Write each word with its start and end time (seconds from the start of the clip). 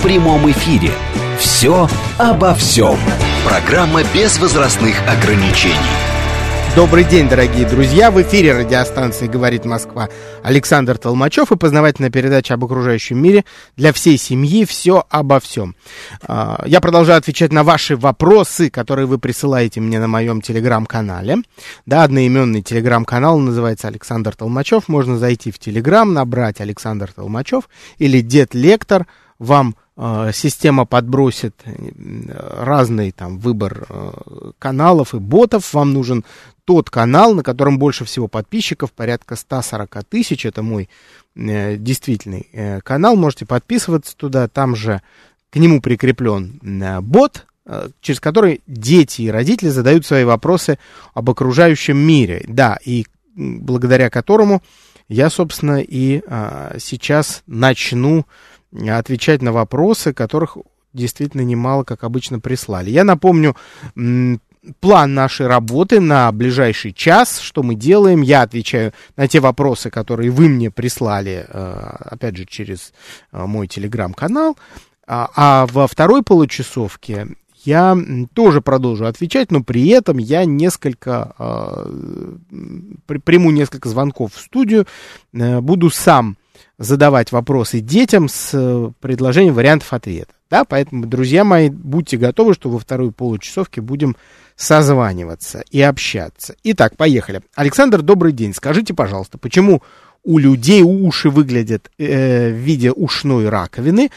в 0.00 0.02
прямом 0.02 0.50
эфире. 0.50 0.92
«Все 1.38 1.88
обо 2.16 2.54
всем». 2.54 2.98
Программа 3.46 4.02
без 4.14 4.38
возрастных 4.38 4.96
ограничений. 5.06 5.74
Добрый 6.74 7.04
день, 7.04 7.28
дорогие 7.28 7.66
друзья! 7.66 8.10
В 8.10 8.22
эфире 8.22 8.56
радиостанции 8.56 9.26
«Говорит 9.26 9.64
Москва» 9.66 10.08
Александр 10.42 10.96
Толмачев 10.96 11.52
и 11.52 11.56
познавательная 11.56 12.10
передача 12.10 12.54
об 12.54 12.64
окружающем 12.64 13.18
мире 13.18 13.44
для 13.76 13.92
всей 13.92 14.16
семьи 14.16 14.64
«Все 14.64 15.04
обо 15.10 15.38
всем». 15.38 15.74
А, 16.22 16.62
я 16.64 16.80
продолжаю 16.80 17.18
отвечать 17.18 17.52
на 17.52 17.62
ваши 17.62 17.96
вопросы, 17.96 18.70
которые 18.70 19.06
вы 19.06 19.18
присылаете 19.18 19.80
мне 19.80 19.98
на 19.98 20.08
моем 20.08 20.40
телеграм-канале. 20.40 21.38
Да, 21.84 22.04
одноименный 22.04 22.62
телеграм-канал 22.62 23.38
называется 23.38 23.88
Александр 23.88 24.34
Толмачев. 24.34 24.88
Можно 24.88 25.18
зайти 25.18 25.50
в 25.50 25.58
телеграм, 25.58 26.14
набрать 26.14 26.60
Александр 26.60 27.12
Толмачев 27.12 27.68
или 27.98 28.20
Дед 28.20 28.54
Лектор. 28.54 29.06
Вам 29.38 29.74
система 30.32 30.86
подбросит 30.86 31.54
э, 31.64 31.72
разный 32.64 33.10
там 33.10 33.38
выбор 33.38 33.86
э, 33.88 34.52
каналов 34.58 35.14
и 35.14 35.18
ботов. 35.18 35.74
Вам 35.74 35.92
нужен 35.92 36.24
тот 36.64 36.88
канал, 36.88 37.34
на 37.34 37.42
котором 37.42 37.78
больше 37.78 38.06
всего 38.06 38.26
подписчиков, 38.26 38.92
порядка 38.92 39.36
140 39.36 40.04
тысяч. 40.04 40.46
Это 40.46 40.62
мой 40.62 40.88
действительный 41.34 42.80
канал. 42.82 43.16
Можете 43.16 43.44
подписываться 43.44 44.16
туда. 44.16 44.48
Там 44.48 44.74
же 44.74 45.02
к 45.50 45.56
нему 45.56 45.80
прикреплен 45.80 46.60
бот, 47.02 47.46
через 48.00 48.20
который 48.20 48.62
дети 48.66 49.22
и 49.22 49.30
родители 49.30 49.68
задают 49.68 50.06
свои 50.06 50.24
вопросы 50.24 50.78
об 51.12 51.28
окружающем 51.30 51.96
мире. 51.96 52.44
Да, 52.46 52.78
и 52.84 53.06
благодаря 53.34 54.10
которому 54.10 54.62
я, 55.08 55.28
собственно, 55.30 55.80
и 55.80 56.22
сейчас 56.78 57.42
начну 57.46 58.26
отвечать 58.72 59.42
на 59.42 59.52
вопросы, 59.52 60.12
которых 60.12 60.56
действительно 60.92 61.42
немало, 61.42 61.84
как 61.84 62.04
обычно, 62.04 62.40
прислали. 62.40 62.90
Я 62.90 63.04
напомню 63.04 63.56
план 64.80 65.14
нашей 65.14 65.46
работы 65.46 66.00
на 66.00 66.30
ближайший 66.32 66.92
час, 66.92 67.38
что 67.40 67.62
мы 67.62 67.74
делаем. 67.74 68.22
Я 68.22 68.42
отвечаю 68.42 68.92
на 69.16 69.26
те 69.26 69.40
вопросы, 69.40 69.90
которые 69.90 70.30
вы 70.30 70.48
мне 70.48 70.70
прислали, 70.70 71.46
э, 71.48 71.96
опять 72.00 72.36
же, 72.36 72.44
через 72.44 72.92
э, 73.32 73.44
мой 73.44 73.68
телеграм-канал. 73.68 74.56
А, 75.06 75.30
а 75.34 75.66
во 75.66 75.86
второй 75.86 76.22
получасовке 76.22 77.28
я 77.64 77.96
тоже 78.32 78.60
продолжу 78.60 79.06
отвечать, 79.06 79.50
но 79.50 79.62
при 79.62 79.88
этом 79.88 80.18
я 80.18 80.44
несколько, 80.44 81.34
э, 81.38 82.36
приму 83.24 83.50
несколько 83.50 83.88
звонков 83.88 84.34
в 84.34 84.40
студию, 84.40 84.86
буду 85.32 85.90
сам 85.90 86.36
задавать 86.78 87.32
вопросы 87.32 87.80
детям 87.80 88.28
с 88.28 88.50
э, 88.52 88.90
предложением 89.00 89.54
вариантов 89.54 89.92
ответа. 89.92 90.32
Да, 90.50 90.64
поэтому, 90.64 91.06
друзья 91.06 91.44
мои, 91.44 91.70
будьте 91.70 92.16
готовы, 92.16 92.54
что 92.54 92.70
во 92.70 92.78
второй 92.78 93.12
получасовке 93.12 93.80
будем 93.80 94.16
созваниваться 94.56 95.62
и 95.70 95.80
общаться. 95.80 96.56
Итак, 96.64 96.96
поехали. 96.96 97.40
Александр, 97.54 98.02
добрый 98.02 98.32
день. 98.32 98.52
Скажите, 98.52 98.92
пожалуйста, 98.92 99.38
почему 99.38 99.82
у 100.24 100.38
людей 100.38 100.82
уши 100.82 101.30
выглядят 101.30 101.90
э, 101.98 102.50
в 102.50 102.56
виде 102.56 102.90
ушной 102.90 103.48
раковины, 103.48 104.10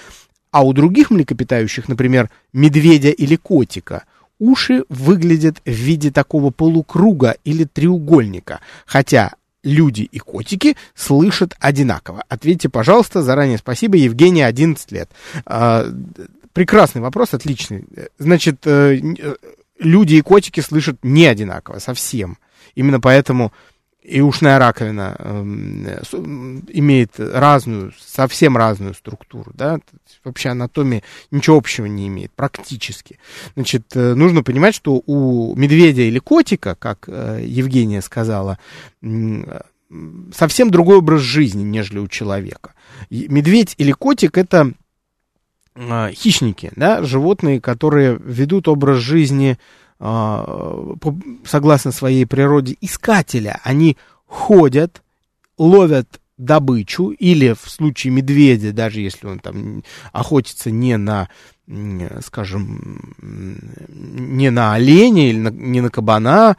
а 0.51 0.63
у 0.63 0.73
других 0.73 1.11
млекопитающих, 1.11 1.87
например, 1.87 2.29
медведя 2.51 3.09
или 3.09 3.35
котика, 3.35 4.03
уши 4.39 4.83
выглядят 4.89 5.61
в 5.65 5.71
виде 5.71 6.11
такого 6.11 6.51
полукруга 6.51 7.35
или 7.43 7.63
треугольника, 7.63 8.59
хотя 8.85 9.33
люди 9.63 10.01
и 10.01 10.19
котики 10.19 10.75
слышат 10.96 11.56
одинаково? 11.59 12.24
Ответьте, 12.29 12.69
пожалуйста, 12.69 13.22
заранее 13.22 13.57
спасибо. 13.57 13.97
Евгения, 13.97 14.46
11 14.46 14.91
лет. 14.91 15.09
А, 15.46 15.85
прекрасный 16.53 17.01
вопрос, 17.01 17.34
отличный. 17.34 17.85
Значит, 18.18 18.66
э, 18.66 18.97
э, 18.97 19.35
люди 19.79 20.16
и 20.16 20.22
котики 20.22 20.59
слышат 20.59 20.97
не 21.03 21.25
одинаково, 21.25 21.79
совсем. 21.79 22.38
Именно 22.75 23.00
поэтому 23.00 23.51
и 24.03 24.19
ушная 24.21 24.59
раковина 24.59 25.15
э, 25.17 25.43
имеет 26.69 27.11
разную, 27.17 27.93
совсем 27.97 28.57
разную 28.57 28.93
структуру, 28.93 29.51
да, 29.53 29.79
вообще 30.23 30.49
анатомия 30.49 31.03
ничего 31.31 31.57
общего 31.57 31.85
не 31.85 32.07
имеет, 32.07 32.31
практически. 32.33 33.17
Значит, 33.55 33.95
э, 33.95 34.13
нужно 34.13 34.43
понимать, 34.43 34.75
что 34.75 35.01
у 35.05 35.55
медведя 35.55 36.01
или 36.01 36.19
котика, 36.19 36.75
как 36.75 37.05
э, 37.07 37.43
Евгения 37.45 38.01
сказала, 38.01 38.59
э, 39.01 39.61
совсем 40.35 40.69
другой 40.69 40.97
образ 40.97 41.21
жизни, 41.21 41.63
нежели 41.63 41.99
у 41.99 42.07
человека. 42.07 42.73
Медведь 43.09 43.75
или 43.77 43.91
котик 43.91 44.37
это 44.37 44.73
хищники, 46.11 46.71
да, 46.75 47.03
животные, 47.03 47.59
которые 47.59 48.19
ведут 48.23 48.67
образ 48.67 48.99
жизни 48.99 49.57
согласно 51.45 51.91
своей 51.91 52.25
природе, 52.25 52.75
искателя. 52.81 53.61
Они 53.63 53.97
ходят, 54.25 55.01
ловят 55.57 56.19
добычу, 56.37 57.11
или 57.11 57.53
в 57.53 57.69
случае 57.69 58.11
медведя, 58.11 58.73
даже 58.73 58.99
если 58.99 59.27
он 59.27 59.39
там 59.39 59.83
охотится 60.11 60.71
не 60.71 60.97
на, 60.97 61.29
скажем, 62.25 63.15
не 63.21 64.49
на 64.49 64.73
оленя 64.73 65.29
или 65.29 65.37
на, 65.37 65.49
не 65.49 65.81
на 65.81 65.89
кабана, 65.89 66.57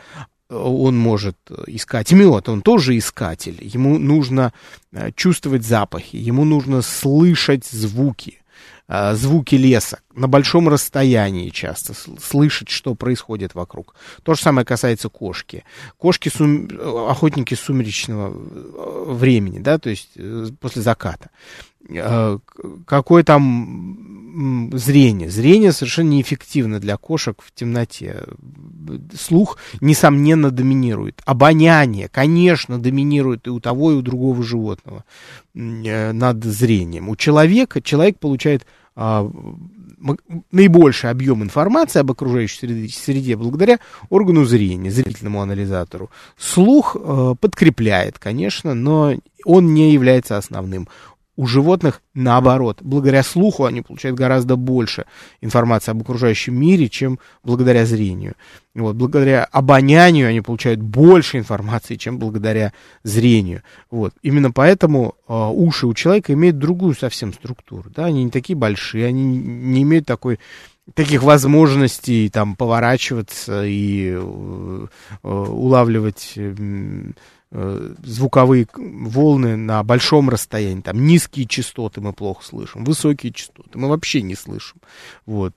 он 0.49 0.97
может 0.97 1.37
искать 1.67 2.13
мед, 2.13 2.49
он 2.49 2.63
тоже 2.63 2.97
искатель. 2.97 3.59
Ему 3.61 3.99
нужно 3.99 4.53
э, 4.93 5.11
чувствовать 5.17 5.65
запахи, 5.65 6.17
ему 6.17 6.45
нужно 6.45 6.83
слышать 6.83 7.65
звуки. 7.65 8.41
Э, 8.87 9.15
звуки 9.15 9.57
леса 9.57 9.99
на 10.15 10.29
большом 10.29 10.69
расстоянии 10.69 11.51
часто, 11.51 11.95
слышать, 12.21 12.69
что 12.69 12.95
происходит 12.95 13.55
вокруг. 13.55 13.95
То 14.23 14.35
же 14.35 14.41
самое 14.41 14.65
касается 14.65 15.09
кошки. 15.09 15.65
Кошки 15.99 16.29
сум... 16.29 16.69
охотники 17.09 17.55
сумеречного 17.55 18.33
э, 18.33 19.05
времени, 19.13 19.59
да, 19.59 19.79
то 19.79 19.91
есть 19.91 20.11
э, 20.17 20.49
после 20.61 20.83
заката. 20.83 21.31
Какое 22.87 23.23
там 23.23 24.71
зрение? 24.73 25.29
Зрение 25.29 25.71
совершенно 25.71 26.11
неэффективно 26.11 26.81
для 26.81 26.97
кошек 26.97 27.37
в 27.45 27.53
темноте. 27.53 28.23
Слух, 29.19 29.59
несомненно, 29.83 30.51
доминирует. 30.51 31.21
Обоняние, 31.27 32.09
конечно, 32.09 32.79
доминирует 32.79 33.47
и 33.47 33.51
у 33.51 33.61
того, 33.61 33.93
и 33.93 33.97
у 33.97 34.03
другого 34.03 34.43
животного 34.43 35.05
над 35.53 36.43
зрением. 36.43 37.11
У 37.11 37.17
человека 37.17 37.83
человек 37.83 38.19
получает 38.19 38.65
а, 38.97 39.31
наибольший 40.51 41.11
объем 41.11 41.43
информации 41.43 42.01
об 42.01 42.11
окружающей 42.11 42.59
среде, 42.59 42.89
среде 42.89 43.37
благодаря 43.37 43.79
органу 44.11 44.45
зрения, 44.45 44.91
зрительному 44.91 45.41
анализатору. 45.41 46.11
Слух 46.39 46.97
э, 46.99 47.35
подкрепляет, 47.41 48.19
конечно, 48.19 48.75
но 48.75 49.15
он 49.45 49.75
не 49.75 49.93
является 49.93 50.37
основным. 50.37 50.89
У 51.37 51.47
животных 51.47 52.01
наоборот. 52.15 52.79
Благодаря 52.81 53.25
слуху 53.25 53.65
они 53.65 53.83
получают 53.83 54.17
гораздо 54.17 54.57
больше 54.57 55.05
информации 55.41 55.91
об 55.91 56.01
окружающем 56.01 56.55
мире, 56.55 56.89
чем 56.89 57.19
благодаря 57.43 57.87
зрению. 57.87 58.35
Вот, 58.75 58.95
благодаря 58.95 59.45
обонянию 59.45 60.29
они 60.29 60.41
получают 60.41 60.81
больше 60.81 61.39
информации, 61.39 61.97
чем 61.97 62.19
благодаря 62.19 62.73
зрению. 63.03 63.63
Вот. 63.91 64.15
Именно 64.23 64.53
поэтому 64.53 65.15
э, 65.29 65.33
уши 65.35 65.87
у 65.87 65.95
человека 65.95 66.33
имеют 66.33 66.59
другую 66.59 66.95
совсем 66.95 67.33
структуру. 67.33 67.91
Да? 67.91 68.07
Они 68.07 68.25
не 68.25 68.31
такие 68.31 68.57
большие, 68.57 69.07
они 69.07 69.25
не 69.25 69.83
имеют 69.83 70.07
такой 70.07 70.39
таких 70.93 71.23
возможностей 71.23 72.29
там 72.29 72.57
поворачиваться 72.57 73.65
и 73.65 74.13
э, 74.15 74.87
э 75.23 75.29
улавливать 75.29 76.39
звуковые 78.03 78.67
волны 78.75 79.57
на 79.57 79.83
большом 79.85 80.29
расстоянии, 80.29 80.83
там 80.83 81.07
низкие 81.07 81.47
частоты 81.47 82.01
мы 82.01 82.13
плохо 82.13 82.45
слышим, 82.45 82.85
высокие 82.85 83.33
частоты 83.33 83.79
мы 83.79 83.89
вообще 83.89 84.23
не 84.23 84.35
слышим. 84.35 84.79
Вот. 85.25 85.55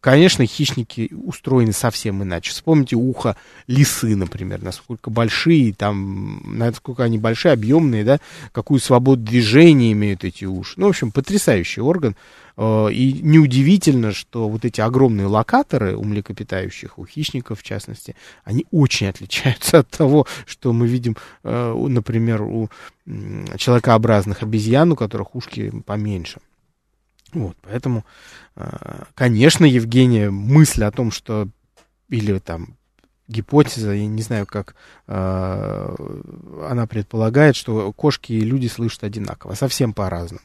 Конечно, 0.00 0.46
хищники 0.46 1.10
устроены 1.12 1.72
совсем 1.72 2.22
иначе. 2.22 2.50
Вспомните 2.52 2.96
ухо 2.96 3.36
лисы, 3.66 4.14
например, 4.14 4.62
насколько 4.62 5.10
большие, 5.10 5.72
там, 5.72 6.42
насколько 6.44 7.02
они 7.02 7.18
большие, 7.18 7.52
объемные, 7.52 8.04
да, 8.04 8.20
какую 8.52 8.80
свободу 8.80 9.22
движения 9.22 9.92
имеют 9.92 10.24
эти 10.24 10.44
уши. 10.44 10.74
Ну, 10.76 10.86
в 10.86 10.90
общем, 10.90 11.10
потрясающий 11.10 11.80
орган. 11.80 12.16
Э, 12.56 12.88
и 12.90 13.12
неудивительно, 13.22 14.12
что 14.12 14.48
вот 14.48 14.64
эти 14.64 14.80
огромные 14.80 15.26
локаторы 15.26 15.96
у 15.96 16.04
млекопитающих, 16.04 16.98
у 16.98 17.06
хищников 17.06 17.60
в 17.60 17.62
частности, 17.62 18.14
они 18.44 18.66
очень 18.70 19.08
отличаются 19.08 19.80
от 19.80 19.90
того, 19.90 20.26
что 20.46 20.72
мы 20.72 20.86
видим, 20.86 21.16
э, 21.42 21.86
например, 21.88 22.42
у 22.42 22.70
человекообразных 23.56 24.42
обезьян, 24.42 24.90
у 24.92 24.96
которых 24.96 25.36
ушки 25.36 25.72
поменьше. 25.84 26.40
Вот, 27.32 27.56
поэтому, 27.62 28.04
э, 28.56 29.04
конечно, 29.14 29.64
Евгения, 29.64 30.30
мысль 30.30 30.84
о 30.84 30.90
том, 30.90 31.10
что 31.10 31.48
или 32.08 32.38
там 32.38 32.76
гипотеза, 33.28 33.92
я 33.92 34.06
не 34.06 34.22
знаю, 34.22 34.46
как 34.46 34.76
э, 35.08 35.96
она 36.68 36.86
предполагает, 36.86 37.56
что 37.56 37.92
кошки 37.92 38.32
и 38.32 38.40
люди 38.40 38.68
слышат 38.68 39.04
одинаково, 39.04 39.54
совсем 39.54 39.92
по-разному. 39.92 40.44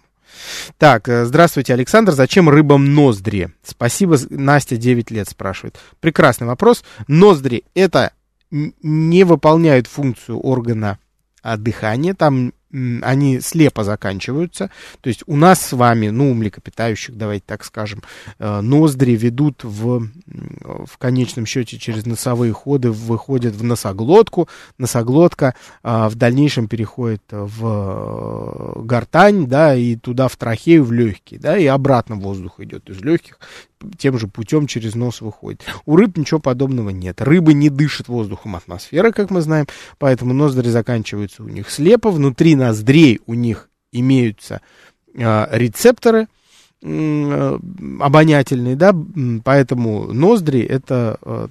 Так, 0.78 1.08
э, 1.08 1.26
здравствуйте, 1.26 1.74
Александр. 1.74 2.14
Зачем 2.14 2.50
рыбам 2.50 2.96
ноздри? 2.96 3.52
Спасибо, 3.64 4.18
Настя 4.30 4.78
9 4.78 5.12
лет 5.12 5.30
спрашивает. 5.30 5.78
Прекрасный 6.00 6.48
вопрос. 6.48 6.84
Ноздри 7.08 7.64
это 7.76 8.14
не 8.50 9.24
выполняют 9.24 9.88
функцию 9.88 10.40
органа 10.40 10.98
дыхания. 11.44 12.14
Там 12.14 12.54
они 12.72 13.40
слепо 13.42 13.84
заканчиваются. 13.84 14.70
То 15.02 15.10
есть 15.10 15.24
у 15.28 15.36
нас 15.36 15.62
с 15.62 15.74
вами, 15.74 16.10
ну, 16.10 16.32
у 16.32 16.34
млекопитающих, 16.34 17.16
давайте 17.18 17.44
так 17.46 17.64
скажем, 17.64 18.04
э, 18.40 18.62
ноздри 18.62 19.12
ведут 19.12 19.64
в, 19.64 20.08
в 20.26 20.98
конечном 20.98 21.46
счете 21.46 21.78
через 21.78 22.06
носовые 22.06 22.54
ходы, 22.54 22.92
выходят 22.92 23.56
в 23.56 23.64
носоглотку. 23.64 24.48
Носоглотка 24.78 25.56
а, 25.84 26.10
в 26.10 26.16
дальнейшем 26.16 26.68
переходит 26.68 27.24
в 27.30 27.66
э, 27.66 28.82
гортань, 28.84 29.48
да, 29.48 29.76
и 29.76 29.96
туда 29.96 30.28
в 30.28 30.36
трахею, 30.36 30.84
в 30.84 30.92
легкие, 30.92 31.40
да, 31.40 31.58
и 31.58 31.66
обратно 31.66 32.16
воздух 32.16 32.60
идет 32.60 32.90
из 32.90 33.02
легких 33.02 33.40
тем 33.98 34.18
же 34.18 34.28
путем 34.28 34.68
через 34.68 34.96
нос 34.96 35.22
выходит. 35.22 35.64
У 35.86 35.96
рыб 35.96 36.18
ничего 36.18 36.40
подобного 36.40 36.90
нет. 36.90 37.22
Рыбы 37.22 37.54
не 37.54 37.70
дышат 37.70 38.08
воздухом 38.08 38.56
атмосферы, 38.56 39.12
как 39.12 39.30
мы 39.32 39.42
знаем, 39.42 39.68
поэтому 39.98 40.34
ноздри 40.34 40.70
заканчиваются 40.70 41.44
у 41.44 41.48
них 41.48 41.70
слепо. 41.70 42.12
Внутри 42.12 42.56
ноздрей 42.56 43.22
у 43.26 43.34
них 43.34 43.70
имеются 43.92 44.62
э, 45.14 45.48
рецепторы, 45.58 46.28
обонятельный, 46.84 48.76
да, 48.76 48.96
поэтому 49.44 50.12
ноздри 50.12 50.62
это 50.62 51.20
э, 51.22 51.48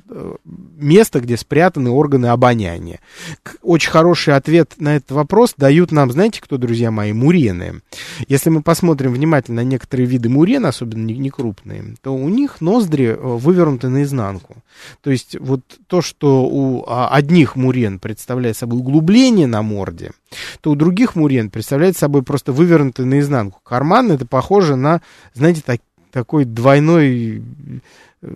место, 0.77 1.21
где 1.21 1.37
спрятаны 1.37 1.91
органы 1.91 2.27
обоняния. 2.27 2.99
Очень 3.63 3.91
хороший 3.91 4.35
ответ 4.35 4.75
на 4.79 4.97
этот 4.97 5.13
вопрос 5.13 5.55
дают 5.57 5.93
нам, 5.93 6.11
знаете, 6.11 6.41
кто, 6.41 6.57
друзья 6.59 6.91
мои, 6.91 7.13
мурены. 7.13 7.81
Если 8.27 8.51
мы 8.51 8.63
посмотрим 8.63 9.13
внимательно 9.13 9.63
на 9.63 9.67
некоторые 9.67 10.07
виды 10.07 10.29
мурен, 10.29 10.67
особенно 10.67 11.07
не 11.07 11.31
крупные, 11.31 11.95
то 12.03 12.13
у 12.13 12.29
них 12.29 12.61
ноздри 12.61 13.07
э, 13.07 13.17
вывернуты 13.17 13.89
наизнанку. 13.89 14.57
То 15.01 15.11
есть 15.11 15.37
вот 15.39 15.61
то, 15.87 16.03
что 16.03 16.45
у 16.45 16.85
а, 16.87 17.09
одних 17.09 17.55
мурен 17.55 17.99
представляет 17.99 18.57
собой 18.57 18.81
углубление 18.81 19.47
на 19.47 19.63
морде, 19.63 20.13
то 20.61 20.71
у 20.71 20.75
других 20.75 21.17
мурен 21.17 21.51
представляет 21.51 21.97
собой 21.97 22.23
просто 22.23 22.53
вывернутый 22.53 23.05
наизнанку. 23.05 23.61
Карман 23.63 24.11
это 24.11 24.27
похоже 24.27 24.77
на, 24.77 25.01
знаете, 25.35 25.63
так, 25.65 25.81
такой 26.13 26.45
двойной 26.45 27.43
э, 28.23 28.33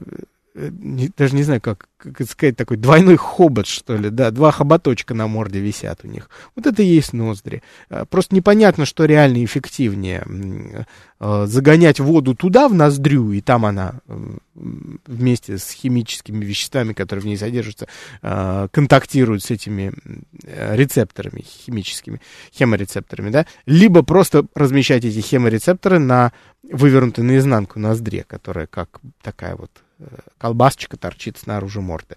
не, 0.55 1.11
даже 1.17 1.35
не 1.35 1.43
знаю, 1.43 1.61
как, 1.61 1.89
как 1.99 2.31
сказать, 2.31 2.57
такой 2.57 2.77
двойной 2.77 3.17
хобот, 3.17 3.67
что 3.67 3.97
ли, 3.97 4.09
да, 4.09 4.31
два 4.31 4.53
хоботочка 4.53 5.13
на 5.13 5.27
морде 5.27 5.59
висят 5.59 6.01
у 6.05 6.09
них. 6.09 6.31
Вот 6.55 6.67
это 6.67 6.83
и 6.83 6.87
есть 6.87 7.13
ноздри. 7.13 7.63
А, 7.91 8.05
просто 8.05 8.35
непонятно, 8.37 8.85
что 8.85 9.05
реально 9.05 9.45
эффективнее. 9.45 10.87
А, 11.19 11.47
загонять 11.47 11.99
воду 11.99 12.35
туда, 12.35 12.69
в 12.69 12.75
ноздрю, 12.75 13.33
и 13.33 13.41
там 13.41 13.67
она 13.67 14.01
вместе 14.55 15.59
с 15.59 15.71
химическими 15.71 16.45
веществами, 16.45 16.93
которые 16.93 17.23
в 17.25 17.27
ней 17.27 17.37
содержатся, 17.37 17.89
контактируют 18.21 19.43
с 19.43 19.51
этими 19.51 19.93
рецепторами 20.45 21.41
химическими, 21.41 22.21
хеморецепторами, 22.53 23.31
да, 23.31 23.47
либо 23.67 24.03
просто 24.03 24.47
размещать 24.55 25.05
эти 25.05 25.21
хеморецепторы 25.21 25.99
на 25.99 26.33
вывернутой 26.63 27.25
наизнанку 27.25 27.81
ноздре, 27.81 28.25
которая 28.25 28.69
как 28.69 29.01
такая 29.21 29.57
вот 29.57 29.71
колбасочка 30.39 30.97
торчит 30.97 31.39
снаружи 31.39 31.81
морды. 31.81 32.17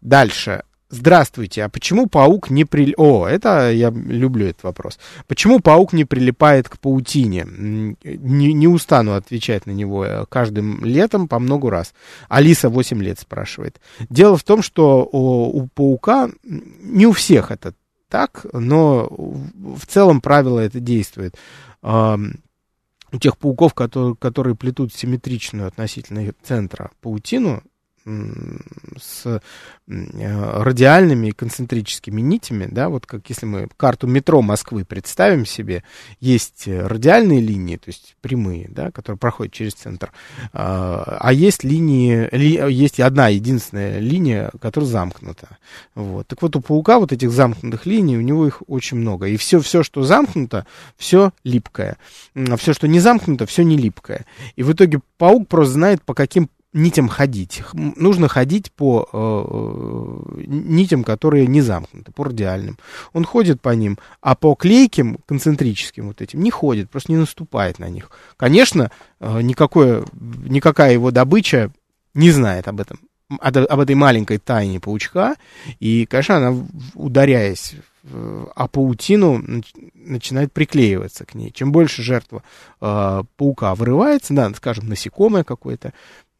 Дальше. 0.00 0.64
Здравствуйте, 0.90 1.64
а 1.64 1.68
почему 1.68 2.06
паук 2.06 2.50
не 2.50 2.64
прилипает... 2.64 3.00
О, 3.00 3.26
это 3.26 3.72
я 3.72 3.90
люблю 3.90 4.46
этот 4.46 4.62
вопрос. 4.62 5.00
Почему 5.26 5.58
паук 5.58 5.92
не 5.92 6.04
прилипает 6.04 6.68
к 6.68 6.78
паутине? 6.78 7.46
Не, 7.48 8.52
не 8.52 8.68
устану 8.68 9.14
отвечать 9.14 9.66
на 9.66 9.72
него 9.72 10.04
э, 10.04 10.24
каждым 10.28 10.84
летом 10.84 11.26
по 11.26 11.40
много 11.40 11.68
раз. 11.68 11.94
Алиса 12.28 12.68
8 12.68 13.02
лет 13.02 13.18
спрашивает. 13.18 13.80
Дело 14.08 14.36
в 14.36 14.44
том, 14.44 14.62
что 14.62 15.08
у 15.10 15.66
паука, 15.74 16.30
не 16.44 17.06
у 17.06 17.12
всех 17.12 17.50
это 17.50 17.74
так, 18.08 18.46
но 18.52 19.08
в 19.10 19.86
целом 19.88 20.20
правило 20.20 20.60
это 20.60 20.78
действует 20.78 21.34
у 23.14 23.18
тех 23.18 23.38
пауков, 23.38 23.74
которые, 23.74 24.16
которые 24.16 24.56
плетут 24.56 24.92
симметричную 24.92 25.68
относительно 25.68 26.32
центра 26.42 26.90
паутину, 27.00 27.62
с 28.06 29.40
радиальными 29.86 31.28
и 31.28 31.32
концентрическими 31.32 32.20
нитями, 32.20 32.66
да, 32.70 32.88
вот 32.88 33.06
как 33.06 33.28
если 33.28 33.46
мы 33.46 33.68
карту 33.76 34.06
метро 34.06 34.42
Москвы 34.42 34.84
представим 34.84 35.46
себе, 35.46 35.84
есть 36.20 36.66
радиальные 36.66 37.40
линии, 37.40 37.76
то 37.76 37.88
есть 37.88 38.16
прямые, 38.20 38.68
да, 38.68 38.90
которые 38.90 39.18
проходят 39.18 39.52
через 39.54 39.74
центр, 39.74 40.12
а, 40.52 41.18
а 41.20 41.32
есть 41.32 41.64
линии, 41.64 42.28
есть 42.70 43.00
одна 43.00 43.28
единственная 43.28 43.98
линия, 43.98 44.50
которая 44.60 44.88
замкнута, 44.88 45.58
вот. 45.94 46.26
Так 46.26 46.42
вот 46.42 46.56
у 46.56 46.60
паука 46.60 46.98
вот 46.98 47.12
этих 47.12 47.30
замкнутых 47.30 47.86
линий, 47.86 48.18
у 48.18 48.22
него 48.22 48.46
их 48.46 48.62
очень 48.66 48.98
много, 48.98 49.26
и 49.26 49.36
все, 49.36 49.60
все, 49.60 49.82
что 49.82 50.02
замкнуто, 50.02 50.66
все 50.96 51.32
липкое, 51.42 51.96
а 52.34 52.56
все, 52.56 52.74
что 52.74 52.86
не 52.86 53.00
замкнуто, 53.00 53.46
все 53.46 53.64
не 53.64 53.78
липкое, 53.78 54.26
и 54.56 54.62
в 54.62 54.72
итоге 54.72 55.00
паук 55.16 55.48
просто 55.48 55.74
знает, 55.74 56.02
по 56.02 56.14
каким 56.14 56.48
нитям 56.74 57.08
ходить. 57.08 57.62
Нужно 57.72 58.28
ходить 58.28 58.72
по 58.72 59.08
э, 59.10 60.38
э, 60.38 60.44
нитям, 60.46 61.04
которые 61.04 61.46
не 61.46 61.62
замкнуты, 61.62 62.12
по 62.12 62.24
радиальным. 62.24 62.78
Он 63.12 63.24
ходит 63.24 63.62
по 63.62 63.70
ним, 63.70 63.98
а 64.20 64.34
по 64.34 64.54
клейким, 64.54 65.18
концентрическим 65.26 66.08
вот 66.08 66.20
этим, 66.20 66.42
не 66.42 66.50
ходит, 66.50 66.90
просто 66.90 67.12
не 67.12 67.18
наступает 67.18 67.78
на 67.78 67.88
них. 67.88 68.10
Конечно, 68.36 68.90
э, 69.20 69.40
никакое, 69.40 70.04
никакая 70.12 70.92
его 70.92 71.10
добыча 71.10 71.70
не 72.12 72.30
знает 72.30 72.68
об 72.68 72.80
этом, 72.80 72.98
об 73.38 73.80
этой 73.80 73.94
маленькой 73.94 74.38
тайне 74.38 74.80
паучка, 74.80 75.36
и, 75.78 76.06
конечно, 76.06 76.36
она, 76.36 76.66
ударяясь 76.94 77.74
а 78.54 78.68
паутину 78.68 79.42
начинает 79.94 80.52
приклеиваться 80.52 81.24
к 81.24 81.34
ней. 81.34 81.50
Чем 81.50 81.72
больше 81.72 82.02
жертва 82.02 82.42
э, 82.80 83.22
паука 83.36 83.74
вырывается, 83.74 84.34
да, 84.34 84.52
скажем, 84.54 84.88
насекомое 84.88 85.42
какое-то, 85.42 85.94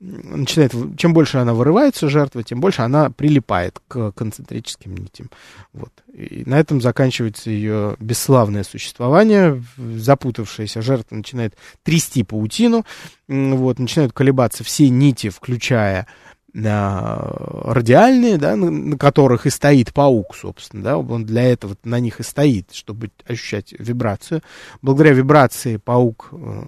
начинает, 0.05 0.73
чем 0.97 1.15
больше 1.15 1.39
она 1.39 1.55
вырывается, 1.55 2.09
жертва, 2.09 2.43
тем 2.43 2.61
больше 2.61 2.83
она 2.83 3.11
прилипает 3.11 3.81
к 3.89 4.13
концентрическим 4.13 4.95
нитям. 4.95 5.31
Вот. 5.73 5.91
И 6.13 6.43
на 6.47 6.59
этом 6.59 6.81
заканчивается 6.81 7.51
ее 7.51 7.97
бесславное 7.99 8.65
существование. 8.65 9.63
Запутавшаяся 9.77 10.83
жертва 10.83 11.17
начинает 11.17 11.55
трясти 11.83 12.23
паутину, 12.23 12.85
вот, 13.29 13.79
начинают 13.79 14.13
колебаться 14.13 14.63
все 14.65 14.89
нити, 14.89 15.31
включая 15.31 16.07
радиальные, 16.55 18.39
да, 18.39 18.55
на, 18.55 18.97
которых 18.97 19.45
и 19.47 19.51
стоит 19.51 19.93
паук, 19.93 20.37
собственно, 20.37 20.83
да, 20.85 20.99
он 20.99 21.25
для 21.25 21.43
этого 21.43 21.77
на 21.83 21.99
них 21.99 22.21
и 22.21 22.23
стоит, 22.23 22.73
чтобы 22.73 23.11
ощущать 23.27 23.75
вибрацию. 23.77 24.41
Благодаря 24.81 25.15
вибрации 25.15 25.79
паук, 25.79 26.29
э, 26.31 26.63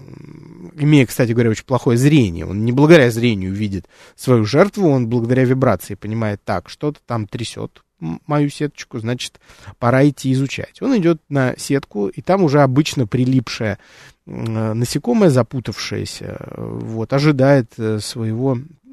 имея, 0.75 1.05
кстати 1.05 1.31
говоря, 1.31 1.51
очень 1.51 1.63
плохое 1.63 1.97
зрение, 1.97 2.45
он 2.45 2.65
не 2.65 2.73
благодаря 2.73 3.09
зрению 3.11 3.53
видит 3.53 3.87
свою 4.17 4.43
жертву, 4.43 4.89
он 4.89 5.07
благодаря 5.07 5.45
вибрации 5.45 5.95
понимает, 5.95 6.41
так, 6.43 6.67
что-то 6.67 6.99
там 7.05 7.25
трясет 7.25 7.81
мою 7.99 8.49
сеточку, 8.49 8.99
значит, 8.99 9.39
пора 9.79 10.07
идти 10.07 10.31
изучать. 10.33 10.81
Он 10.81 10.97
идет 10.97 11.21
на 11.29 11.55
сетку, 11.57 12.09
и 12.09 12.21
там 12.21 12.43
уже 12.43 12.61
обычно 12.61 13.07
прилипшая 13.07 13.79
насекомое, 14.27 15.29
запутавшееся, 15.29 16.37
вот, 16.57 17.13
ожидает 17.13 17.71
э, 17.77 17.99
своего 17.99 18.57
э, 18.57 18.86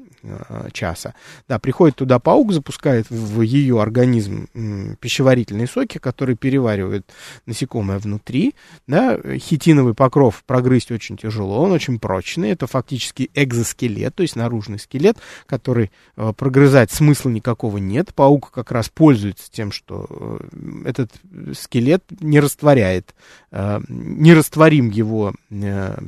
часа. 0.71 1.13
Да, 1.47 1.59
приходит 1.59 1.95
туда 1.95 2.19
паук, 2.19 2.53
запускает 2.53 3.09
в 3.09 3.41
ее 3.41 3.81
организм 3.81 4.47
пищеварительные 4.99 5.67
соки, 5.67 5.97
которые 5.97 6.35
переваривают 6.35 7.05
насекомое 7.45 7.99
внутри. 7.99 8.55
Да, 8.87 9.19
хитиновый 9.37 9.93
покров 9.93 10.43
прогрызть 10.45 10.91
очень 10.91 11.17
тяжело, 11.17 11.63
он 11.63 11.71
очень 11.71 11.99
прочный. 11.99 12.49
Это 12.49 12.67
фактически 12.67 13.29
экзоскелет, 13.33 14.15
то 14.15 14.23
есть 14.23 14.35
наружный 14.35 14.79
скелет, 14.79 15.17
который 15.45 15.91
э, 16.17 16.33
прогрызать 16.35 16.91
смысла 16.91 17.29
никакого 17.29 17.77
нет. 17.77 18.13
Паук 18.13 18.51
как 18.51 18.71
раз 18.71 18.89
пользуется 18.89 19.51
тем, 19.51 19.71
что 19.71 20.07
э, 20.09 20.85
этот 20.85 21.11
скелет 21.57 22.03
не 22.19 22.39
растворяет, 22.39 23.13
не 23.51 24.33
растворим 24.33 24.89
его 24.89 25.33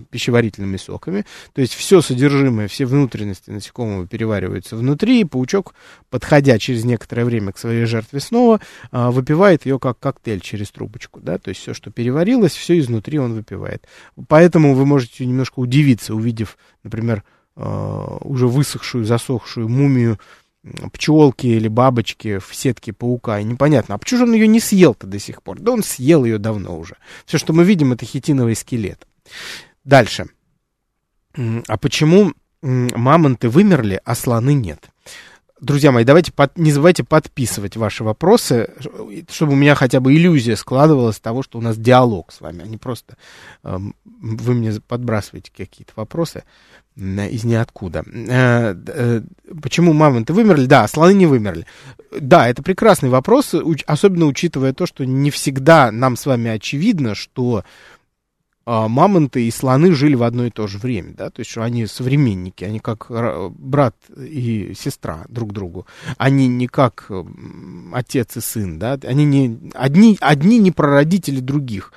пищеварительными 0.09 0.77
соками. 0.77 1.25
То 1.53 1.62
есть 1.62 1.74
все 1.74 2.01
содержимое, 2.01 2.67
все 2.67 2.86
внутренности 2.86 3.50
насекомого 3.50 4.07
перевариваются 4.08 4.76
внутри, 4.76 5.22
и 5.22 5.26
паучок, 5.26 5.76
подходя 6.10 6.58
через 6.58 6.84
некоторое 6.84 7.26
время 7.26 7.52
к 7.52 7.58
своей 7.58 7.86
жертве 7.86 8.20
снова, 8.20 8.60
а, 8.92 9.12
выпивает 9.12 9.66
ее 9.66 9.80
как 9.80 10.00
коктейль 10.00 10.42
через 10.42 10.72
трубочку, 10.72 11.20
да, 11.20 11.38
то 11.38 11.50
есть 11.50 11.62
все, 11.62 11.74
что 11.74 11.92
переварилось, 11.92 12.54
все 12.54 12.80
изнутри 12.80 13.20
он 13.20 13.34
выпивает. 13.34 13.88
Поэтому 14.28 14.74
вы 14.74 14.86
можете 14.86 15.26
немножко 15.26 15.60
удивиться, 15.60 16.16
увидев, 16.16 16.58
например, 16.84 17.24
а, 17.56 18.18
уже 18.22 18.48
высохшую, 18.48 19.06
засохшую 19.06 19.70
мумию 19.70 20.20
пчелки 20.92 21.48
или 21.48 21.68
бабочки 21.68 22.40
в 22.40 22.54
сетке 22.54 22.94
паука. 22.94 23.40
И 23.40 23.44
непонятно, 23.44 23.96
а 23.96 23.98
почему 23.98 24.20
же 24.20 24.24
он 24.26 24.34
ее 24.34 24.48
не 24.48 24.60
съел-то 24.60 25.08
до 25.08 25.20
сих 25.20 25.42
пор? 25.42 25.60
Да 25.60 25.72
он 25.72 25.84
съел 25.84 26.26
ее 26.26 26.38
давно 26.38 26.78
уже. 26.78 26.98
Все, 27.26 27.38
что 27.38 27.54
мы 27.54 27.64
видим, 27.64 27.94
это 27.94 28.06
хитиновый 28.06 28.56
скелет. 28.56 29.08
Дальше. 29.84 30.28
А 31.36 31.78
почему 31.78 32.34
мамонты 32.67 33.50
вымерли, 33.50 34.01
а 34.03 34.15
слоны 34.15 34.53
нет? 34.53 34.89
Друзья 35.59 35.91
мои, 35.91 36.03
давайте 36.03 36.31
под, 36.31 36.55
не 36.55 36.71
забывайте 36.71 37.03
подписывать 37.03 37.77
ваши 37.77 38.03
вопросы, 38.03 38.69
чтобы 39.27 39.53
у 39.53 39.55
меня 39.55 39.74
хотя 39.74 40.00
бы 40.00 40.13
иллюзия 40.13 40.55
складывалась 40.55 41.19
того, 41.19 41.41
что 41.41 41.57
у 41.57 41.62
нас 41.62 41.77
диалог 41.77 42.31
с 42.31 42.41
вами, 42.41 42.63
а 42.63 42.67
не 42.67 42.77
просто 42.77 43.17
э, 43.63 43.79
вы 44.05 44.53
мне 44.53 44.74
подбрасываете 44.88 45.51
какие-то 45.55 45.93
вопросы 45.95 46.43
э, 46.95 47.29
из 47.29 47.43
ниоткуда. 47.43 48.03
Э, 48.05 48.75
э, 48.88 49.21
почему 49.63 49.93
мамонты 49.93 50.33
вымерли? 50.33 50.67
Да, 50.67 50.88
слоны 50.88 51.15
не 51.15 51.25
вымерли. 51.25 51.65
Да, 52.12 52.47
это 52.47 52.62
прекрасный 52.62 53.09
вопрос, 53.09 53.55
уч, 53.55 53.83
особенно 53.88 54.27
учитывая 54.27 54.74
то, 54.74 54.86
что 54.86 55.05
не 55.07 55.31
всегда 55.31 55.91
нам 55.91 56.17
с 56.17 56.27
вами 56.27 56.51
очевидно, 56.51 57.15
что 57.15 57.57
а, 57.57 57.63
мамонты 58.67 59.47
и 59.47 59.51
слоны 59.51 59.93
жили 59.93 60.15
в 60.15 60.24
одно 60.24 60.45
и 60.45 60.50
то 60.50 60.67
же 60.67 60.77
время, 60.77 61.13
да, 61.13 61.29
то 61.29 61.39
есть 61.39 61.57
они 61.57 61.86
современники, 61.86 62.65
они 62.65 62.79
как 62.79 63.07
брат 63.57 63.95
и 64.17 64.74
сестра 64.77 65.24
друг 65.29 65.53
другу, 65.53 65.88
они 66.17 66.50
не 66.50 66.67
как 66.67 67.09
отец 67.93 68.36
и 68.36 68.41
сын, 68.41 68.77
да, 68.77 69.00
они 69.03 69.24
не, 69.24 69.71
одни, 69.74 70.17
одни 70.19 70.59
не 70.59 70.71
прародители 70.71 71.39
других. 71.39 71.93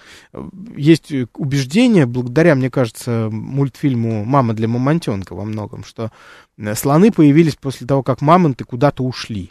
Есть 0.77 1.13
убеждение, 1.35 2.07
благодаря, 2.07 2.55
мне 2.55 2.71
кажется, 2.71 3.29
мультфильму 3.33 4.25
«Мама 4.25 4.55
для 4.55 4.69
мамонтенка» 4.69 5.35
во 5.35 5.45
многом, 5.45 5.83
что 5.83 6.13
слоны 6.77 7.11
появились 7.11 7.57
после 7.57 7.89
того, 7.89 8.05
как 8.05 8.21
мамонты 8.21 8.63
куда-то 8.63 9.03
ушли. 9.03 9.51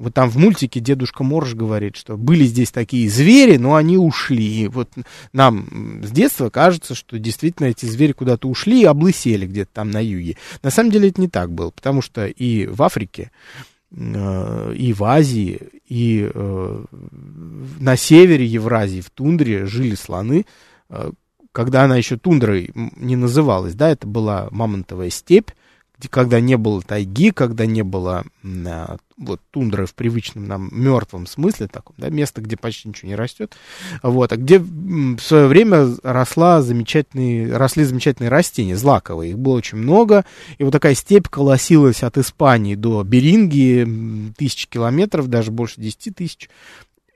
Вот 0.00 0.14
там 0.14 0.30
в 0.30 0.36
мультике 0.36 0.80
дедушка 0.80 1.22
Морж 1.22 1.54
говорит, 1.54 1.94
что 1.94 2.16
были 2.16 2.44
здесь 2.44 2.70
такие 2.70 3.06
звери, 3.10 3.58
но 3.58 3.74
они 3.74 3.98
ушли. 3.98 4.62
И 4.62 4.66
вот 4.66 4.88
нам 5.34 6.00
с 6.02 6.10
детства 6.10 6.48
кажется, 6.48 6.94
что 6.94 7.18
действительно 7.18 7.66
эти 7.66 7.84
звери 7.84 8.12
куда-то 8.12 8.48
ушли 8.48 8.80
и 8.80 8.86
облысели 8.86 9.46
где-то 9.46 9.70
там 9.74 9.90
на 9.90 10.02
юге. 10.02 10.38
На 10.62 10.70
самом 10.70 10.90
деле 10.90 11.10
это 11.10 11.20
не 11.20 11.28
так 11.28 11.52
было, 11.52 11.70
потому 11.70 12.00
что 12.00 12.26
и 12.26 12.66
в 12.66 12.82
Африке, 12.82 13.30
э, 13.94 14.74
и 14.74 14.94
в 14.94 15.04
Азии, 15.04 15.60
и 15.86 16.30
э, 16.32 16.84
на 17.78 17.96
севере 17.96 18.46
Евразии, 18.46 19.02
в 19.02 19.10
тундре 19.10 19.66
жили 19.66 19.96
слоны, 19.96 20.46
э, 20.88 21.10
когда 21.52 21.82
она 21.82 21.98
еще 21.98 22.16
тундрой 22.16 22.70
не 22.74 23.16
называлась, 23.16 23.74
да, 23.74 23.90
это 23.90 24.06
была 24.06 24.48
мамонтовая 24.50 25.10
степь, 25.10 25.50
когда 26.08 26.40
не 26.40 26.56
было 26.56 26.82
тайги, 26.82 27.30
когда 27.30 27.66
не 27.66 27.82
было 27.82 28.24
а, 28.44 28.96
вот 29.16 29.40
тундры 29.50 29.86
в 29.86 29.94
привычном 29.94 30.46
нам 30.46 30.68
мертвом 30.72 31.26
смысле 31.26 31.68
таком, 31.68 31.94
да, 31.98 32.08
место, 32.08 32.40
где 32.40 32.56
почти 32.56 32.88
ничего 32.88 33.08
не 33.08 33.14
растет, 33.14 33.54
вот, 34.02 34.32
а 34.32 34.36
где 34.36 34.58
в 34.58 35.20
свое 35.20 35.46
время 35.46 35.88
росла 36.02 36.62
замечательные, 36.62 37.56
росли 37.56 37.84
замечательные 37.84 38.30
растения, 38.30 38.76
злаковые, 38.76 39.32
их 39.32 39.38
было 39.38 39.56
очень 39.56 39.78
много, 39.78 40.24
и 40.58 40.64
вот 40.64 40.70
такая 40.70 40.94
степь 40.94 41.28
колосилась 41.28 42.02
от 42.02 42.18
Испании 42.18 42.74
до 42.74 43.02
Берингии, 43.02 44.32
тысячи 44.36 44.68
километров, 44.68 45.28
даже 45.28 45.50
больше 45.50 45.80
десяти 45.80 46.10
тысяч, 46.10 46.48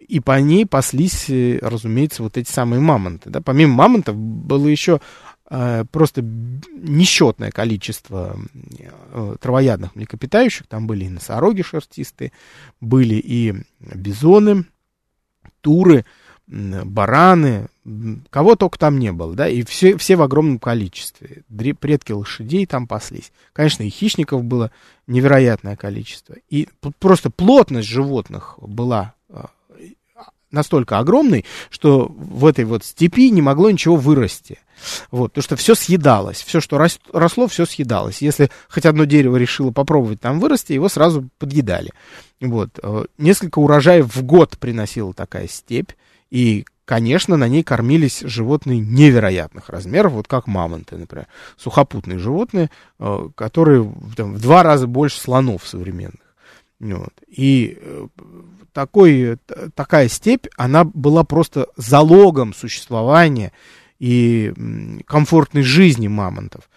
и 0.07 0.21
по 0.21 0.39
ней 0.41 0.67
паслись, 0.67 1.31
э, 1.31 1.59
разумеется, 1.63 2.23
вот 2.23 2.37
эти 2.37 2.51
самые 2.51 2.81
мамонты. 2.81 3.31
Да? 3.31 3.41
Помимо 3.41 3.75
мамонтов 3.75 4.17
было 4.17 4.67
еще 4.67 5.01
просто 5.47 6.23
несчетное 6.23 7.51
количество 7.51 8.37
э, 9.13 9.37
травоядных 9.41 9.95
млекопитающих. 9.95 10.67
Там 10.67 10.87
были 10.87 11.05
и 11.05 11.11
носороги 11.11 11.63
шерстистые, 11.63 12.33
были 12.81 13.17
и 13.17 13.55
бизоны, 13.81 14.65
туры, 15.61 16.05
бараны, 16.47 17.69
кого 18.31 18.55
только 18.55 18.79
там 18.79 18.99
не 18.99 19.13
было, 19.13 19.35
да, 19.35 19.49
и 19.49 19.63
все, 19.63 19.97
все 19.97 20.17
в 20.17 20.23
огромном 20.23 20.59
количестве. 20.59 21.43
Предки 21.81 22.13
лошадей 22.13 22.67
там 22.67 22.87
паслись. 22.87 23.33
Конечно, 23.53 23.83
и 23.83 23.91
хищников 23.91 24.45
было 24.45 24.71
невероятное 25.07 25.77
количество. 25.77 26.37
И 26.51 26.69
просто 26.99 27.31
плотность 27.31 27.89
животных 27.89 28.59
была 28.61 29.15
э, 29.29 29.43
настолько 30.51 30.99
огромной, 30.99 31.45
что 31.71 32.07
в 32.09 32.47
этой 32.47 32.65
вот 32.65 32.85
степи 32.85 33.31
не 33.31 33.43
могло 33.43 33.71
ничего 33.71 33.97
вырасти. 33.97 34.59
Вот, 35.11 35.33
потому 35.33 35.43
что 35.43 35.57
все 35.57 35.75
съедалось, 35.75 36.43
все, 36.43 36.61
что 36.61 36.79
росло, 37.13 37.47
все 37.47 37.67
съедалось. 37.67 38.23
Если 38.23 38.51
хоть 38.69 38.87
одно 38.87 39.05
дерево 39.05 39.37
решило 39.37 39.71
попробовать 39.71 40.21
там 40.21 40.41
вырасти, 40.41 40.73
его 40.73 40.89
сразу 40.89 41.29
подъедали. 41.39 41.93
Вот, 42.41 42.79
э, 42.83 43.05
несколько 43.19 43.59
урожаев 43.59 44.15
в 44.15 44.23
год 44.23 44.59
приносила 44.59 45.15
такая 45.15 45.49
степь, 45.49 45.93
и, 46.31 46.65
конечно, 46.85 47.37
на 47.37 47.49
ней 47.49 47.63
кормились 47.63 48.21
животные 48.21 48.81
невероятных 48.81 49.69
размеров, 49.69 50.13
вот 50.13 50.29
как 50.29 50.47
мамонты, 50.47 50.97
например, 50.97 51.27
сухопутные 51.57 52.19
животные, 52.19 52.71
э, 52.99 53.29
которые 53.35 53.93
там, 54.17 54.35
в 54.35 54.41
два 54.41 54.63
раза 54.63 54.87
больше 54.87 55.21
слонов 55.21 55.67
современных. 55.67 56.21
Вот. 56.81 57.15
И 57.29 57.79
э, 57.81 58.07
такой, 58.73 59.39
такая 59.75 60.09
степь, 60.09 60.47
она 60.57 60.85
была 60.85 61.25
просто 61.25 61.69
залогом 61.77 62.53
существования 62.53 63.53
и 64.05 64.53
комфортной 65.07 65.63
жизни 65.63 66.09
мамонтов. 66.09 66.69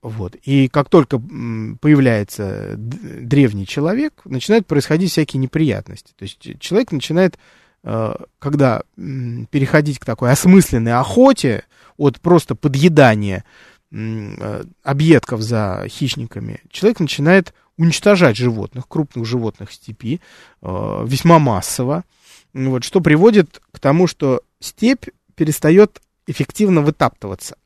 Вот. 0.00 0.34
И 0.44 0.68
как 0.68 0.88
только 0.88 1.18
появляется 1.18 2.74
древний 2.78 3.66
человек, 3.66 4.22
начинают 4.24 4.66
происходить 4.66 5.10
всякие 5.10 5.40
неприятности. 5.40 6.14
То 6.16 6.22
есть 6.22 6.58
человек 6.58 6.90
начинает, 6.92 7.38
э, 7.84 8.14
когда 8.38 8.82
переходить 8.96 9.98
к 9.98 10.06
такой 10.06 10.30
осмысленной 10.32 10.94
охоте 10.94 11.64
от 11.98 12.18
просто 12.18 12.54
подъедания 12.54 13.44
э, 13.92 14.62
объедков 14.82 15.42
за 15.42 15.84
хищниками, 15.86 16.62
человек 16.70 17.00
начинает 17.00 17.52
уничтожать 17.76 18.38
животных, 18.38 18.88
крупных 18.88 19.26
животных 19.26 19.70
степи, 19.70 20.22
э, 20.62 21.04
весьма 21.06 21.38
массово, 21.38 22.04
вот, 22.54 22.84
что 22.84 23.02
приводит 23.02 23.60
к 23.70 23.80
тому, 23.80 24.06
что 24.06 24.40
степь 24.60 25.08
перестает 25.34 26.00
эффективно 26.28 26.82
вытаптываться. 26.82 27.56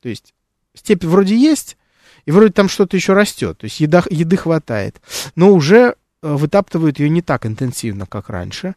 То 0.00 0.08
есть 0.08 0.34
степь 0.74 1.04
вроде 1.04 1.36
есть, 1.36 1.76
и 2.24 2.30
вроде 2.30 2.52
там 2.52 2.68
что-то 2.68 2.96
еще 2.96 3.12
растет, 3.12 3.58
то 3.58 3.64
есть 3.64 3.80
еда, 3.80 4.02
еды 4.10 4.36
хватает, 4.36 5.00
но 5.34 5.52
уже 5.52 5.96
э, 6.22 6.32
вытаптывают 6.34 6.98
ее 6.98 7.08
не 7.08 7.22
так 7.22 7.46
интенсивно, 7.46 8.06
как 8.06 8.28
раньше, 8.28 8.74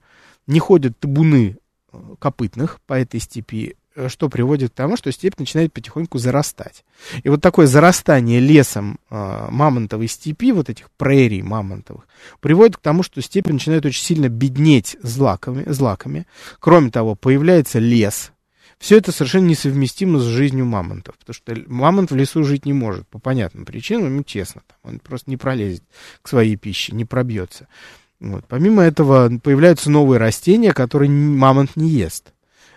не 0.48 0.60
ходят 0.60 0.98
табуны 1.00 1.58
э, 1.92 1.98
копытных 2.20 2.80
по 2.88 2.94
этой 2.94 3.20
степи, 3.20 3.76
Э, 3.96 4.10
что 4.10 4.30
приводит 4.30 4.72
к 4.72 4.76
тому, 4.76 4.98
что 4.98 5.12
степь 5.12 5.40
начинает 5.40 5.74
потихоньку 5.74 6.18
зарастать. 6.18 6.84
И 7.24 7.30
вот 7.30 7.42
такое 7.42 7.66
зарастание 7.66 8.40
лесом 8.40 9.00
э, 9.10 9.48
мамонтовой 9.50 10.08
степи, 10.08 10.52
вот 10.52 10.70
этих 10.70 10.90
прерий 10.92 11.42
мамонтовых, 11.42 12.06
приводит 12.42 12.78
к 12.78 12.82
тому, 12.82 13.04
что 13.04 13.22
степи 13.22 13.52
начинают 13.52 13.86
очень 13.86 14.04
сильно 14.04 14.30
беднеть 14.30 14.98
злаками, 15.02 15.64
злаками. 15.68 16.28
Кроме 16.60 16.92
того, 16.92 17.16
появляется 17.16 17.80
лес. 17.80 18.32
Все 18.80 18.98
это 18.98 19.12
совершенно 19.12 19.48
несовместимо 19.48 20.20
с 20.20 20.24
жизнью 20.24 20.66
мамонтов, 20.66 21.18
потому 21.18 21.34
что 21.34 21.56
мамонт 21.68 22.12
в 22.12 22.16
лесу 22.16 22.44
жить 22.44 22.66
не 22.66 22.74
может 22.74 23.08
по 23.08 23.20
понятным 23.20 23.66
причинам, 23.66 24.08
ему 24.08 24.24
честно, 24.24 24.62
он 24.84 25.00
просто 25.00 25.30
не 25.30 25.38
пролезет 25.38 25.84
к 26.22 26.28
своей 26.28 26.56
пище, 26.56 26.94
не 26.94 27.06
пробьется. 27.06 27.68
Вот. 28.20 28.46
Помимо 28.48 28.82
этого 28.84 29.32
появляются 29.40 29.90
новые 29.90 30.20
растения, 30.20 30.74
которые 30.74 31.10
мамонт 31.10 31.76
не 31.76 31.90
ест. 31.90 32.34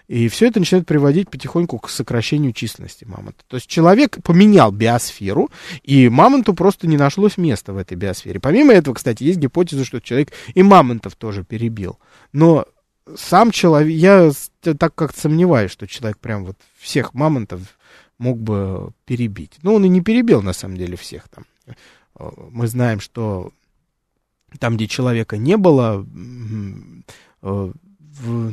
И 0.09 0.29
все 0.29 0.49
это 0.49 0.59
начинает 0.59 0.87
приводить 0.87 1.29
потихоньку 1.29 1.79
к 1.79 1.91
сокращению 1.91 2.55
численности 2.55 3.05
мамонта. 3.05 3.45
То 3.47 3.57
есть 3.59 3.67
человек 3.67 4.23
поменял 4.23 4.73
биосферу, 4.73 5.51
и 5.83 6.09
мамонту 6.09 6.55
просто 6.55 6.87
не 6.87 6.97
нашлось 6.97 7.37
места 7.37 7.75
в 7.75 7.77
этой 7.77 7.95
биосфере. 7.95 8.41
Помимо 8.41 8.73
этого, 8.73 8.95
кстати, 8.95 9.23
есть 9.23 9.39
гипотеза, 9.39 9.85
что 9.85 10.01
человек 10.01 10.33
и 10.55 10.63
мамонтов 10.63 11.15
тоже 11.15 11.45
перебил. 11.45 11.99
Но 12.33 12.67
сам 13.17 13.51
человек, 13.51 13.93
я 13.93 14.31
так 14.61 14.95
как-то 14.95 15.21
сомневаюсь, 15.21 15.71
что 15.71 15.87
человек 15.87 16.19
прям 16.19 16.45
вот 16.45 16.57
всех 16.79 17.15
мамонтов 17.15 17.61
мог 18.19 18.39
бы 18.39 18.93
перебить. 19.05 19.59
Ну, 19.63 19.75
он 19.75 19.85
и 19.85 19.89
не 19.89 20.01
перебил, 20.01 20.43
на 20.43 20.53
самом 20.53 20.77
деле, 20.77 20.97
всех 20.97 21.29
там. 21.29 21.45
Э, 22.19 22.31
мы 22.51 22.67
знаем, 22.67 23.01
что 23.01 23.53
там, 24.59 24.77
где 24.77 24.89
человека 24.89 25.37
не 25.37 25.57
было, 25.57 26.05
э, 26.05 27.73
в, 28.21 28.53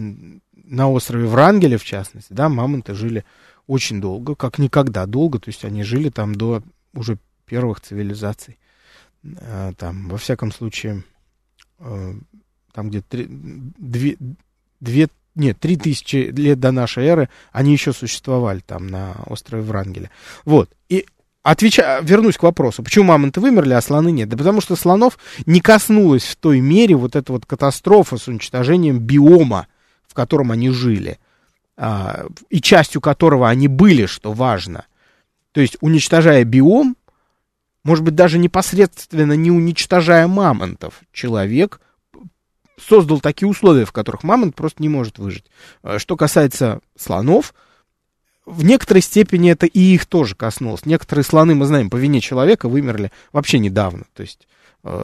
на 0.53 0.89
острове 0.89 1.27
Врангеля, 1.27 1.77
в 1.77 1.83
частности, 1.83 2.33
да, 2.33 2.49
мамонты 2.49 2.93
жили 2.93 3.25
очень 3.67 3.99
долго, 3.99 4.35
как 4.35 4.59
никогда 4.59 5.05
долго, 5.05 5.39
то 5.39 5.49
есть 5.49 5.65
они 5.65 5.83
жили 5.83 6.09
там 6.09 6.35
до 6.35 6.61
уже 6.93 7.17
первых 7.45 7.81
цивилизаций. 7.81 8.57
Э, 9.23 9.73
там, 9.77 10.09
во 10.09 10.17
всяком 10.17 10.51
случае, 10.51 11.03
там 11.77 12.89
где 12.89 13.01
две, 14.79 15.09
нет, 15.35 15.59
три 15.59 15.77
тысячи 15.77 16.31
лет 16.35 16.59
до 16.59 16.71
нашей 16.71 17.05
эры 17.05 17.29
они 17.51 17.73
еще 17.73 17.93
существовали 17.93 18.59
там 18.59 18.87
на 18.87 19.15
острове 19.27 19.63
Врангеля. 19.63 20.09
Вот, 20.45 20.69
и 20.89 21.05
Отвеча... 21.45 21.99
Вернусь 22.01 22.37
к 22.37 22.43
вопросу, 22.43 22.81
почему 22.81 23.05
мамонты 23.05 23.39
вымерли, 23.39 23.73
а 23.73 23.81
слоны 23.81 24.11
нет? 24.11 24.27
Да 24.29 24.35
потому 24.35 24.61
что 24.61 24.75
слонов 24.75 25.19
не 25.45 25.61
коснулась 25.61 26.23
в 26.23 26.35
той 26.37 26.59
мере 26.59 26.95
вот 26.95 27.15
эта 27.15 27.31
вот 27.31 27.45
катастрофа 27.45 28.17
с 28.17 28.27
уничтожением 28.27 28.97
биома, 28.97 29.67
в 30.07 30.15
котором 30.15 30.51
они 30.51 30.71
жили, 30.71 31.19
а, 31.77 32.25
и 32.49 32.61
частью 32.61 32.99
которого 32.99 33.47
они 33.47 33.67
были, 33.67 34.07
что 34.07 34.33
важно. 34.33 34.85
То 35.51 35.61
есть, 35.61 35.77
уничтожая 35.81 36.43
биом, 36.45 36.97
может 37.83 38.03
быть, 38.03 38.15
даже 38.15 38.39
непосредственно 38.39 39.33
не 39.33 39.51
уничтожая 39.51 40.25
мамонтов, 40.25 41.01
человек 41.11 41.79
создал 42.79 43.19
такие 43.19 43.47
условия, 43.47 43.85
в 43.85 43.91
которых 43.91 44.23
мамонт 44.23 44.55
просто 44.55 44.81
не 44.81 44.89
может 44.89 45.17
выжить. 45.17 45.45
А, 45.83 45.99
что 45.99 46.15
касается 46.15 46.79
слонов, 46.97 47.53
в 48.45 48.63
некоторой 48.63 49.01
степени 49.01 49.51
это 49.51 49.65
и 49.65 49.79
их 49.79 50.05
тоже 50.05 50.35
коснулось. 50.35 50.85
Некоторые 50.85 51.23
слоны, 51.23 51.55
мы 51.55 51.65
знаем, 51.65 51.89
по 51.89 51.95
вине 51.95 52.21
человека 52.21 52.69
вымерли 52.69 53.11
вообще 53.31 53.57
недавно. 53.57 54.05
То 54.13 54.21
есть 54.21 54.47
э, 54.83 55.03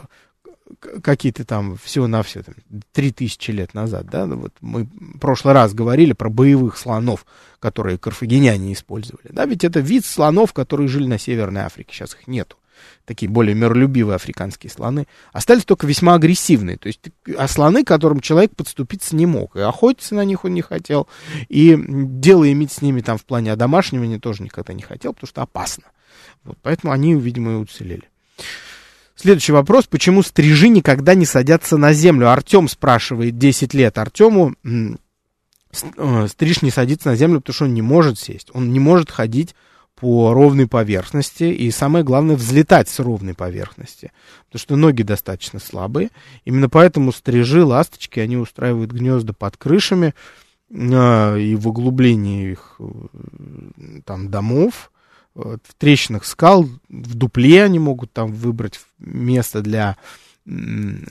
какие-то 1.02 1.44
там 1.44 1.76
всего-навсего 1.76 2.44
там, 2.44 2.54
3000 2.92 3.50
лет 3.50 3.74
назад, 3.74 4.06
да, 4.06 4.26
ну 4.26 4.36
вот 4.36 4.52
мы 4.60 4.84
в 4.84 5.18
прошлый 5.18 5.54
раз 5.54 5.74
говорили 5.74 6.12
про 6.12 6.30
боевых 6.30 6.76
слонов, 6.76 7.26
которые 7.58 7.98
карфагеняне 7.98 8.72
использовали, 8.72 9.28
да, 9.30 9.44
ведь 9.44 9.64
это 9.64 9.80
вид 9.80 10.06
слонов, 10.06 10.52
которые 10.52 10.88
жили 10.88 11.06
на 11.06 11.18
Северной 11.18 11.62
Африке, 11.62 11.92
сейчас 11.92 12.14
их 12.14 12.26
нету 12.26 12.56
такие 13.04 13.30
более 13.30 13.54
миролюбивые 13.54 14.16
африканские 14.16 14.70
слоны, 14.70 15.06
остались 15.32 15.64
только 15.64 15.86
весьма 15.86 16.14
агрессивные, 16.14 16.76
то 16.76 16.86
есть 16.86 17.00
а 17.36 17.48
слоны, 17.48 17.84
к 17.84 17.88
которым 17.88 18.20
человек 18.20 18.54
подступиться 18.54 19.16
не 19.16 19.26
мог, 19.26 19.56
и 19.56 19.60
охотиться 19.60 20.14
на 20.14 20.24
них 20.24 20.44
он 20.44 20.54
не 20.54 20.62
хотел, 20.62 21.08
и 21.48 21.78
дело 21.78 22.50
иметь 22.52 22.72
с 22.72 22.82
ними 22.82 23.00
там 23.00 23.18
в 23.18 23.24
плане 23.24 23.52
одомашнивания 23.52 24.18
тоже 24.18 24.42
никогда 24.42 24.72
не 24.72 24.82
хотел, 24.82 25.12
потому 25.12 25.28
что 25.28 25.42
опасно. 25.42 25.84
Вот, 26.44 26.58
поэтому 26.62 26.92
они, 26.92 27.14
видимо, 27.14 27.52
и 27.52 27.56
уцелели. 27.56 28.08
Следующий 29.14 29.52
вопрос. 29.52 29.86
Почему 29.86 30.22
стрижи 30.22 30.68
никогда 30.68 31.14
не 31.14 31.26
садятся 31.26 31.76
на 31.76 31.92
землю? 31.92 32.30
Артем 32.30 32.66
спрашивает 32.66 33.38
10 33.38 33.74
лет. 33.74 33.96
Артему 33.98 34.54
э, 34.64 36.26
стриж 36.28 36.62
не 36.62 36.70
садится 36.70 37.10
на 37.10 37.16
землю, 37.16 37.40
потому 37.40 37.54
что 37.54 37.64
он 37.66 37.74
не 37.74 37.82
может 37.82 38.18
сесть. 38.18 38.48
Он 38.52 38.72
не 38.72 38.80
может 38.80 39.10
ходить 39.10 39.54
по 40.02 40.34
ровной 40.34 40.66
поверхности 40.66 41.44
и 41.44 41.70
самое 41.70 42.04
главное 42.04 42.34
взлетать 42.34 42.88
с 42.88 42.98
ровной 42.98 43.34
поверхности, 43.34 44.10
потому 44.46 44.58
что 44.58 44.74
ноги 44.74 45.04
достаточно 45.04 45.60
слабые. 45.60 46.10
Именно 46.44 46.68
поэтому 46.68 47.12
стрижи, 47.12 47.64
ласточки, 47.64 48.18
они 48.18 48.36
устраивают 48.36 48.90
гнезда 48.90 49.32
под 49.32 49.56
крышами 49.56 50.12
э, 50.70 51.38
и 51.40 51.54
в 51.54 51.68
углублении 51.68 52.50
их 52.50 52.80
э, 52.80 52.84
там 54.04 54.28
домов, 54.28 54.90
э, 55.36 55.58
в 55.62 55.74
трещинах 55.78 56.24
скал, 56.24 56.64
в 56.88 57.14
дупле 57.14 57.62
они 57.62 57.78
могут 57.78 58.12
там 58.12 58.32
выбрать 58.32 58.80
место 58.98 59.60
для 59.60 59.98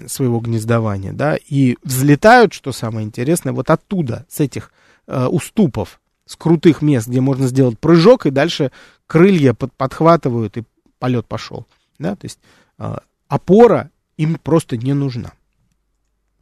своего 0.08 0.42
гнездования, 0.42 1.14
да, 1.14 1.38
и 1.38 1.78
взлетают, 1.82 2.52
что 2.52 2.74
самое 2.74 3.08
интересное, 3.08 3.54
вот 3.54 3.70
оттуда, 3.70 4.26
с 4.28 4.42
этих 4.42 4.74
э, 5.08 5.28
уступов, 5.28 6.01
с 6.32 6.38
крутых 6.38 6.82
мест, 6.82 7.08
где 7.08 7.20
можно 7.20 7.48
сделать 7.48 7.78
прыжок, 7.78 8.26
и 8.26 8.32
дальше 8.32 8.72
крылья 9.06 9.54
под, 9.54 9.74
подхватывают, 9.74 10.58
и 10.58 10.64
полет 10.98 11.28
пошел. 11.28 11.68
Да? 12.00 12.16
То 12.16 12.26
есть 12.26 12.40
э, 12.80 12.96
опора 13.28 13.92
им 14.16 14.40
просто 14.42 14.78
не 14.78 14.94
нужна. 14.94 15.34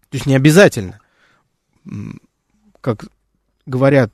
То 0.10 0.18
есть 0.18 0.28
не 0.28 0.36
обязательно, 0.36 1.00
как 2.82 3.08
говорят, 3.66 4.12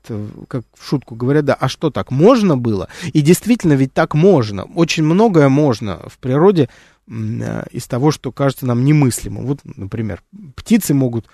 как 0.48 0.64
в 0.72 0.86
шутку 0.86 1.14
говорят, 1.14 1.44
да, 1.44 1.54
а 1.54 1.68
что 1.68 1.90
так, 1.90 2.10
можно 2.10 2.56
было? 2.56 2.88
И 3.12 3.20
действительно 3.20 3.74
ведь 3.74 3.92
так 3.92 4.14
можно. 4.14 4.64
Очень 4.64 5.04
многое 5.04 5.48
можно 5.50 6.08
в 6.08 6.18
природе 6.18 6.68
а, 7.08 7.66
из 7.70 7.86
того, 7.86 8.10
что 8.10 8.32
кажется 8.32 8.66
нам 8.66 8.84
немыслимым. 8.84 9.46
Вот, 9.46 9.60
например, 9.64 10.22
птицы 10.54 10.94
могут 10.94 11.26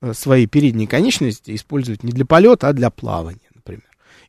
э, 0.00 0.12
свои 0.12 0.46
передние 0.46 0.88
конечности 0.88 1.54
использовать 1.54 2.02
не 2.02 2.12
для 2.12 2.24
полета, 2.24 2.68
а 2.68 2.72
для 2.72 2.90
плавания 2.90 3.45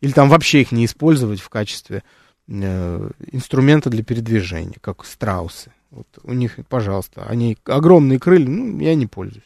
или 0.01 0.11
там 0.11 0.29
вообще 0.29 0.61
их 0.61 0.71
не 0.71 0.85
использовать 0.85 1.39
в 1.39 1.49
качестве 1.49 2.03
э, 2.47 3.09
инструмента 3.31 3.89
для 3.89 4.03
передвижения, 4.03 4.77
как 4.81 5.05
страусы. 5.05 5.71
Вот 5.91 6.07
у 6.23 6.33
них, 6.33 6.59
пожалуйста, 6.67 7.25
они 7.27 7.57
огромные 7.65 8.19
крылья, 8.19 8.47
ну, 8.47 8.79
я 8.79 8.95
не 8.95 9.07
пользуюсь. 9.07 9.43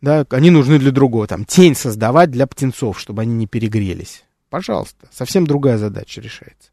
Да, 0.00 0.26
они 0.30 0.50
нужны 0.50 0.78
для 0.78 0.90
другого, 0.90 1.26
там, 1.26 1.44
тень 1.44 1.74
создавать 1.74 2.30
для 2.30 2.46
птенцов, 2.46 3.00
чтобы 3.00 3.22
они 3.22 3.34
не 3.34 3.46
перегрелись. 3.46 4.24
Пожалуйста, 4.50 5.08
совсем 5.12 5.46
другая 5.46 5.78
задача 5.78 6.20
решается. 6.20 6.70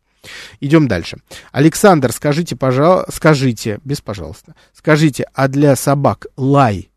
Идем 0.60 0.88
дальше. 0.88 1.18
Александр, 1.52 2.12
скажите, 2.12 2.56
пожалуйста, 2.56 3.12
скажите, 3.12 3.80
без 3.84 4.02
пожалуйста, 4.02 4.56
скажите, 4.74 5.28
а 5.34 5.48
для 5.48 5.76
собак 5.76 6.28
лай 6.38 6.90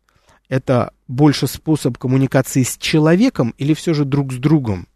это 0.49 0.93
больше 1.07 1.47
способ 1.47 1.97
коммуникации 1.97 2.63
с 2.63 2.77
человеком 2.77 3.53
или 3.57 3.73
все 3.73 3.93
же 3.93 4.05
друг 4.05 4.31
с 4.31 4.37
другом? 4.37 4.87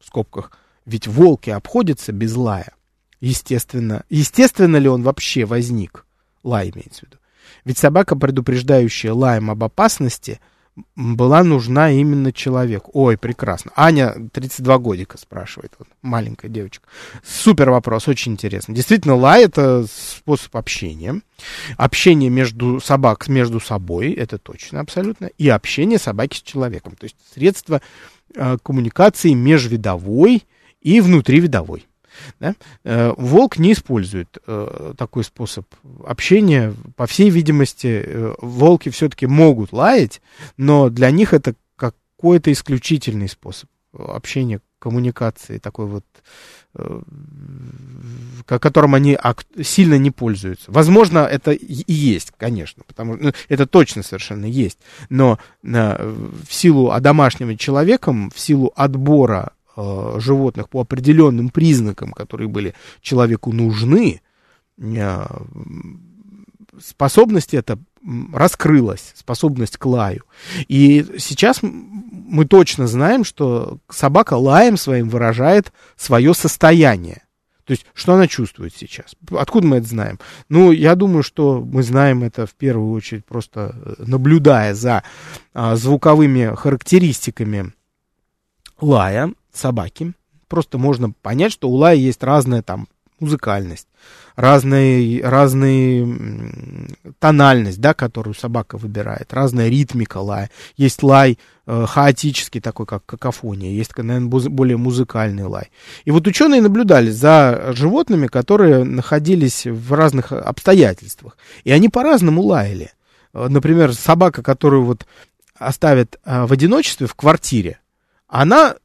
В 0.00 0.06
скобках, 0.06 0.52
ведь 0.86 1.06
волки 1.06 1.50
обходятся 1.50 2.12
без 2.12 2.34
лая. 2.34 2.74
Естественно, 3.20 4.04
естественно 4.08 4.76
ли 4.76 4.88
он 4.88 5.02
вообще 5.02 5.44
возник? 5.44 6.06
Лай 6.42 6.70
имеется 6.70 7.00
в 7.00 7.02
виду. 7.04 7.16
Ведь 7.64 7.78
собака, 7.78 8.16
предупреждающая 8.16 9.12
лаем 9.12 9.50
об 9.50 9.62
опасности, 9.62 10.40
была 10.96 11.42
нужна 11.44 11.90
именно 11.90 12.32
человек. 12.32 12.84
Ой, 12.92 13.18
прекрасно. 13.18 13.72
Аня, 13.76 14.14
32 14.32 14.78
годика, 14.78 15.18
спрашивает, 15.18 15.72
вот, 15.78 15.88
маленькая 16.02 16.48
девочка. 16.48 16.88
Супер 17.24 17.70
вопрос, 17.70 18.08
очень 18.08 18.32
интересно. 18.32 18.74
Действительно, 18.74 19.14
лай 19.16 19.44
это 19.44 19.86
способ 19.90 20.56
общения. 20.56 21.20
Общение 21.76 22.30
между 22.30 22.80
собак, 22.80 23.28
между 23.28 23.60
собой, 23.60 24.12
это 24.12 24.38
точно, 24.38 24.80
абсолютно. 24.80 25.26
И 25.38 25.48
общение 25.48 25.98
собаки 25.98 26.36
с 26.36 26.42
человеком. 26.42 26.96
То 26.96 27.04
есть 27.04 27.16
средство 27.34 27.80
Э, 28.34 28.58
коммуникации 28.62 29.32
межвидовой 29.32 30.44
и 30.80 31.00
внутривидовой. 31.00 31.86
Да? 32.38 32.54
Э, 32.84 33.12
волк 33.16 33.58
не 33.58 33.72
использует 33.72 34.38
э, 34.46 34.94
такой 34.96 35.24
способ 35.24 35.66
общения. 36.04 36.74
По 36.96 37.06
всей 37.06 37.30
видимости, 37.30 38.06
волки 38.40 38.88
все-таки 38.90 39.26
могут 39.26 39.72
лаять, 39.72 40.20
но 40.56 40.90
для 40.90 41.10
них 41.10 41.34
это 41.34 41.54
какой-то 41.76 42.52
исключительный 42.52 43.28
способ 43.28 43.68
общения, 43.92 44.60
коммуникации, 44.78 45.58
такой 45.58 45.86
вот 45.86 46.04
которым 48.46 48.94
они 48.94 49.18
сильно 49.62 49.98
не 49.98 50.10
пользуются. 50.10 50.70
Возможно, 50.70 51.18
это 51.18 51.52
и 51.52 51.92
есть, 51.92 52.32
конечно, 52.36 52.82
потому 52.86 53.14
что 53.14 53.24
ну, 53.24 53.32
это 53.48 53.66
точно 53.66 54.02
совершенно 54.02 54.46
есть. 54.46 54.78
Но 55.08 55.38
э, 55.62 56.14
в 56.48 56.52
силу 56.52 56.90
одомашнивания 56.90 57.56
человеком, 57.56 58.30
в 58.34 58.38
силу 58.38 58.72
отбора 58.74 59.52
э, 59.80 60.20
животных 60.20 60.68
по 60.68 60.80
определенным 60.80 61.50
признакам, 61.50 62.12
которые 62.12 62.48
были 62.48 62.74
человеку 63.00 63.52
нужны, 63.52 64.20
э, 64.78 65.26
способность 66.80 67.54
эта 67.54 67.78
раскрылась, 68.32 69.12
способность 69.14 69.76
к 69.76 69.84
лаю. 69.84 70.24
И 70.68 71.06
сейчас 71.18 71.60
мы 71.62 72.46
точно 72.46 72.86
знаем, 72.86 73.24
что 73.24 73.78
собака 73.90 74.34
лаем 74.34 74.76
своим 74.76 75.08
выражает 75.08 75.72
свое 75.96 76.32
состояние. 76.34 77.22
То 77.64 77.72
есть, 77.72 77.86
что 77.94 78.14
она 78.14 78.26
чувствует 78.26 78.74
сейчас? 78.74 79.14
Откуда 79.30 79.66
мы 79.66 79.76
это 79.76 79.86
знаем? 79.86 80.18
Ну, 80.48 80.72
я 80.72 80.96
думаю, 80.96 81.22
что 81.22 81.60
мы 81.60 81.82
знаем 81.82 82.24
это 82.24 82.46
в 82.46 82.54
первую 82.54 82.90
очередь 82.92 83.24
просто 83.24 83.76
э, 83.76 83.94
наблюдая 83.98 84.74
за 84.74 85.04
а, 85.54 85.76
звуковыми 85.76 86.54
характеристиками 86.56 87.72
лая 88.80 89.32
собаки. 89.52 90.12
Просто 90.48 90.78
можно 90.78 91.10
понять, 91.10 91.52
что 91.52 91.68
у 91.68 91.74
лая 91.74 91.96
есть 91.96 92.22
разная 92.22 92.62
там 92.62 92.88
музыкальность, 93.20 93.86
разная, 94.34 95.22
разная 95.22 96.08
тональность, 97.18 97.80
да, 97.80 97.94
которую 97.94 98.34
собака 98.34 98.78
выбирает, 98.78 99.32
разная 99.32 99.68
ритмика 99.68 100.18
лая. 100.18 100.50
Есть 100.76 101.02
лай 101.02 101.38
э, 101.66 101.86
хаотический 101.86 102.60
такой, 102.60 102.86
как 102.86 103.04
какофония, 103.06 103.70
есть, 103.70 103.96
наверное, 103.96 104.28
более 104.28 104.76
музыкальный 104.76 105.44
лай. 105.44 105.70
И 106.04 106.10
вот 106.10 106.26
ученые 106.26 106.62
наблюдали 106.62 107.10
за 107.10 107.72
животными, 107.76 108.26
которые 108.26 108.84
находились 108.84 109.66
в 109.66 109.92
разных 109.92 110.32
обстоятельствах, 110.32 111.36
и 111.64 111.70
они 111.70 111.88
по-разному 111.88 112.42
лаяли. 112.42 112.92
Э, 113.34 113.48
например, 113.48 113.94
собака, 113.94 114.42
которую 114.42 114.84
вот 114.84 115.06
оставят 115.56 116.18
э, 116.24 116.46
в 116.46 116.52
одиночестве 116.52 117.06
в 117.06 117.14
квартире, 117.14 117.78
она 118.26 118.76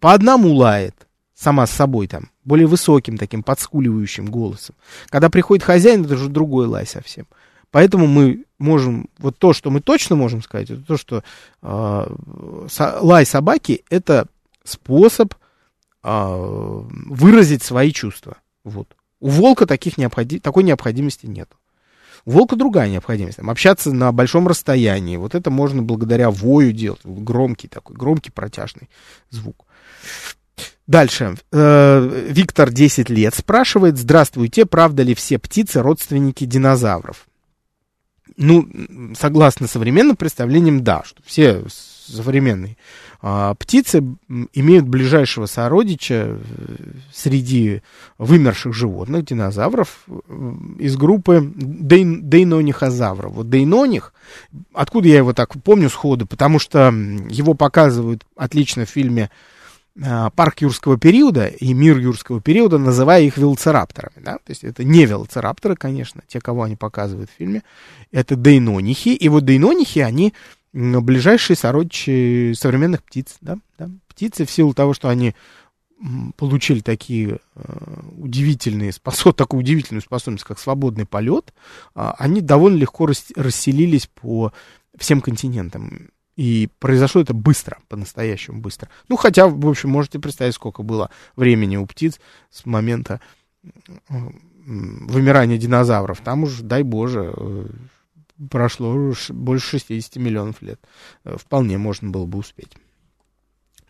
по 0.00 0.12
одному 0.12 0.54
лает, 0.54 1.06
сама 1.34 1.66
с 1.66 1.70
собой 1.70 2.08
там, 2.08 2.30
более 2.44 2.66
высоким 2.66 3.16
таким 3.16 3.42
подскуливающим 3.42 4.26
голосом. 4.26 4.74
Когда 5.08 5.30
приходит 5.30 5.64
хозяин, 5.64 6.04
это 6.04 6.14
уже 6.14 6.28
другой 6.28 6.66
лай 6.66 6.86
совсем. 6.86 7.26
Поэтому 7.70 8.06
мы 8.06 8.44
можем, 8.58 9.08
вот 9.18 9.38
то, 9.38 9.52
что 9.52 9.70
мы 9.70 9.80
точно 9.80 10.16
можем 10.16 10.42
сказать, 10.42 10.70
это 10.70 10.82
то, 10.82 10.96
что 10.96 11.22
э, 11.62 12.16
со, 12.68 12.98
лай 13.00 13.24
собаки 13.24 13.84
это 13.90 14.26
способ 14.64 15.34
э, 16.02 16.08
выразить 16.08 17.62
свои 17.62 17.92
чувства. 17.92 18.38
Вот. 18.64 18.96
У 19.20 19.28
волка 19.28 19.66
таких 19.66 19.98
необходи, 19.98 20.40
такой 20.40 20.64
необходимости 20.64 21.26
нет. 21.26 21.50
У 22.24 22.32
волка 22.32 22.56
другая 22.56 22.90
необходимость. 22.90 23.38
Там, 23.38 23.50
общаться 23.50 23.92
на 23.92 24.12
большом 24.12 24.48
расстоянии. 24.48 25.16
Вот 25.16 25.34
это 25.34 25.50
можно 25.50 25.82
благодаря 25.82 26.30
вою 26.30 26.72
делать. 26.72 27.00
Громкий 27.04 27.68
такой, 27.68 27.96
громкий 27.96 28.30
протяжный 28.30 28.90
звук. 29.30 29.64
Дальше. 30.86 31.36
Э, 31.52 32.26
Виктор 32.28 32.70
10 32.70 33.10
лет 33.10 33.34
спрашивает, 33.34 33.96
здравствуйте, 33.96 34.66
правда 34.66 35.02
ли 35.02 35.14
все 35.14 35.38
птицы 35.38 35.82
родственники 35.82 36.44
динозавров? 36.44 37.28
Ну, 38.36 38.68
согласно 39.16 39.66
современным 39.66 40.16
представлениям, 40.16 40.82
да, 40.82 41.02
что 41.04 41.22
все 41.24 41.62
современные 42.06 42.76
а, 43.22 43.54
птицы 43.54 44.02
имеют 44.54 44.88
ближайшего 44.88 45.44
сородича 45.46 46.14
э, 46.14 46.38
среди 47.12 47.82
вымерших 48.16 48.72
животных, 48.72 49.26
динозавров, 49.26 50.06
из 50.78 50.96
группы 50.96 51.52
дейн, 51.54 52.28
дейнонихозавров. 52.28 53.32
Вот 53.32 53.50
дейноних, 53.50 54.14
откуда 54.72 55.08
я 55.08 55.18
его 55.18 55.34
так 55.34 55.52
помню 55.62 55.90
сходу, 55.90 56.26
потому 56.26 56.58
что 56.58 56.88
его 57.28 57.52
показывают 57.52 58.24
отлично 58.36 58.86
в 58.86 58.90
фильме 58.90 59.30
парк 60.36 60.60
юрского 60.60 60.98
периода 60.98 61.46
и 61.46 61.72
мир 61.72 61.98
юрского 61.98 62.40
периода, 62.40 62.78
называя 62.78 63.22
их 63.22 63.36
велоцирапторами. 63.36 64.24
Да? 64.24 64.34
То 64.36 64.50
есть 64.50 64.64
это 64.64 64.84
не 64.84 65.04
велоцирапторы, 65.04 65.76
конечно, 65.76 66.22
те, 66.26 66.40
кого 66.40 66.62
они 66.62 66.76
показывают 66.76 67.30
в 67.30 67.34
фильме, 67.34 67.62
это 68.12 68.36
дейнонихи. 68.36 69.14
И 69.14 69.28
вот 69.28 69.44
дейнонихи, 69.44 70.00
они 70.00 70.32
ближайшие 70.72 71.56
сородичи 71.56 72.54
современных 72.54 73.02
птиц. 73.02 73.36
Да? 73.40 73.58
Да? 73.78 73.90
Птицы 74.08 74.44
в 74.44 74.50
силу 74.50 74.74
того, 74.74 74.94
что 74.94 75.08
они 75.08 75.34
получили 76.36 76.80
такие 76.80 77.40
э, 77.54 78.00
удивительные 78.16 78.92
способ, 78.92 79.36
такую 79.36 79.60
удивительную 79.60 80.02
способность, 80.02 80.44
как 80.44 80.58
свободный 80.58 81.06
полет, 81.06 81.52
э, 81.94 82.10
они 82.18 82.40
довольно 82.40 82.78
легко 82.78 83.06
рас, 83.06 83.26
расселились 83.36 84.06
по 84.06 84.52
всем 84.96 85.20
континентам. 85.20 86.10
И 86.36 86.68
произошло 86.78 87.20
это 87.20 87.34
быстро, 87.34 87.78
по-настоящему 87.88 88.60
быстро. 88.60 88.88
Ну, 89.08 89.16
хотя, 89.16 89.46
в 89.46 89.68
общем, 89.68 89.90
можете 89.90 90.18
представить, 90.18 90.54
сколько 90.54 90.82
было 90.82 91.10
времени 91.36 91.76
у 91.76 91.86
птиц 91.86 92.20
с 92.50 92.64
момента 92.64 93.20
вымирания 94.08 95.58
динозавров. 95.58 96.20
Там 96.20 96.44
уж, 96.44 96.60
дай 96.60 96.82
боже, 96.82 97.32
э, 97.36 97.66
прошло 98.50 99.12
больше 99.28 99.78
60 99.78 100.16
миллионов 100.16 100.62
лет. 100.62 100.80
Э, 101.24 101.36
вполне 101.38 101.78
можно 101.78 102.10
было 102.10 102.26
бы 102.26 102.38
успеть. 102.38 102.72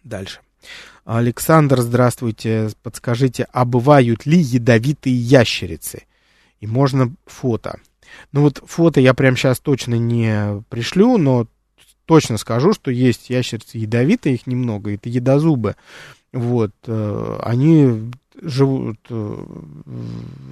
Дальше. 0.03 0.40
Александр, 1.05 1.81
здравствуйте. 1.81 2.70
Подскажите, 2.83 3.46
а 3.53 3.64
бывают 3.64 4.26
ли 4.26 4.38
ядовитые 4.38 5.16
ящерицы? 5.16 6.05
И 6.61 6.66
можно 6.66 7.12
фото. 7.26 7.81
Ну 8.33 8.42
вот 8.42 8.62
фото 8.66 9.00
я 9.00 9.14
прямо 9.14 9.37
сейчас 9.37 9.61
точно 9.61 9.94
не 9.94 10.62
пришлю, 10.68 11.16
но 11.16 11.46
точно 12.06 12.38
скажу, 12.38 12.72
что 12.72 12.90
есть 12.90 13.30
ящерицы 13.30 13.78
ядовитые, 13.78 14.34
их 14.34 14.46
немного, 14.46 14.94
это 14.94 15.08
едозубы. 15.08 15.76
Вот, 16.32 16.72
э, 16.86 17.38
они 17.42 18.10
живут, 18.42 18.98
э, 19.10 19.44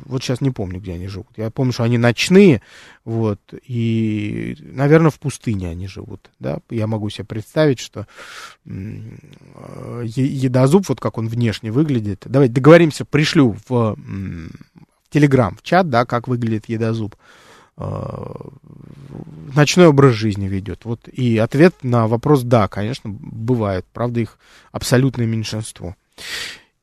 вот 0.05 0.23
сейчас 0.23 0.41
не 0.41 0.51
помню, 0.51 0.81
где 0.81 0.95
они 0.95 1.07
живут. 1.07 1.29
Я 1.37 1.51
помню, 1.51 1.73
что 1.73 1.85
они 1.85 1.99
ночные, 1.99 2.63
вот, 3.05 3.41
и, 3.67 4.57
наверное, 4.61 5.11
в 5.11 5.19
пустыне 5.19 5.69
они 5.71 5.87
живут, 5.87 6.31
да. 6.39 6.59
Я 6.71 6.87
могу 6.87 7.09
себе 7.11 7.25
представить, 7.25 7.79
что 7.79 8.07
едозуб, 10.05 10.89
вот 10.89 11.01
как 11.01 11.19
он 11.19 11.29
внешне 11.29 11.71
выглядит. 11.71 12.23
Давайте 12.27 12.55
договоримся, 12.55 13.05
пришлю 13.05 13.57
в, 13.69 13.97
в 13.97 13.97
Телеграм, 15.11 15.57
в 15.57 15.63
чат, 15.63 15.89
да, 15.89 16.05
как 16.05 16.29
выглядит 16.29 16.69
едозуб. 16.69 17.15
Э, 17.15 17.48
ночной 19.55 19.87
образ 19.87 20.15
жизни 20.15 20.49
ведет. 20.49 20.85
Вот 20.85 21.09
и 21.09 21.39
ответ 21.39 21.75
на 21.83 22.07
вопрос 22.09 22.43
да, 22.43 22.69
конечно, 22.69 23.11
бывает. 23.11 23.87
Правда, 23.93 24.21
их 24.21 24.39
абсолютное 24.73 25.27
меньшинство. 25.27 25.95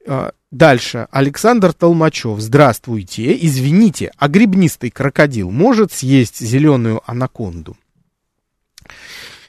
Э, 0.05 0.31
дальше. 0.51 1.07
Александр 1.11 1.73
Толмачев. 1.73 2.39
Здравствуйте. 2.39 3.37
Извините, 3.45 4.11
а 4.17 4.27
грибнистый 4.27 4.91
крокодил 4.91 5.51
может 5.51 5.91
съесть 5.91 6.39
зеленую 6.39 7.01
анаконду? 7.05 7.75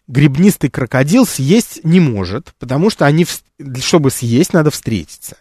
Грибнистый 0.09 0.71
крокодил 0.71 1.27
съесть 1.27 1.81
не 1.83 1.99
может, 1.99 2.55
потому 2.59 2.91
что 2.91 3.07
они, 3.07 3.27
чтобы 3.81 4.11
съесть, 4.11 4.53
надо 4.53 4.71
встретиться. 4.71 5.37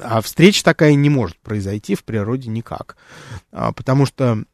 А 0.00 0.20
встреча 0.20 0.64
такая 0.64 0.94
не 0.94 1.08
может 1.08 1.36
произойти 1.38 1.94
в 1.94 2.02
природе 2.02 2.48
никак. 2.48 2.96
А, 3.52 3.72
потому 3.72 4.06
что 4.06 4.44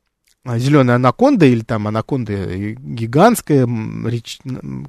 зеленая 0.57 0.97
анаконда 0.97 1.45
или 1.45 1.61
там 1.61 1.89
анаконда 1.89 2.33
гигантская, 2.57 3.67
реч, 4.07 4.39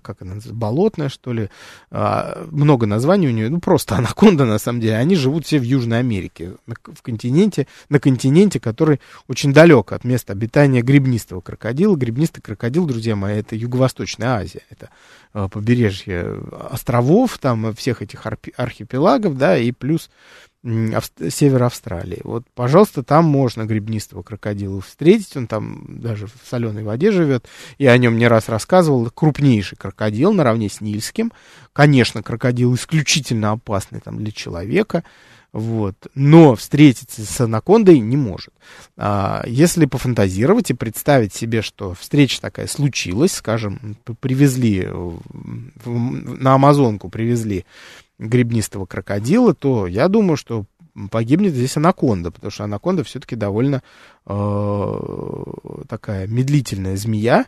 как 0.01 0.21
она 0.21 0.35
называется, 0.35 0.53
болотная, 0.53 1.09
что 1.09 1.33
ли, 1.33 1.49
а, 1.91 2.47
много 2.51 2.85
названий 2.85 3.27
у 3.27 3.31
нее, 3.31 3.49
ну, 3.49 3.59
просто 3.59 3.95
анаконда, 3.97 4.45
на 4.45 4.59
самом 4.59 4.79
деле, 4.79 4.95
они 4.95 5.15
живут 5.15 5.45
все 5.45 5.59
в 5.59 5.63
Южной 5.63 5.99
Америке, 5.99 6.53
в 6.65 7.01
континенте, 7.01 7.67
на 7.89 7.99
континенте, 7.99 8.59
который 8.59 9.01
очень 9.27 9.51
далек 9.51 9.91
от 9.91 10.03
места 10.03 10.33
обитания 10.33 10.81
грибнистого 10.81 11.41
крокодила. 11.41 11.95
Грибнистый 11.95 12.41
крокодил, 12.41 12.85
друзья 12.85 13.15
мои, 13.15 13.39
это 13.39 13.55
Юго-Восточная 13.55 14.37
Азия, 14.37 14.61
это 14.69 14.89
а, 15.33 15.49
побережье 15.49 16.41
островов, 16.69 17.37
там, 17.39 17.73
всех 17.73 18.01
этих 18.01 18.25
архипелагов, 18.55 19.37
да, 19.37 19.57
и 19.57 19.71
плюс 19.71 20.09
север 20.63 21.63
Австралии. 21.63 22.19
Вот, 22.23 22.43
пожалуйста, 22.53 23.01
там 23.01 23.25
можно 23.25 23.65
грибнистого 23.65 24.23
крокодила 24.23 24.81
встретить, 24.81 25.37
он 25.37 25.47
там 25.47 26.01
даже 26.01 26.27
в 26.27 26.33
соленой 26.49 26.83
воде 26.83 27.11
живет, 27.11 27.47
я 27.77 27.91
о 27.93 27.97
нем 27.97 28.17
не 28.17 28.27
раз 28.27 28.49
рассказывал, 28.49 29.09
крупнейший 29.09 29.77
крокодил 29.77 30.33
наравне 30.33 30.69
с 30.69 30.81
Нильским, 30.81 31.31
конечно, 31.71 32.21
крокодил 32.21 32.75
исключительно 32.75 33.51
опасный 33.51 34.01
там 34.01 34.17
для 34.17 34.33
человека, 34.33 35.05
вот, 35.51 35.95
но 36.13 36.55
встретиться 36.55 37.25
с 37.25 37.41
анакондой 37.41 37.99
не 37.99 38.17
может. 38.17 38.53
А, 38.97 39.43
если 39.47 39.85
пофантазировать 39.85 40.69
и 40.69 40.75
представить 40.75 41.33
себе, 41.33 41.61
что 41.63 41.95
встреча 41.95 42.39
такая 42.39 42.67
случилась, 42.67 43.31
скажем, 43.31 43.97
привезли 44.19 44.87
на 45.85 46.53
Амазонку 46.53 47.09
привезли 47.09 47.65
грибнистого 48.19 48.85
крокодила, 48.85 49.53
то 49.53 49.87
я 49.87 50.07
думаю, 50.07 50.37
что 50.37 50.65
погибнет 51.09 51.53
здесь 51.53 51.77
анаконда, 51.77 52.31
потому 52.31 52.51
что 52.51 52.65
анаконда 52.65 53.03
все-таки 53.03 53.35
довольно 53.35 53.81
э, 54.25 54.99
такая 55.87 56.27
медлительная 56.27 56.97
змея, 56.97 57.45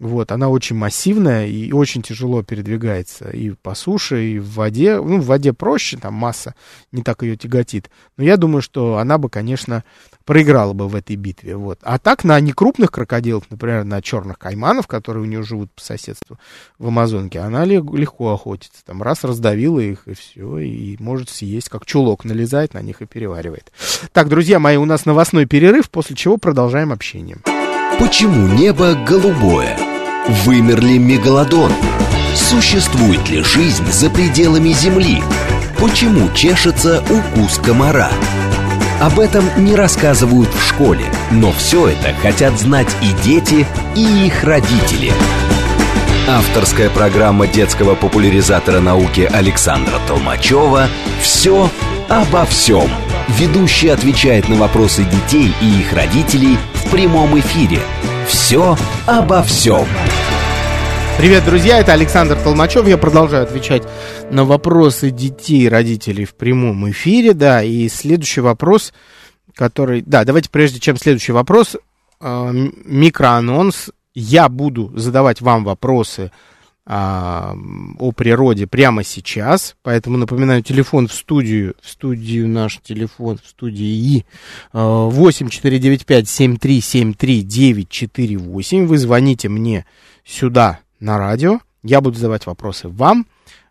вот, 0.00 0.32
она 0.32 0.48
очень 0.48 0.74
массивная 0.74 1.46
и 1.46 1.70
очень 1.70 2.02
тяжело 2.02 2.42
передвигается 2.42 3.30
и 3.30 3.50
по 3.50 3.74
суше, 3.76 4.32
и 4.32 4.38
в 4.40 4.54
воде. 4.54 5.00
Ну, 5.00 5.20
в 5.20 5.26
воде 5.26 5.52
проще, 5.52 5.96
там 5.96 6.14
масса 6.14 6.54
не 6.90 7.02
так 7.02 7.22
ее 7.22 7.36
тяготит. 7.36 7.90
Но 8.16 8.24
я 8.24 8.36
думаю, 8.36 8.60
что 8.60 8.98
она 8.98 9.18
бы, 9.18 9.28
конечно, 9.28 9.84
проиграла 10.24 10.72
бы 10.72 10.88
в 10.88 10.94
этой 10.94 11.16
битве. 11.16 11.56
Вот. 11.56 11.78
А 11.82 11.98
так 11.98 12.24
на 12.24 12.38
некрупных 12.40 12.90
крокодилов, 12.90 13.44
например, 13.50 13.84
на 13.84 14.00
черных 14.02 14.38
кайманов, 14.38 14.86
которые 14.86 15.22
у 15.22 15.26
нее 15.26 15.42
живут 15.42 15.70
по 15.72 15.82
соседству 15.82 16.38
в 16.78 16.88
Амазонке, 16.88 17.40
она 17.40 17.64
легко 17.64 18.32
охотится. 18.32 18.84
Там 18.84 19.02
раз 19.02 19.24
раздавила 19.24 19.80
их, 19.80 20.06
и 20.06 20.14
все, 20.14 20.58
и 20.58 20.96
может 20.98 21.30
съесть, 21.30 21.68
как 21.68 21.86
чулок 21.86 22.24
налезает 22.24 22.74
на 22.74 22.82
них 22.82 23.02
и 23.02 23.06
переваривает. 23.06 23.72
Так, 24.12 24.28
друзья 24.28 24.58
мои, 24.58 24.76
у 24.76 24.84
нас 24.84 25.06
новостной 25.06 25.46
перерыв, 25.46 25.90
после 25.90 26.16
чего 26.16 26.36
продолжаем 26.36 26.92
общение. 26.92 27.38
Почему 27.98 28.48
небо 28.48 28.94
голубое? 28.94 29.78
Вымерли 30.44 30.98
мегалодон? 30.98 31.72
Существует 32.34 33.28
ли 33.30 33.42
жизнь 33.42 33.86
за 33.92 34.10
пределами 34.10 34.70
Земли? 34.70 35.22
Почему 35.78 36.32
чешется 36.34 37.02
укус 37.02 37.58
комара? 37.58 38.10
Об 39.00 39.18
этом 39.18 39.44
не 39.56 39.74
рассказывают 39.74 40.48
в 40.54 40.62
школе, 40.62 41.04
но 41.30 41.52
все 41.52 41.88
это 41.88 42.14
хотят 42.14 42.58
знать 42.58 42.88
и 43.02 43.12
дети, 43.22 43.66
и 43.94 44.26
их 44.26 44.44
родители. 44.44 45.12
Авторская 46.28 46.88
программа 46.88 47.46
детского 47.46 47.96
популяризатора 47.96 48.80
науки 48.80 49.28
Александра 49.30 49.98
Толмачева 50.08 50.88
«Все 51.20 51.70
обо 52.08 52.46
всем». 52.46 52.88
Ведущий 53.28 53.88
отвечает 53.88 54.48
на 54.48 54.56
вопросы 54.56 55.04
детей 55.04 55.52
и 55.60 55.80
их 55.80 55.92
родителей 55.92 56.56
в 56.74 56.90
прямом 56.90 57.38
эфире. 57.38 57.80
«Все 58.26 58.78
обо 59.06 59.42
всем». 59.42 59.86
Привет, 61.16 61.44
друзья, 61.44 61.78
это 61.78 61.92
Александр 61.92 62.36
Толмачев. 62.36 62.88
Я 62.88 62.98
продолжаю 62.98 63.44
отвечать 63.44 63.84
на 64.30 64.44
вопросы 64.44 65.10
детей 65.10 65.62
и 65.62 65.68
родителей 65.68 66.24
в 66.24 66.34
прямом 66.34 66.90
эфире. 66.90 67.34
Да, 67.34 67.62
и 67.62 67.88
следующий 67.88 68.40
вопрос, 68.40 68.92
который... 69.54 70.02
Да, 70.02 70.24
давайте 70.24 70.50
прежде 70.50 70.80
чем 70.80 70.96
следующий 70.96 71.32
вопрос, 71.32 71.76
э, 72.20 72.50
микроанонс. 72.84 73.90
Я 74.12 74.48
буду 74.48 74.92
задавать 74.96 75.40
вам 75.40 75.64
вопросы 75.64 76.30
а, 76.86 77.56
о 77.98 78.12
природе 78.12 78.66
прямо 78.66 79.02
сейчас, 79.04 79.76
поэтому 79.82 80.18
напоминаю 80.18 80.62
телефон 80.62 81.08
в 81.08 81.14
студию, 81.14 81.74
в 81.80 81.88
студию 81.88 82.46
наш 82.46 82.78
телефон 82.82 83.38
в 83.42 83.48
студии 83.48 83.86
И 83.86 84.24
8495 84.74 86.28
7373 86.28 87.42
948. 87.42 88.86
Вы 88.86 88.98
звоните 88.98 89.48
мне 89.48 89.86
сюда 90.26 90.80
на 91.04 91.18
радио. 91.18 91.60
Я 91.82 92.00
буду 92.00 92.16
задавать 92.16 92.46
вопросы 92.46 92.88
вам. 92.88 93.26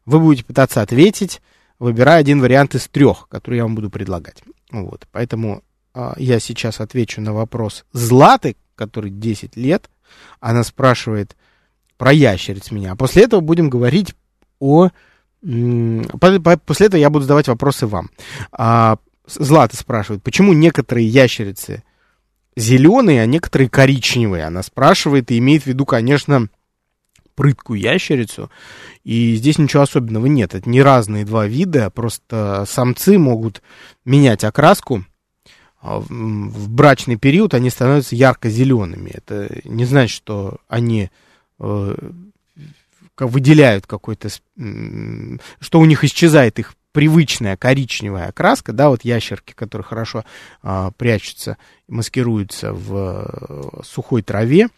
Вы 0.05 0.19
будете 0.19 0.45
пытаться 0.45 0.81
ответить, 0.81 1.41
выбирая 1.79 2.19
один 2.19 2.39
вариант 2.39 2.75
из 2.75 2.87
трех, 2.87 3.27
который 3.27 3.55
я 3.55 3.63
вам 3.63 3.75
буду 3.75 3.89
предлагать. 3.89 4.43
Вот, 4.71 5.07
поэтому 5.11 5.63
а, 5.93 6.13
я 6.17 6.39
сейчас 6.39 6.79
отвечу 6.79 7.21
на 7.21 7.33
вопрос 7.33 7.85
Златы, 7.91 8.55
который 8.75 9.09
10 9.11 9.55
лет. 9.57 9.89
Она 10.39 10.63
спрашивает 10.63 11.35
про 11.97 12.13
ящериц 12.13 12.71
меня. 12.71 12.91
А 12.91 12.95
после 12.95 13.23
этого 13.23 13.41
будем 13.41 13.69
говорить 13.69 14.15
о... 14.59 14.89
После 15.41 16.87
этого 16.87 16.99
я 16.99 17.09
буду 17.09 17.23
задавать 17.23 17.47
вопросы 17.47 17.87
вам. 17.87 18.09
А, 18.51 18.97
Злата 19.25 19.75
спрашивает, 19.75 20.21
почему 20.21 20.53
некоторые 20.53 21.07
ящерицы 21.07 21.83
зеленые, 22.55 23.21
а 23.21 23.25
некоторые 23.25 23.69
коричневые? 23.69 24.45
Она 24.45 24.63
спрашивает 24.63 25.31
и 25.31 25.39
имеет 25.39 25.63
в 25.63 25.67
виду, 25.67 25.85
конечно, 25.85 26.49
прыткую 27.35 27.79
ящерицу. 27.79 28.49
И 29.03 29.35
здесь 29.35 29.57
ничего 29.57 29.83
особенного 29.83 30.25
нет. 30.27 30.55
Это 30.55 30.69
не 30.69 30.81
разные 30.81 31.25
два 31.25 31.47
вида, 31.47 31.89
просто 31.89 32.65
самцы 32.67 33.17
могут 33.17 33.61
менять 34.05 34.43
окраску. 34.43 35.05
А 35.81 35.99
в 35.99 36.69
брачный 36.69 37.17
период 37.17 37.53
они 37.53 37.69
становятся 37.69 38.15
ярко-зелеными. 38.15 39.11
Это 39.13 39.49
не 39.65 39.83
значит, 39.83 40.15
что 40.15 40.57
они 40.69 41.09
э, 41.59 41.95
выделяют 43.17 43.85
какой-то, 43.85 44.29
что 44.29 45.79
у 45.79 45.85
них 45.85 46.03
исчезает 46.03 46.59
их 46.59 46.75
привычная 46.93 47.57
коричневая 47.57 48.27
окраска, 48.27 48.71
да, 48.71 48.89
вот 48.89 49.03
ящерки, 49.03 49.53
которые 49.53 49.83
хорошо 49.83 50.23
а, 50.61 50.91
прячутся, 50.91 51.57
маскируются 51.87 52.71
в 52.71 53.25
э, 53.25 53.83
сухой 53.83 54.21
траве, 54.21 54.69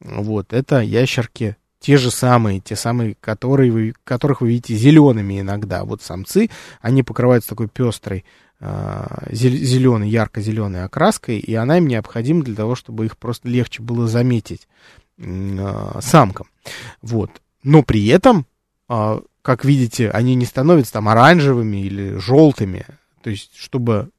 вот, 0.00 0.52
это 0.52 0.80
ящерки 0.80 1.56
те 1.82 1.96
же 1.96 2.12
самые, 2.12 2.60
те 2.60 2.76
самые, 2.76 3.16
которые 3.20 3.72
вы, 3.72 3.94
которых 4.04 4.40
вы 4.40 4.50
видите 4.50 4.76
зелеными 4.76 5.40
иногда. 5.40 5.84
Вот 5.84 6.00
самцы, 6.00 6.48
они 6.80 7.02
покрываются 7.02 7.50
такой 7.50 7.66
пестрой 7.66 8.24
а, 8.60 9.26
зеленой, 9.32 10.08
ярко-зеленой 10.08 10.84
окраской, 10.84 11.38
и 11.38 11.52
она 11.54 11.78
им 11.78 11.88
необходима 11.88 12.44
для 12.44 12.54
того, 12.54 12.76
чтобы 12.76 13.06
их 13.06 13.18
просто 13.18 13.48
легче 13.48 13.82
было 13.82 14.06
заметить 14.06 14.68
э, 15.18 15.98
самкам. 16.00 16.46
Вот. 17.02 17.30
Но 17.64 17.82
при 17.82 18.06
этом, 18.06 18.46
э, 18.88 19.20
как 19.42 19.64
видите, 19.64 20.08
они 20.10 20.36
не 20.36 20.44
становятся 20.44 20.92
там 20.92 21.08
оранжевыми 21.08 21.78
или 21.78 22.16
желтыми. 22.18 22.86
То 23.24 23.30
есть, 23.30 23.56
чтобы 23.56 24.10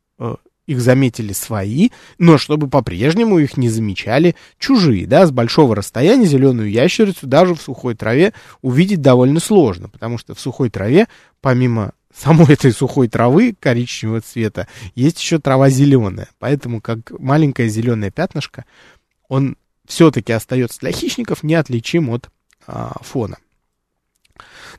их 0.66 0.82
заметили 0.82 1.34
свои, 1.34 1.90
но 2.18 2.38
чтобы 2.38 2.70
по-прежнему 2.70 3.40
их 3.40 3.58
не 3.58 3.70
замечали 3.70 4.36
чужие, 4.60 5.06
да, 5.06 5.26
с 5.26 5.32
большого 5.32 5.76
расстояния 5.76 6.26
зеленую 6.26 6.72
ящерицу 6.72 7.28
даже 7.28 7.56
в 7.56 7.62
сухой 7.62 7.96
траве 7.96 8.34
увидеть 8.62 9.02
довольно 9.02 9.40
сложно, 9.40 9.90
потому 9.90 10.18
что 10.18 10.34
в 10.34 10.40
сухой 10.40 10.70
траве, 10.70 11.08
помимо 11.42 11.94
самой 12.16 12.54
этой 12.54 12.72
сухой 12.72 13.08
травы 13.08 13.56
коричневого 13.60 14.22
цвета, 14.22 14.68
есть 14.96 15.20
еще 15.20 15.40
трава 15.40 15.70
зеленая, 15.70 16.30
поэтому 16.40 16.80
как 16.82 17.12
маленькое 17.20 17.70
зеленое 17.70 18.12
пятнышко, 18.12 18.66
он 19.28 19.58
все-таки 19.86 20.32
остается 20.32 20.80
для 20.80 20.92
хищников 20.92 21.44
неотличим 21.44 22.10
от 22.10 22.30
а, 22.66 22.98
фона. 23.02 23.38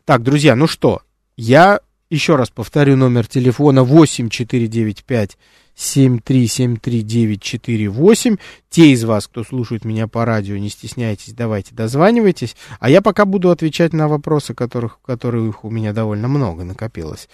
Так, 0.05 0.23
друзья, 0.23 0.57
ну 0.57 0.67
что, 0.67 1.03
я 1.37 1.81
еще 2.11 2.37
раз 2.37 2.51
повторю 2.51 2.97
номер 2.97 3.27
телефона 3.27 3.83
8495 3.83 5.37
7373948. 5.77 8.39
Те 8.69 8.93
из 8.93 9.05
вас, 9.05 9.27
кто 9.27 9.43
слушает 9.45 9.85
меня 9.85 10.09
по 10.09 10.25
радио, 10.25 10.57
не 10.57 10.69
стесняйтесь, 10.69 11.33
давайте 11.33 11.75
дозванивайтесь. 11.75 12.57
А 12.81 12.91
я 12.91 13.03
пока 13.03 13.25
буду 13.25 13.51
отвечать 13.51 13.93
на 13.93 14.09
вопросы, 14.09 14.55
которых, 14.55 15.01
которых 15.03 15.65
у 15.65 15.71
меня 15.71 15.93
довольно 15.93 16.29
много 16.29 16.65
накопилось. 16.65 17.29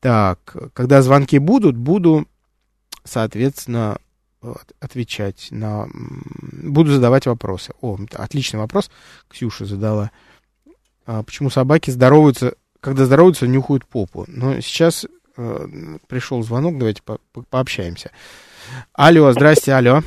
Так, 0.00 0.56
когда 0.74 1.02
звонки 1.02 1.38
будут, 1.38 1.76
буду, 1.76 2.26
соответственно, 3.04 3.98
отвечать 4.80 5.48
на... 5.50 5.88
Буду 6.52 6.92
задавать 6.92 7.26
вопросы. 7.26 7.72
О, 7.80 7.98
отличный 8.14 8.60
вопрос 8.60 8.90
Ксюша 9.28 9.64
задала. 9.64 10.10
А 11.06 11.22
почему 11.22 11.50
собаки 11.50 11.90
здороваются, 11.90 12.54
когда 12.80 13.06
здороваются, 13.06 13.46
нюхают 13.46 13.86
попу? 13.86 14.24
Но 14.28 14.60
сейчас 14.60 15.06
пришел 16.06 16.42
звонок, 16.42 16.78
давайте 16.78 17.02
по 17.02 17.18
по 17.32 17.42
пообщаемся. 17.42 18.10
Алло, 18.92 19.32
здрасте, 19.32 19.72
алло. 19.72 20.02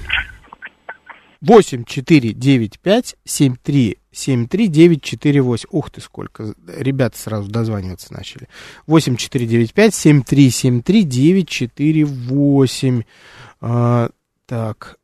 8 1.42 1.86
4 1.86 2.34
9 2.34 2.80
5 2.80 3.16
7 3.26 3.56
3 3.64 3.98
7 4.12 4.48
3 4.48 4.68
9 4.68 5.02
4 5.02 5.42
8. 5.42 5.68
Ух 5.72 5.90
ты, 5.90 6.02
сколько. 6.02 6.54
Ребята 6.68 7.18
сразу 7.18 7.50
дозваниваться 7.50 8.14
начали. 8.14 8.48
8 8.86 9.16
4 9.16 9.46
9 9.48 9.74
5 9.74 9.94
7 9.94 10.22
3 10.22 10.50
7 10.50 10.82
3 10.84 11.04
9 11.04 11.50
4 11.50 12.06
8. 12.06 13.04
А, 13.62 14.10
так, 14.46 14.98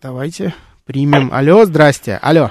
давайте 0.00 0.54
примем. 0.84 1.30
Алло, 1.32 1.64
здрасте. 1.64 2.18
Алло. 2.22 2.50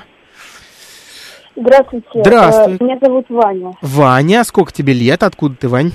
Здравствуйте. 1.56 2.08
Здравствуй. 2.16 2.78
Меня 2.82 2.98
зовут 3.02 3.26
Ваня. 3.30 3.72
Ваня, 3.82 4.44
сколько 4.44 4.74
тебе 4.74 4.94
лет? 4.94 5.24
Откуда 5.24 5.56
ты, 5.56 5.70
Вань? 5.70 5.92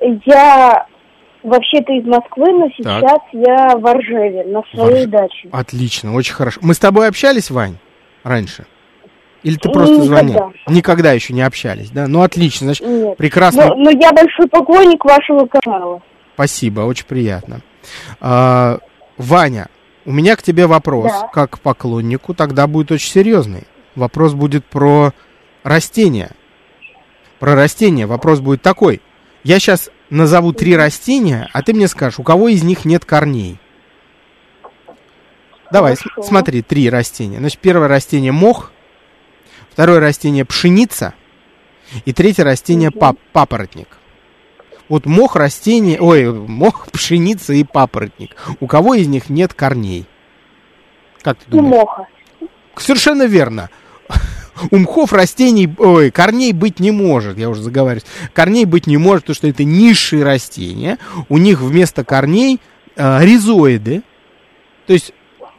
Я 0.00 0.86
вообще-то 1.42 1.92
из 1.92 2.04
Москвы, 2.04 2.52
но 2.52 2.68
сейчас 2.76 3.02
так. 3.02 3.22
я 3.32 3.76
в 3.76 3.86
Оржеве, 3.86 4.44
на 4.44 4.62
своей 4.72 5.06
Варж... 5.06 5.28
даче. 5.28 5.48
Отлично, 5.52 6.14
очень 6.14 6.34
хорошо. 6.34 6.60
Мы 6.62 6.74
с 6.74 6.78
тобой 6.78 7.08
общались, 7.08 7.50
Вань, 7.50 7.78
раньше? 8.22 8.66
Или 9.42 9.56
ты 9.56 9.70
просто 9.70 9.94
Никогда. 9.94 10.16
звонил? 10.16 10.52
Никогда 10.68 11.12
еще 11.12 11.32
не 11.32 11.42
общались, 11.42 11.90
да? 11.90 12.06
Ну, 12.06 12.20
отлично, 12.22 12.66
значит, 12.66 12.86
Нет. 12.86 13.16
прекрасно. 13.16 13.68
Но, 13.68 13.74
но 13.74 13.90
я 13.90 14.12
большой 14.12 14.46
поклонник 14.48 15.02
вашего 15.04 15.46
канала. 15.46 16.02
Спасибо, 16.34 16.82
очень 16.82 17.06
приятно. 17.06 17.60
А, 18.20 18.78
Ваня, 19.16 19.68
у 20.04 20.12
меня 20.12 20.36
к 20.36 20.42
тебе 20.42 20.66
вопрос, 20.66 21.10
да. 21.10 21.28
как 21.32 21.52
к 21.52 21.60
поклоннику, 21.60 22.34
тогда 22.34 22.66
будет 22.66 22.92
очень 22.92 23.10
серьезный. 23.10 23.64
Вопрос 23.94 24.34
будет 24.34 24.64
про 24.66 25.12
растения. 25.62 26.30
Про 27.38 27.54
растения 27.54 28.06
вопрос 28.06 28.40
будет 28.40 28.60
такой. 28.60 29.00
Я 29.42 29.58
сейчас 29.58 29.90
назову 30.10 30.52
три 30.52 30.76
растения, 30.76 31.48
а 31.52 31.62
ты 31.62 31.72
мне 31.72 31.88
скажешь, 31.88 32.18
у 32.18 32.22
кого 32.22 32.48
из 32.48 32.62
них 32.62 32.84
нет 32.84 33.04
корней. 33.04 33.58
Давай, 35.72 35.96
Хорошо. 35.96 36.22
смотри, 36.22 36.62
три 36.62 36.90
растения. 36.90 37.38
Значит, 37.38 37.60
первое 37.60 37.88
растение 37.88 38.32
мох, 38.32 38.72
второе 39.70 40.00
растение 40.00 40.44
пшеница, 40.44 41.14
и 42.04 42.12
третье 42.12 42.44
растение 42.44 42.90
пап 42.90 43.18
папоротник. 43.32 43.88
Вот 44.88 45.06
мох 45.06 45.36
растение, 45.36 46.00
ой, 46.00 46.32
мох, 46.32 46.88
пшеница 46.92 47.52
и 47.52 47.64
папоротник. 47.64 48.36
У 48.58 48.66
кого 48.66 48.94
из 48.94 49.06
них 49.06 49.30
нет 49.30 49.54
корней? 49.54 50.06
Как 51.22 51.38
ты 51.38 51.50
думаешь? 51.50 51.72
У 51.72 51.76
моха. 51.76 52.06
Совершенно 52.76 53.26
верно 53.26 53.70
у 54.70 54.76
мхов 54.76 55.12
растений, 55.12 55.68
ой, 55.78 56.10
корней 56.10 56.52
быть 56.52 56.80
не 56.80 56.90
может, 56.90 57.38
я 57.38 57.48
уже 57.48 57.62
заговариваюсь. 57.62 58.06
Корней 58.32 58.64
быть 58.64 58.86
не 58.86 58.96
может, 58.96 59.24
потому 59.24 59.34
что 59.34 59.48
это 59.48 59.64
низшие 59.64 60.24
растения. 60.24 60.98
У 61.28 61.38
них 61.38 61.60
вместо 61.60 62.04
корней 62.04 62.60
э, 62.96 63.24
ризоиды. 63.24 64.02
То 64.86 64.92
есть 64.92 65.12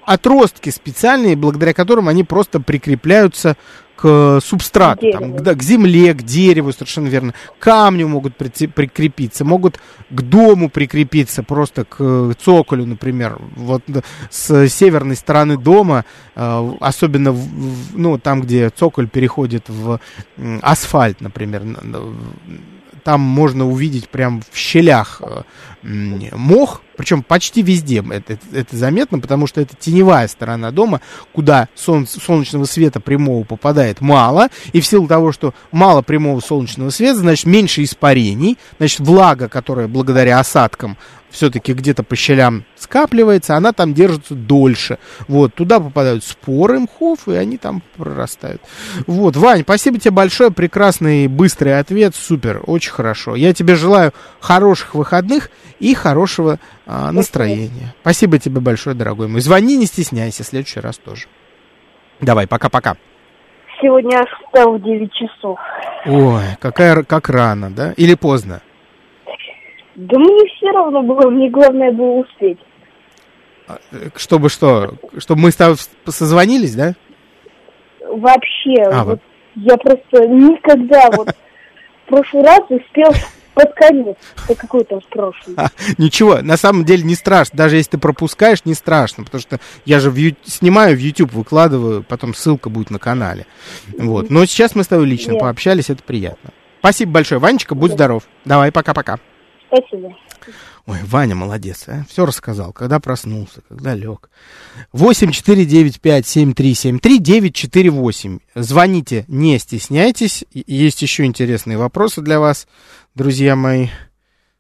отростки 0.06 0.70
специальные, 0.70 1.36
благодаря 1.36 1.74
которым 1.74 2.08
они 2.08 2.24
просто 2.24 2.60
прикрепляются 2.60 3.56
к 4.02 4.40
субстрату, 4.44 5.12
там, 5.12 5.34
к, 5.34 5.42
да, 5.42 5.54
к 5.54 5.62
земле, 5.62 6.16
к 6.16 6.24
дереву, 6.24 6.72
совершенно 6.72 7.08
верно, 7.08 7.34
к 7.60 7.64
камню 7.64 8.08
могут 8.08 8.36
прикрепиться, 8.36 9.46
могут 9.46 9.80
к 10.10 10.22
дому 10.22 10.70
прикрепиться, 10.70 11.44
просто 11.44 11.86
к 11.86 12.34
цоколю, 12.44 12.88
например. 12.88 13.38
Вот 13.56 13.84
с 14.32 14.68
северной 14.70 15.16
стороны 15.16 15.56
дома, 15.56 16.06
э, 16.36 16.72
особенно 16.80 17.36
ну, 17.94 18.18
там, 18.18 18.42
где 18.42 18.70
цоколь 18.72 19.08
переходит 19.08 19.70
в 19.70 20.00
асфальт, 20.62 21.22
например, 21.22 21.62
там 23.04 23.22
можно 23.22 23.68
увидеть 23.68 24.10
прям 24.10 24.42
в 24.52 24.58
щелях 24.58 25.22
э, 25.24 25.44
мох, 25.84 26.82
причем 26.96 27.24
почти 27.24 27.64
везде 27.64 28.04
это, 28.12 28.38
это, 28.54 28.78
заметно, 28.78 29.20
потому 29.20 29.48
что 29.48 29.62
это 29.62 29.76
теневая 29.76 30.28
сторона 30.28 30.72
дома, 30.72 31.02
куда 31.34 31.68
солнце, 31.76 32.20
солнечного 32.20 32.66
света 32.66 33.00
прямого 33.00 33.44
попадает 33.44 34.02
мало, 34.02 34.50
и 34.74 34.82
в 34.82 34.86
силу 34.86 35.08
того, 35.08 35.32
что 35.32 35.54
мало 35.72 36.02
прямого 36.04 36.40
солнечного 36.40 36.92
света, 36.92 37.20
значит 37.20 37.46
меньше 37.46 37.84
испарений, 37.84 38.58
значит 38.78 39.00
влага, 39.00 39.50
которая 39.50 39.88
благодаря 39.88 40.40
осадкам 40.40 40.98
все-таки 41.32 41.74
где-то 41.74 42.04
по 42.04 42.15
щелям 42.15 42.65
скапливается, 42.78 43.56
она 43.56 43.72
там 43.72 43.94
держится 43.94 44.36
дольше. 44.36 45.00
Вот, 45.28 45.56
туда 45.56 45.80
попадают 45.80 46.24
споры 46.24 46.80
мхов, 46.80 47.28
и 47.28 47.34
они 47.34 47.58
там 47.58 47.82
прорастают. 47.98 48.62
Вот, 49.08 49.36
Вань, 49.36 49.62
спасибо 49.62 50.00
тебе 50.00 50.12
большое, 50.12 50.52
прекрасный 50.52 51.28
быстрый 51.28 51.80
ответ, 51.80 52.15
супер, 52.15 52.62
очень 52.67 52.91
хорошо. 52.91 53.36
Я 53.36 53.54
тебе 53.54 53.76
желаю 53.76 54.13
хороших 54.39 54.94
выходных 54.94 55.50
и 55.80 55.94
хорошего 55.94 56.60
а, 56.86 57.12
настроения. 57.12 57.96
Спасибо 58.02 58.38
тебе 58.38 58.60
большое, 58.60 58.96
дорогой 58.96 59.28
мой. 59.28 59.41
Звони, 59.41 59.78
не 59.78 59.86
стесняйся, 59.86 60.44
в 60.44 60.48
следующий 60.48 60.80
раз 60.80 60.98
тоже. 60.98 61.28
Давай, 62.20 62.46
пока-пока. 62.46 62.98
Сегодня 63.82 64.24
встал 64.26 64.78
в 64.78 64.84
9 64.84 65.12
часов. 65.13 65.60
Ой, 66.06 66.44
какая, 66.60 67.04
как 67.04 67.30
рано, 67.30 67.72
да? 67.72 67.94
Или 67.98 68.13
поздно? 68.13 68.62
Да 69.95 70.17
мне 70.17 70.45
все 70.56 70.71
равно 70.71 71.01
было, 71.01 71.30
мне 71.30 71.49
главное 71.49 71.91
было 71.91 72.21
успеть. 72.21 72.60
А, 73.67 73.77
чтобы 74.15 74.49
что? 74.49 74.95
Чтобы 75.17 75.41
мы 75.41 75.51
с 75.51 75.56
тобой 75.56 75.77
созвонились, 76.08 76.75
да? 76.75 76.93
Вообще, 77.99 78.84
а, 78.84 79.04
вот, 79.04 79.10
вот 79.10 79.19
я 79.56 79.77
просто 79.77 80.27
никогда 80.27 81.10
вот 81.15 81.30
в 81.30 82.10
прошлый 82.10 82.43
раз 82.43 82.62
успел 82.69 83.12
под 83.54 83.73
конец. 83.73 84.17
Это 84.47 84.56
какой 84.56 84.84
то 84.84 84.99
прошлый. 85.10 85.56
А, 85.58 85.67
ничего, 85.97 86.41
на 86.41 86.58
самом 86.58 86.86
деле 86.86 87.04
не 87.04 87.15
страшно. 87.15 87.58
Даже 87.58 87.77
если 87.77 87.91
ты 87.91 87.97
пропускаешь, 87.97 88.65
не 88.65 88.73
страшно. 88.73 89.23
Потому 89.25 89.41
что 89.41 89.60
я 89.86 89.99
же 89.99 90.10
в 90.10 90.15
ю... 90.15 90.36
снимаю 90.43 90.95
в 90.95 90.99
YouTube, 90.99 91.34
выкладываю, 91.34 92.04
потом 92.04 92.34
ссылка 92.34 92.69
будет 92.69 92.91
на 92.91 92.99
канале. 92.99 93.45
Вот. 93.97 94.30
Но 94.30 94.45
сейчас 94.45 94.75
мы 94.75 94.84
с 94.84 94.88
тобой 94.88 95.06
лично 95.06 95.34
Нет. 95.34 95.41
пообщались, 95.41 95.89
это 95.89 96.04
приятно. 96.04 96.51
Спасибо 96.80 97.12
большое, 97.12 97.39
Ванечка, 97.39 97.75
будь 97.75 97.91
Нет. 97.91 97.97
здоров. 97.97 98.23
Давай, 98.45 98.71
пока-пока. 98.71 99.19
Спасибо. 99.72 100.16
Ой, 100.86 100.98
Ваня 101.04 101.36
молодец, 101.36 101.86
а? 101.88 102.04
Все 102.10 102.26
рассказал, 102.26 102.74
когда 102.74 103.00
проснулся, 103.00 103.62
когда 103.70 103.94
лег. 103.94 104.30
8 104.92 105.32
4 105.32 105.66
9 105.66 106.02
5 106.02 106.28
7 106.28 106.54
3 106.54 106.74
7 106.74 107.00
3 107.00 107.20
9 107.20 107.56
4 107.56 107.90
8. 107.90 108.40
Звоните, 108.56 109.26
не 109.28 109.58
стесняйтесь. 109.60 110.44
Есть 110.52 111.02
еще 111.02 111.24
интересные 111.24 111.78
вопросы 111.78 112.22
для 112.22 112.40
вас, 112.40 112.68
друзья 113.16 113.56
мои. 113.56 113.88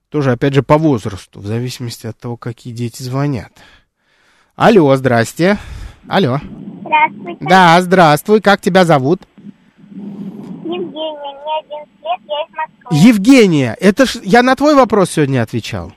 Тоже, 0.09 0.31
опять 0.31 0.53
же, 0.53 0.63
по 0.63 0.77
возрасту, 0.77 1.39
в 1.39 1.45
зависимости 1.45 2.07
от 2.07 2.17
того, 2.17 2.37
какие 2.37 2.73
дети 2.73 3.03
звонят. 3.03 3.51
Алло, 4.55 4.95
здрасте. 4.95 5.57
Алло. 6.07 6.39
Здравствуйте. 6.81 7.45
Да, 7.45 7.81
здравствуй. 7.81 8.41
Как 8.41 8.61
тебя 8.61 8.85
зовут? 8.85 9.21
Евгения, 11.81 11.97
мне 12.01 12.01
11 12.01 12.01
лет, 12.01 12.19
я 12.27 12.41
из 12.43 12.55
Москвы. 12.55 13.09
Евгения, 13.09 13.77
это 13.79 14.05
ж 14.05 14.15
я 14.23 14.43
на 14.43 14.55
твой 14.55 14.75
вопрос 14.75 15.11
сегодня 15.11 15.41
отвечал. 15.41 15.93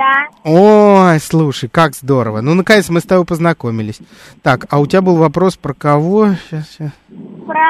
Да. 0.00 0.28
Ой, 0.44 1.20
слушай, 1.20 1.68
как 1.68 1.94
здорово. 1.94 2.40
Ну, 2.40 2.54
наконец 2.54 2.88
мы 2.88 3.00
с 3.00 3.04
тобой 3.04 3.26
познакомились. 3.26 3.98
Так, 4.42 4.66
а 4.70 4.80
у 4.80 4.86
тебя 4.86 5.02
был 5.02 5.16
вопрос 5.16 5.56
про 5.56 5.74
кого? 5.74 6.36
Сейчас, 6.48 6.64
сейчас. 6.70 6.90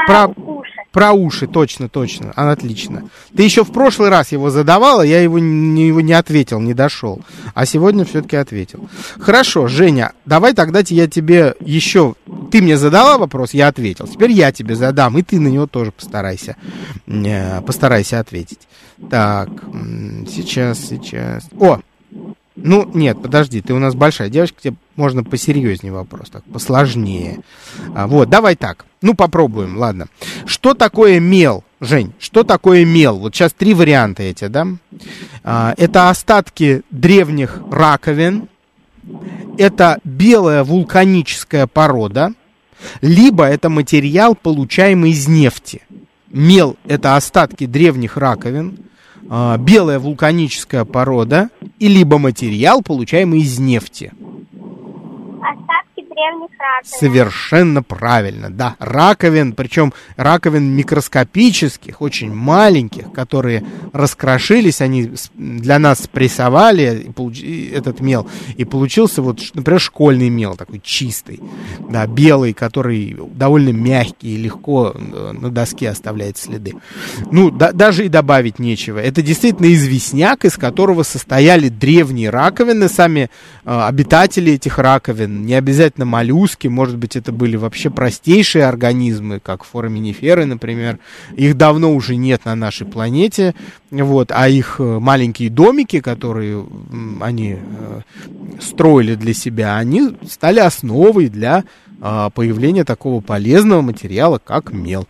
Про, 0.06 0.28
про 0.28 0.42
уши. 0.42 0.80
Про 0.92 1.12
уши, 1.12 1.46
точно, 1.46 1.88
точно. 1.88 2.32
А, 2.36 2.50
отлично. 2.50 3.08
Ты 3.36 3.44
еще 3.44 3.64
в 3.64 3.72
прошлый 3.72 4.08
раз 4.08 4.32
его 4.32 4.50
задавала, 4.50 5.02
я 5.02 5.20
его 5.20 5.38
не, 5.38 5.86
его 5.86 6.00
не 6.00 6.12
ответил, 6.12 6.60
не 6.60 6.74
дошел. 6.74 7.20
А 7.54 7.64
сегодня 7.64 8.04
все-таки 8.04 8.36
ответил. 8.36 8.88
Хорошо, 9.18 9.68
Женя, 9.68 10.12
давай 10.26 10.52
тогда 10.52 10.80
я 10.86 11.06
тебе 11.06 11.54
еще... 11.60 12.14
Ты 12.50 12.60
мне 12.60 12.76
задала 12.76 13.18
вопрос, 13.18 13.54
я 13.54 13.68
ответил. 13.68 14.08
Теперь 14.08 14.32
я 14.32 14.50
тебе 14.50 14.74
задам, 14.74 15.16
и 15.16 15.22
ты 15.22 15.38
на 15.38 15.48
него 15.48 15.66
тоже 15.68 15.92
постарайся. 15.92 16.56
Э, 17.06 17.60
постарайся 17.60 18.18
ответить. 18.18 18.60
Так, 19.08 19.48
сейчас, 20.28 20.80
сейчас. 20.80 21.44
О, 21.58 21.80
ну, 22.62 22.90
нет, 22.92 23.20
подожди, 23.20 23.60
ты 23.60 23.72
у 23.72 23.78
нас 23.78 23.94
большая 23.94 24.28
девочка, 24.28 24.60
тебе 24.60 24.74
можно 24.96 25.24
посерьезнее 25.24 25.92
вопрос, 25.92 26.30
так, 26.30 26.44
посложнее. 26.44 27.40
А, 27.94 28.06
вот, 28.06 28.28
давай 28.28 28.56
так, 28.56 28.86
ну, 29.02 29.14
попробуем, 29.14 29.78
ладно. 29.78 30.06
Что 30.46 30.74
такое 30.74 31.20
мел, 31.20 31.64
Жень, 31.80 32.12
что 32.18 32.44
такое 32.44 32.84
мел? 32.84 33.18
Вот 33.18 33.34
сейчас 33.34 33.54
три 33.54 33.72
варианта 33.72 34.22
эти, 34.22 34.48
да? 34.48 34.66
А, 35.42 35.74
это 35.78 36.10
остатки 36.10 36.82
древних 36.90 37.60
раковин, 37.70 38.48
это 39.56 39.98
белая 40.04 40.62
вулканическая 40.62 41.66
порода, 41.66 42.32
либо 43.00 43.44
это 43.44 43.70
материал, 43.70 44.34
получаемый 44.34 45.12
из 45.12 45.26
нефти. 45.28 45.82
Мел– 46.28 46.76
это 46.86 47.16
остатки 47.16 47.66
древних 47.66 48.16
раковин, 48.16 48.78
белая 49.30 49.98
вулканическая 50.00 50.84
порода 50.84 51.50
и 51.78 51.86
либо 51.88 52.18
материал, 52.18 52.82
получаемый 52.82 53.40
из 53.40 53.58
нефти. 53.58 54.12
Древних 56.20 56.50
раковин. 56.58 56.98
Совершенно 56.98 57.82
правильно, 57.82 58.50
да. 58.50 58.76
Раковин, 58.78 59.52
причем 59.52 59.92
раковин 60.16 60.64
микроскопических, 60.76 62.02
очень 62.02 62.34
маленьких, 62.34 63.12
которые 63.12 63.64
раскрошились, 63.92 64.80
они 64.80 65.12
для 65.34 65.78
нас 65.78 66.06
прессовали 66.06 67.10
этот 67.72 68.00
мел, 68.00 68.28
и 68.56 68.64
получился 68.64 69.22
вот, 69.22 69.40
например, 69.54 69.80
школьный 69.80 70.28
мел, 70.28 70.56
такой 70.56 70.80
чистый, 70.82 71.40
да, 71.88 72.06
белый, 72.06 72.52
который 72.52 73.16
довольно 73.34 73.70
мягкий 73.70 74.34
и 74.34 74.36
легко 74.36 74.92
э, 74.94 75.32
на 75.32 75.50
доске 75.50 75.88
оставляет 75.88 76.36
следы. 76.36 76.74
Ну, 77.30 77.50
да, 77.50 77.72
даже 77.72 78.04
и 78.04 78.08
добавить 78.08 78.58
нечего. 78.58 78.98
Это 78.98 79.22
действительно 79.22 79.72
известняк, 79.72 80.44
из 80.44 80.56
которого 80.56 81.02
состояли 81.02 81.68
древние 81.68 82.30
раковины, 82.30 82.88
сами 82.88 83.30
э, 83.64 83.80
обитатели 83.80 84.52
этих 84.52 84.78
раковин, 84.78 85.46
не 85.46 85.54
обязательно 85.54 86.09
моллюски, 86.10 86.68
может 86.68 86.98
быть, 86.98 87.16
это 87.16 87.32
были 87.32 87.56
вообще 87.56 87.88
простейшие 87.88 88.66
организмы, 88.66 89.40
как 89.40 89.64
фораминиферы, 89.64 90.44
например. 90.44 90.98
Их 91.36 91.56
давно 91.56 91.94
уже 91.94 92.16
нет 92.16 92.44
на 92.44 92.54
нашей 92.54 92.86
планете, 92.86 93.54
вот, 93.90 94.32
а 94.34 94.48
их 94.48 94.76
э, 94.78 94.98
маленькие 94.98 95.50
домики, 95.50 96.00
которые 96.00 96.66
они 97.20 97.56
э, 97.58 98.00
строили 98.60 99.14
для 99.14 99.34
себя, 99.34 99.76
они 99.76 100.16
стали 100.28 100.60
основой 100.60 101.28
для 101.28 101.64
э, 102.00 102.30
появления 102.34 102.84
такого 102.84 103.20
полезного 103.20 103.80
материала, 103.80 104.40
как 104.44 104.72
мел. 104.72 105.06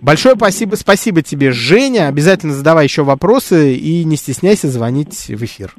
Большое 0.00 0.34
спасибо, 0.34 0.76
спасибо 0.76 1.22
тебе, 1.22 1.52
Женя. 1.52 2.08
Обязательно 2.08 2.54
задавай 2.54 2.84
еще 2.84 3.04
вопросы 3.04 3.74
и 3.74 4.02
не 4.04 4.16
стесняйся 4.16 4.70
звонить 4.70 5.14
в 5.28 5.44
эфир. 5.44 5.74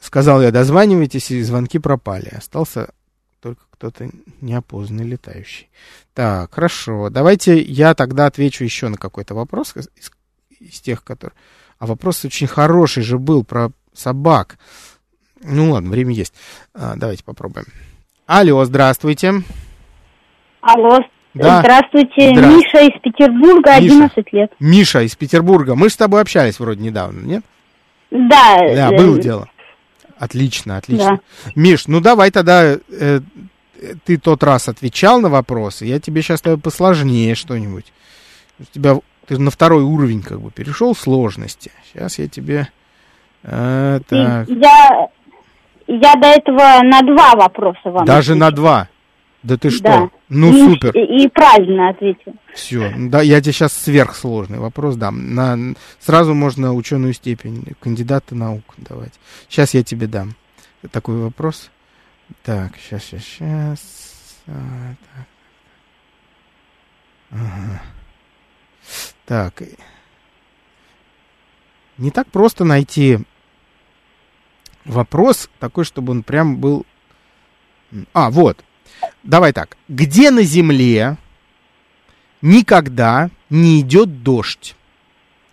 Сказал 0.00 0.42
я, 0.42 0.50
дозванивайтесь, 0.50 1.30
и 1.30 1.40
звонки 1.42 1.78
пропали. 1.78 2.28
Остался 2.36 2.92
только 3.40 3.62
кто-то 3.70 4.10
неопознанный 4.42 5.06
летающий. 5.06 5.70
Так, 6.12 6.54
хорошо. 6.54 7.08
Давайте 7.08 7.58
я 7.58 7.94
тогда 7.94 8.26
отвечу 8.26 8.64
еще 8.64 8.88
на 8.88 8.98
какой-то 8.98 9.34
вопрос 9.34 9.74
из, 9.76 9.88
из 10.60 10.78
тех, 10.82 11.02
которые... 11.04 11.32
А 11.78 11.86
вопрос 11.86 12.22
очень 12.26 12.48
хороший 12.48 13.02
же 13.02 13.18
был 13.18 13.44
про 13.44 13.72
собак. 13.94 14.58
Ну 15.42 15.72
ладно, 15.72 15.90
время 15.90 16.14
есть. 16.14 16.34
А, 16.74 16.94
давайте 16.96 17.24
попробуем. 17.24 17.66
Алло, 18.26 18.64
здравствуйте. 18.64 19.42
Алло, 20.60 21.00
да. 21.34 21.60
Здравствуйте, 21.60 22.34
Здравствуйте, 22.34 22.56
Миша 22.56 22.78
из 22.86 23.00
Петербурга, 23.00 23.80
Миша. 23.80 23.94
11 23.94 24.32
лет. 24.32 24.52
Миша 24.60 25.00
из 25.00 25.16
Петербурга. 25.16 25.74
Мы 25.74 25.88
же 25.88 25.94
с 25.94 25.96
тобой 25.96 26.20
общались 26.20 26.60
вроде 26.60 26.82
недавно, 26.82 27.24
нет? 27.24 27.44
Да. 28.10 28.58
Да, 28.74 28.90
было 28.90 29.18
дело. 29.18 29.48
Отлично, 30.18 30.76
отлично. 30.76 31.20
Да. 31.44 31.52
Миш, 31.56 31.88
ну 31.88 32.00
давай 32.00 32.30
тогда 32.30 32.76
э, 32.76 33.20
ты 34.04 34.18
тот 34.18 34.42
раз 34.44 34.68
отвечал 34.68 35.20
на 35.20 35.28
вопросы, 35.28 35.86
я 35.86 35.98
тебе 35.98 36.22
сейчас 36.22 36.42
давай 36.42 36.58
посложнее 36.58 37.34
что-нибудь. 37.34 37.92
У 38.60 38.64
тебя 38.64 39.00
ты 39.26 39.38
на 39.38 39.50
второй 39.50 39.82
уровень 39.82 40.22
как 40.22 40.40
бы 40.40 40.50
перешел 40.50 40.94
сложности. 40.94 41.72
Сейчас 41.86 42.18
я 42.18 42.28
тебе 42.28 42.68
э, 43.42 44.00
так. 44.06 44.48
Я 44.48 45.08
я 45.86 46.14
до 46.14 46.28
этого 46.28 46.82
на 46.82 47.02
два 47.02 47.34
вопроса 47.34 47.80
вам. 47.84 48.04
Даже 48.04 48.32
отвечу. 48.32 48.40
на 48.40 48.50
два. 48.50 48.88
Да 49.42 49.56
ты 49.56 49.70
что? 49.70 49.82
Да. 49.82 50.10
Ну, 50.28 50.52
и, 50.52 50.64
супер. 50.64 50.96
И, 50.96 51.24
и 51.24 51.28
правильно 51.28 51.88
ответил. 51.88 52.34
Все. 52.54 52.92
Да, 52.96 53.22
я 53.22 53.40
тебе 53.40 53.52
сейчас 53.52 53.72
сверхсложный 53.72 54.58
вопрос 54.58 54.96
дам. 54.96 55.34
На, 55.34 55.74
сразу 55.98 56.32
можно 56.34 56.74
ученую 56.74 57.12
степень 57.12 57.64
кандидата 57.80 58.34
наук 58.34 58.62
давать. 58.76 59.12
Сейчас 59.48 59.74
я 59.74 59.82
тебе 59.82 60.06
дам 60.06 60.34
такой 60.90 61.16
вопрос. 61.16 61.70
Так, 62.44 62.72
сейчас, 62.76 63.04
сейчас, 63.04 63.24
сейчас. 63.24 64.42
А, 64.46 64.94
так. 65.14 65.26
Ага. 67.30 67.82
Так. 69.26 69.62
Не 71.98 72.10
так 72.10 72.28
просто 72.28 72.64
найти 72.64 73.18
вопрос 74.84 75.48
такой, 75.58 75.84
чтобы 75.84 76.12
он 76.12 76.22
прям 76.22 76.56
был... 76.56 76.86
А, 78.12 78.30
вот. 78.30 78.64
Давай 79.22 79.52
так. 79.52 79.76
Где 79.88 80.30
на 80.30 80.42
Земле 80.42 81.16
никогда 82.40 83.30
не 83.50 83.80
идет 83.80 84.22
дождь? 84.22 84.76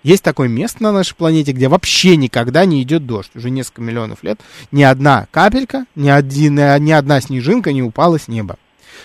Есть 0.01 0.23
такое 0.23 0.47
место 0.47 0.81
на 0.81 0.91
нашей 0.91 1.15
планете, 1.15 1.51
где 1.51 1.67
вообще 1.67 2.15
никогда 2.15 2.65
не 2.65 2.81
идет 2.81 3.05
дождь. 3.05 3.31
Уже 3.35 3.49
несколько 3.49 3.81
миллионов 3.81 4.23
лет 4.23 4.39
ни 4.71 4.81
одна 4.81 5.27
капелька, 5.31 5.85
ни, 5.95 6.09
один, 6.09 6.55
ни 6.55 6.91
одна 6.91 7.19
снежинка 7.19 7.73
не 7.73 7.83
упала 7.83 8.17
с 8.17 8.27
неба. 8.27 8.57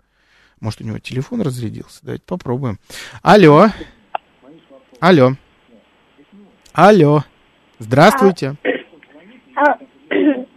Может, 0.60 0.82
у 0.82 0.84
него 0.84 0.98
телефон 0.98 1.40
разрядился? 1.40 2.00
Давайте 2.02 2.24
попробуем. 2.26 2.78
Алло. 3.22 3.70
Алло. 5.00 5.34
Алло. 6.72 7.24
Здравствуйте. 7.78 8.56
А, 9.54 9.78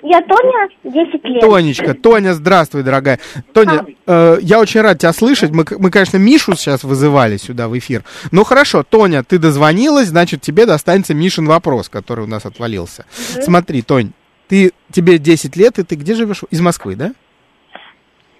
я 0.02 0.22
Тоня, 0.22 0.70
10 0.84 1.24
лет. 1.26 1.42
Тонечка, 1.42 1.94
Тоня, 1.94 2.34
здравствуй, 2.34 2.84
дорогая. 2.84 3.20
Тоня, 3.54 3.86
а. 4.06 4.36
э, 4.38 4.40
я 4.42 4.60
очень 4.60 4.82
рад 4.82 5.00
тебя 5.00 5.14
слышать. 5.14 5.52
Мы, 5.52 5.66
мы, 5.78 5.92
конечно, 5.92 6.18
Мишу 6.18 6.56
сейчас 6.56 6.84
вызывали 6.84 7.38
сюда 7.38 7.68
в 7.68 7.78
эфир. 7.78 8.04
Ну 8.32 8.44
хорошо, 8.44 8.84
Тоня, 8.84 9.24
ты 9.24 9.38
дозвонилась, 9.38 10.08
значит, 10.08 10.42
тебе 10.42 10.66
достанется 10.66 11.14
Мишин 11.14 11.46
вопрос, 11.46 11.90
который 11.90 12.24
у 12.24 12.28
нас 12.28 12.46
отвалился. 12.46 13.06
Угу. 13.36 13.44
Смотри, 13.44 13.82
Тонь, 13.82 14.12
ты, 14.48 14.72
тебе 14.92 15.18
10 15.18 15.56
лет, 15.56 15.80
и 15.80 15.84
ты 15.84 15.96
где 15.96 16.16
живешь? 16.16 16.44
Из 16.50 16.62
Москвы, 16.62 16.96
да? 16.96 17.14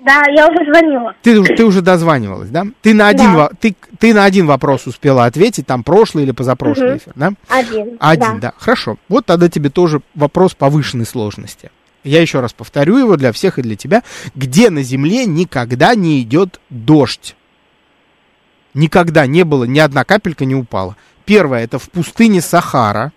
Да, 0.02 0.24
я 0.30 0.48
уже 0.48 0.66
звонила. 0.66 1.14
Ты, 1.22 1.44
ты 1.44 1.66
уже 1.66 1.82
дозванивалась, 1.82 2.50
да? 2.50 2.66
Ты 2.82 2.94
на 2.94 3.08
один, 3.08 3.34
да. 3.34 3.50
ты, 3.60 3.76
ты 3.98 4.14
на 4.14 4.24
один 4.24 4.46
вопрос 4.46 4.88
успела 4.88 5.26
ответить, 5.26 5.68
там 5.68 5.84
прошлый 5.84 6.24
или 6.24 6.32
позапрошлый 6.32 6.92
угу. 6.92 6.98
эфир, 6.98 7.14
да? 7.16 7.34
Один. 7.50 7.98
Один, 8.00 8.40
да. 8.40 8.52
да. 8.52 8.54
Хорошо. 8.58 8.98
Вот 9.10 9.26
тогда 9.26 9.50
тебе 9.50 9.70
тоже 9.70 10.02
вопрос 10.16 10.54
повышенной 10.56 11.06
сложности. 11.06 11.72
Я 12.04 12.22
еще 12.22 12.40
раз 12.40 12.54
повторю 12.54 12.98
его 12.98 13.18
для 13.18 13.34
всех 13.34 13.60
и 13.60 13.62
для 13.62 13.76
тебя. 13.76 14.04
Где 14.36 14.70
на 14.70 14.84
Земле 14.84 15.26
никогда 15.26 15.96
не 15.96 16.22
идет 16.22 16.62
дождь? 16.70 17.36
Никогда 18.74 19.28
не 19.28 19.44
было, 19.44 19.66
ни 19.66 19.80
одна 19.80 20.06
капелька 20.06 20.46
не 20.46 20.56
упала. 20.56 20.96
Первое, 21.26 21.64
это 21.64 21.78
в 21.78 21.90
пустыне 21.90 22.42
Сахара. 22.42 23.12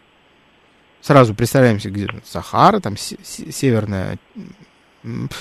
Сразу 1.01 1.35
представляемся, 1.35 1.91
где 1.91 2.09
Сахара, 2.25 2.81
там 2.81 2.97
северная 2.97 4.19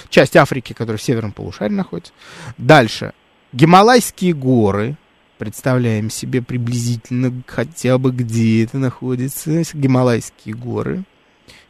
часть 0.09 0.35
Африки, 0.35 0.73
которая 0.73 0.97
в 0.97 1.03
северном 1.03 1.31
полушарии 1.31 1.73
находится. 1.73 2.13
Дальше. 2.57 3.13
Гималайские 3.53 4.33
горы. 4.33 4.95
Представляем 5.37 6.09
себе 6.09 6.41
приблизительно 6.41 7.33
хотя 7.47 7.97
бы 7.97 8.11
где 8.11 8.63
это 8.63 8.77
находится. 8.77 9.63
Гималайские 9.73 10.55
горы. 10.55 11.03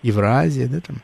Евразия, 0.03 0.67
да, 0.67 0.81
там. 0.81 1.01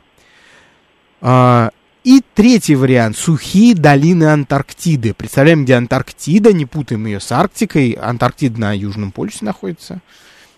А, 1.21 1.71
и 2.03 2.21
третий 2.33 2.75
вариант. 2.75 3.17
Сухие 3.17 3.75
долины 3.75 4.25
Антарктиды. 4.25 5.13
Представляем, 5.13 5.65
где 5.65 5.75
Антарктида, 5.75 6.53
не 6.53 6.65
путаем 6.65 7.05
ее 7.05 7.19
с 7.19 7.31
Арктикой. 7.31 7.91
Антарктида 7.91 8.59
на 8.59 8.73
Южном 8.73 9.11
полюсе 9.11 9.43
находится. 9.43 10.01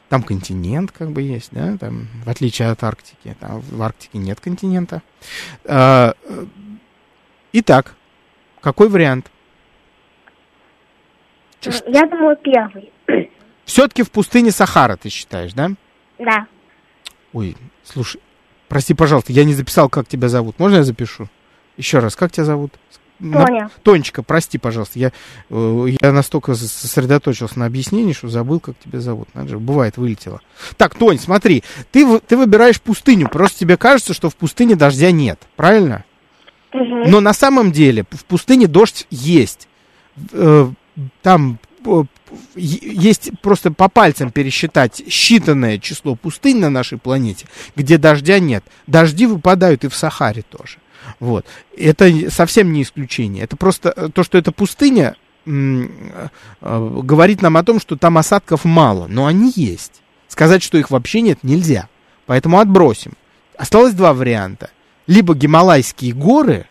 Там 0.09 0.23
континент 0.23 0.91
как 0.91 1.11
бы 1.11 1.21
есть, 1.21 1.49
да, 1.51 1.77
там, 1.77 2.07
в 2.25 2.29
отличие 2.29 2.69
от 2.69 2.83
Арктики. 2.83 3.35
Там 3.39 3.61
в 3.61 3.81
Арктике 3.81 4.17
нет 4.17 4.39
континента. 4.39 5.03
А, 5.65 6.13
итак, 7.53 7.95
какой 8.59 8.89
вариант? 8.89 9.31
Я 11.61 12.07
думаю, 12.07 12.37
первый. 12.37 12.91
Все-таки 13.65 14.01
в 14.01 14.09
пустыне 14.09 14.49
Сахара, 14.51 14.95
ты 14.95 15.09
считаешь, 15.09 15.53
да? 15.53 15.69
Да. 16.17 16.47
Ой, 17.33 17.55
слушай, 17.83 18.19
прости, 18.67 18.95
пожалуйста, 18.95 19.31
я 19.31 19.43
не 19.43 19.53
записал, 19.53 19.89
как 19.89 20.07
тебя 20.07 20.27
зовут. 20.27 20.57
Можно 20.57 20.77
я 20.77 20.83
запишу? 20.83 21.29
Еще 21.77 21.99
раз, 21.99 22.15
как 22.15 22.31
тебя 22.31 22.45
зовут? 22.45 22.73
Тоня. 23.19 23.63
На... 23.63 23.69
Тонечка, 23.83 24.23
прости, 24.23 24.57
пожалуйста, 24.57 24.97
я, 24.97 25.11
э, 25.49 25.85
я 26.01 26.11
настолько 26.11 26.55
сосредоточился 26.55 27.59
на 27.59 27.65
объяснении, 27.65 28.13
что 28.13 28.29
забыл, 28.29 28.59
как 28.59 28.75
тебя 28.79 29.01
зовут. 29.01 29.27
Надо 29.33 29.49
же, 29.49 29.59
бывает, 29.59 29.97
вылетело. 29.97 30.41
Так, 30.77 30.95
Тонь, 30.95 31.19
смотри, 31.19 31.63
ты, 31.91 32.19
ты 32.19 32.37
выбираешь 32.37 32.81
пустыню, 32.81 33.27
просто 33.29 33.59
тебе 33.59 33.77
кажется, 33.77 34.13
что 34.13 34.29
в 34.29 34.35
пустыне 34.35 34.75
дождя 34.75 35.11
нет, 35.11 35.39
правильно? 35.55 36.05
Угу. 36.73 37.09
Но 37.09 37.19
на 37.19 37.33
самом 37.33 37.71
деле 37.71 38.05
в 38.09 38.25
пустыне 38.25 38.67
дождь 38.67 39.07
есть. 39.09 39.67
Э, 40.31 40.69
там 41.21 41.59
э, 41.85 42.03
есть 42.55 43.31
просто 43.41 43.71
по 43.71 43.89
пальцам 43.89 44.31
пересчитать 44.31 45.01
считанное 45.01 45.79
число 45.79 46.15
пустынь 46.15 46.59
на 46.59 46.69
нашей 46.69 46.97
планете, 46.97 47.47
где 47.75 47.97
дождя 47.97 48.39
нет. 48.39 48.63
Дожди 48.87 49.25
выпадают 49.25 49.83
и 49.83 49.87
в 49.87 49.95
Сахаре 49.95 50.43
тоже. 50.43 50.77
Вот. 51.19 51.45
Это 51.77 52.29
совсем 52.29 52.71
не 52.73 52.83
исключение. 52.83 53.43
Это 53.43 53.55
просто 53.55 53.93
э, 53.95 54.09
то, 54.13 54.23
что 54.23 54.37
это 54.37 54.51
пустыня, 54.51 55.15
э, 55.45 55.87
говорит 56.61 57.41
нам 57.41 57.57
о 57.57 57.63
том, 57.63 57.79
что 57.79 57.95
там 57.95 58.17
осадков 58.17 58.65
мало, 58.65 59.07
но 59.07 59.25
они 59.25 59.51
есть. 59.55 60.01
Сказать, 60.27 60.61
что 60.61 60.77
их 60.77 60.91
вообще 60.91 61.21
нет, 61.21 61.39
нельзя. 61.43 61.89
Поэтому 62.25 62.59
отбросим. 62.59 63.13
Осталось 63.57 63.93
два 63.93 64.13
варианта. 64.13 64.69
Либо 65.07 65.33
Гималайские 65.33 66.13
горы, 66.13 66.67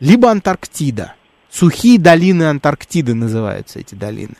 либо 0.00 0.30
Антарктида. 0.30 1.14
Сухие 1.50 1.98
долины 1.98 2.44
Антарктиды 2.44 3.14
называются 3.14 3.78
эти 3.78 3.94
долины. 3.94 4.34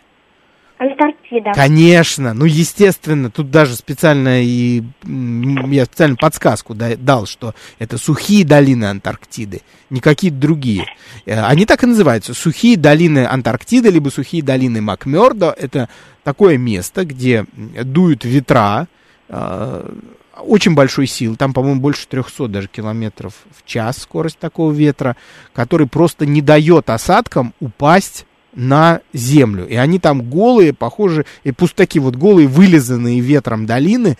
Антарктида. 0.82 1.52
Конечно, 1.54 2.34
ну 2.34 2.44
естественно, 2.44 3.30
тут 3.30 3.50
даже 3.50 3.76
специально 3.76 4.42
и 4.42 4.82
я 5.04 5.84
специально 5.84 6.16
подсказку 6.16 6.74
дал, 6.74 7.26
что 7.26 7.54
это 7.78 7.98
сухие 7.98 8.44
долины 8.44 8.86
Антарктиды, 8.86 9.62
не 9.90 10.00
какие-то 10.00 10.38
другие. 10.38 10.86
Э, 11.24 11.44
они 11.44 11.66
так 11.66 11.84
и 11.84 11.86
называются, 11.86 12.34
сухие 12.34 12.76
долины 12.76 13.26
Антарктиды, 13.26 13.90
либо 13.90 14.08
сухие 14.08 14.42
долины 14.42 14.80
Макмердо. 14.80 15.54
Это 15.56 15.88
такое 16.24 16.58
место, 16.58 17.04
где 17.04 17.44
дуют 17.52 18.24
ветра, 18.24 18.88
э, 19.28 19.92
очень 20.40 20.74
большой 20.74 21.06
силы, 21.06 21.36
там, 21.36 21.52
по-моему, 21.52 21.80
больше 21.80 22.08
300 22.08 22.48
даже 22.48 22.66
километров 22.66 23.34
в 23.56 23.64
час 23.64 23.98
скорость 23.98 24.38
такого 24.38 24.72
ветра, 24.72 25.16
который 25.52 25.86
просто 25.86 26.26
не 26.26 26.42
дает 26.42 26.90
осадкам 26.90 27.54
упасть 27.60 28.26
на 28.54 29.00
землю. 29.12 29.66
И 29.66 29.74
они 29.74 29.98
там 29.98 30.22
голые, 30.28 30.72
похожие, 30.72 31.24
и 31.44 31.52
пусть 31.52 31.74
такие 31.74 32.02
вот 32.02 32.16
голые, 32.16 32.48
вылизанные 32.48 33.20
ветром 33.20 33.66
долины, 33.66 34.16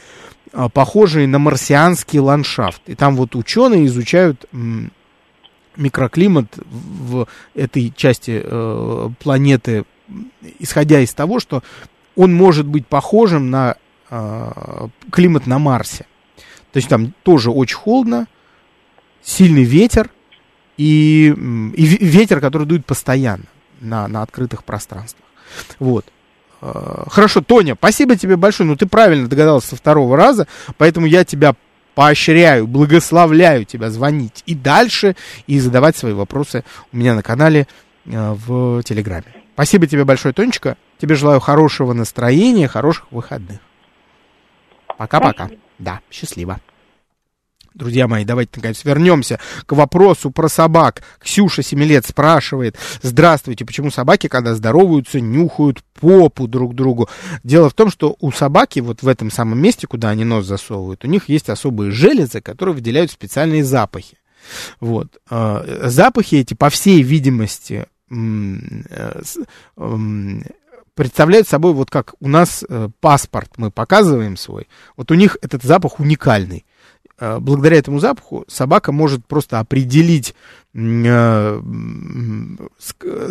а, 0.53 0.69
похожие 0.69 1.27
на 1.27 1.39
марсианский 1.39 2.19
ландшафт. 2.19 2.83
И 2.87 2.95
там 2.95 3.17
вот 3.17 3.35
ученые 3.37 3.87
изучают 3.87 4.47
микроклимат 5.77 6.47
в 6.67 7.27
этой 7.55 7.91
части 7.97 8.43
э, 8.45 9.09
планеты, 9.19 9.85
исходя 10.59 11.01
из 11.01 11.15
того, 11.15 11.41
что 11.41 11.63
он 12.15 12.35
может 12.35 12.67
быть 12.67 12.87
похожим 12.87 13.51
на 13.51 13.77
э, 14.11 14.89
климат 15.11 15.47
на 15.47 15.59
Марсе. 15.59 16.05
То 16.73 16.77
есть 16.77 16.91
там 16.91 17.15
тоже 17.23 17.51
очень 17.51 17.77
холодно, 17.77 18.27
сильный 19.23 19.65
ветер 19.65 20.11
и, 20.77 21.35
и 21.75 21.85
ветер, 21.85 22.41
который 22.41 22.67
дует 22.67 22.85
постоянно 22.85 23.47
на, 23.83 24.09
на 24.09 24.23
открытых 24.23 24.65
пространствах. 24.65 25.25
Вот. 25.79 26.07
Э, 26.61 27.05
хорошо, 27.09 27.43
Тоня, 27.43 27.75
спасибо 27.75 28.17
тебе 28.17 28.37
большое. 28.37 28.69
Ну, 28.69 28.77
ты 28.77 28.87
правильно 28.87 29.29
догадался 29.29 29.69
со 29.69 29.77
второго 29.77 30.17
раза, 30.17 30.47
поэтому 30.79 31.07
я 31.07 31.25
тебя 31.25 31.55
поощряю, 31.95 32.67
благословляю 32.67 33.65
тебя 33.65 33.91
звонить 33.91 34.43
и 34.47 34.55
дальше, 34.55 35.15
и 35.47 35.59
задавать 35.61 35.97
свои 35.97 36.13
вопросы 36.13 36.65
у 36.93 36.97
меня 36.97 37.15
на 37.15 37.23
канале 37.23 37.67
э, 38.07 38.33
в 38.47 38.83
Телеграме. 38.83 39.27
Спасибо 39.55 39.87
тебе 39.87 40.05
большое, 40.05 40.33
Тонечка. 40.33 40.77
Тебе 40.99 41.15
желаю 41.15 41.41
хорошего 41.41 41.93
настроения, 41.93 42.69
хороших 42.69 43.11
выходных. 43.11 43.59
Пока-пока. 44.97 45.51
Да, 45.79 46.01
счастливо. 46.11 46.61
Друзья 47.75 48.07
мои, 48.07 48.25
давайте, 48.25 48.53
наконец, 48.57 48.85
вернемся 48.85 49.41
к 49.67 49.73
вопросу 49.73 50.31
про 50.31 50.49
собак. 50.49 51.03
Ксюша, 51.19 51.63
7 51.63 51.83
лет, 51.85 52.05
спрашивает, 52.05 52.77
здравствуйте, 53.03 53.65
почему 53.65 53.91
собаки, 53.91 54.29
когда 54.29 54.55
здороваются, 54.55 55.21
нюхают 55.21 55.83
попу 55.99 56.47
друг 56.47 56.75
другу? 56.75 57.09
Дело 57.45 57.71
в 57.71 57.75
том, 57.75 57.91
что 57.91 58.17
у 58.21 58.31
собаки, 58.31 58.81
вот 58.81 59.03
в 59.03 59.09
этом 59.09 59.31
самом 59.31 59.59
месте, 59.59 59.87
куда 59.87 60.11
они 60.11 60.25
нос 60.25 60.47
засовывают, 60.47 61.05
у 61.05 61.09
них 61.09 61.29
есть 61.29 61.49
особые 61.49 61.93
железы, 61.93 62.41
которые 62.41 62.75
выделяют 62.75 63.11
специальные 63.11 63.65
запахи. 63.65 64.19
Вот. 64.81 65.19
А, 65.31 65.65
запахи 65.85 66.37
эти, 66.37 66.55
по 66.55 66.69
всей 66.69 67.03
видимости, 67.03 67.87
э, 68.11 69.23
представляют 70.95 71.49
собой 71.49 71.73
вот 71.73 71.91
как 71.91 72.15
у 72.21 72.29
нас 72.29 72.65
э, 72.69 72.89
паспорт 73.01 73.53
мы 73.57 73.71
показываем 73.71 74.37
свой, 74.37 74.69
вот 74.97 75.11
у 75.11 75.15
них 75.15 75.37
этот 75.41 75.63
запах 75.63 76.01
уникальный. 76.01 76.67
Э, 77.19 77.39
благодаря 77.39 77.79
этому 77.79 77.99
запаху 77.99 78.45
собака 78.49 78.91
может 78.93 79.27
просто 79.27 79.61
определить 79.61 80.35
э, 80.75 81.61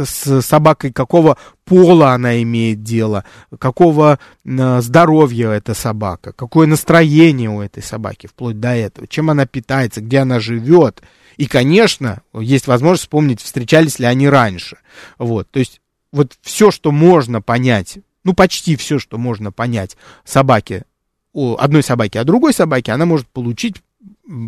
с 0.06 0.42
собакой, 0.42 0.92
какого 0.92 1.38
пола 1.66 2.14
она 2.14 2.42
имеет 2.44 2.84
дело, 2.84 3.26
какого 3.60 4.20
э, 4.46 4.82
здоровья 4.82 5.50
эта 5.50 5.74
собака, 5.74 6.32
какое 6.32 6.68
настроение 6.68 7.50
у 7.50 7.62
этой 7.62 7.82
собаки, 7.82 8.28
вплоть 8.28 8.60
до 8.60 8.76
этого, 8.76 9.08
чем 9.08 9.30
она 9.30 9.46
питается, 9.46 10.02
где 10.02 10.20
она 10.20 10.40
живет. 10.40 11.02
И, 11.38 11.48
конечно, 11.48 12.22
есть 12.34 12.68
возможность 12.68 13.04
вспомнить, 13.04 13.42
встречались 13.42 14.00
ли 14.00 14.06
они 14.06 14.30
раньше. 14.30 14.78
Вот, 15.18 15.50
то 15.50 15.60
есть 15.60 15.82
вот 16.12 16.34
все, 16.42 16.72
что 16.72 16.92
можно 16.92 17.42
понять, 17.42 17.98
ну 18.24 18.34
почти 18.34 18.76
все, 18.76 19.00
что 19.00 19.18
можно 19.18 19.52
понять 19.52 19.98
собаке 20.24 20.86
одной 21.34 21.84
собаки, 21.84 22.18
а 22.18 22.24
другой 22.24 22.54
собаки 22.54 22.90
она 22.90 23.06
может 23.06 23.28
получить 23.28 23.82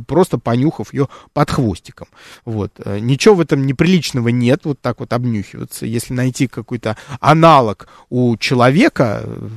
просто 0.07 0.37
понюхав 0.37 0.93
ее 0.93 1.09
под 1.33 1.51
хвостиком. 1.51 2.07
Вот. 2.45 2.73
Э, 2.83 2.99
ничего 2.99 3.35
в 3.35 3.41
этом 3.41 3.65
неприличного 3.65 4.29
нет, 4.29 4.61
вот 4.63 4.79
так 4.79 4.99
вот 4.99 5.13
обнюхиваться. 5.13 5.85
Если 5.85 6.13
найти 6.13 6.47
какой-то 6.47 6.97
аналог 7.19 7.87
у 8.09 8.37
человека, 8.37 9.21
э, 9.23 9.49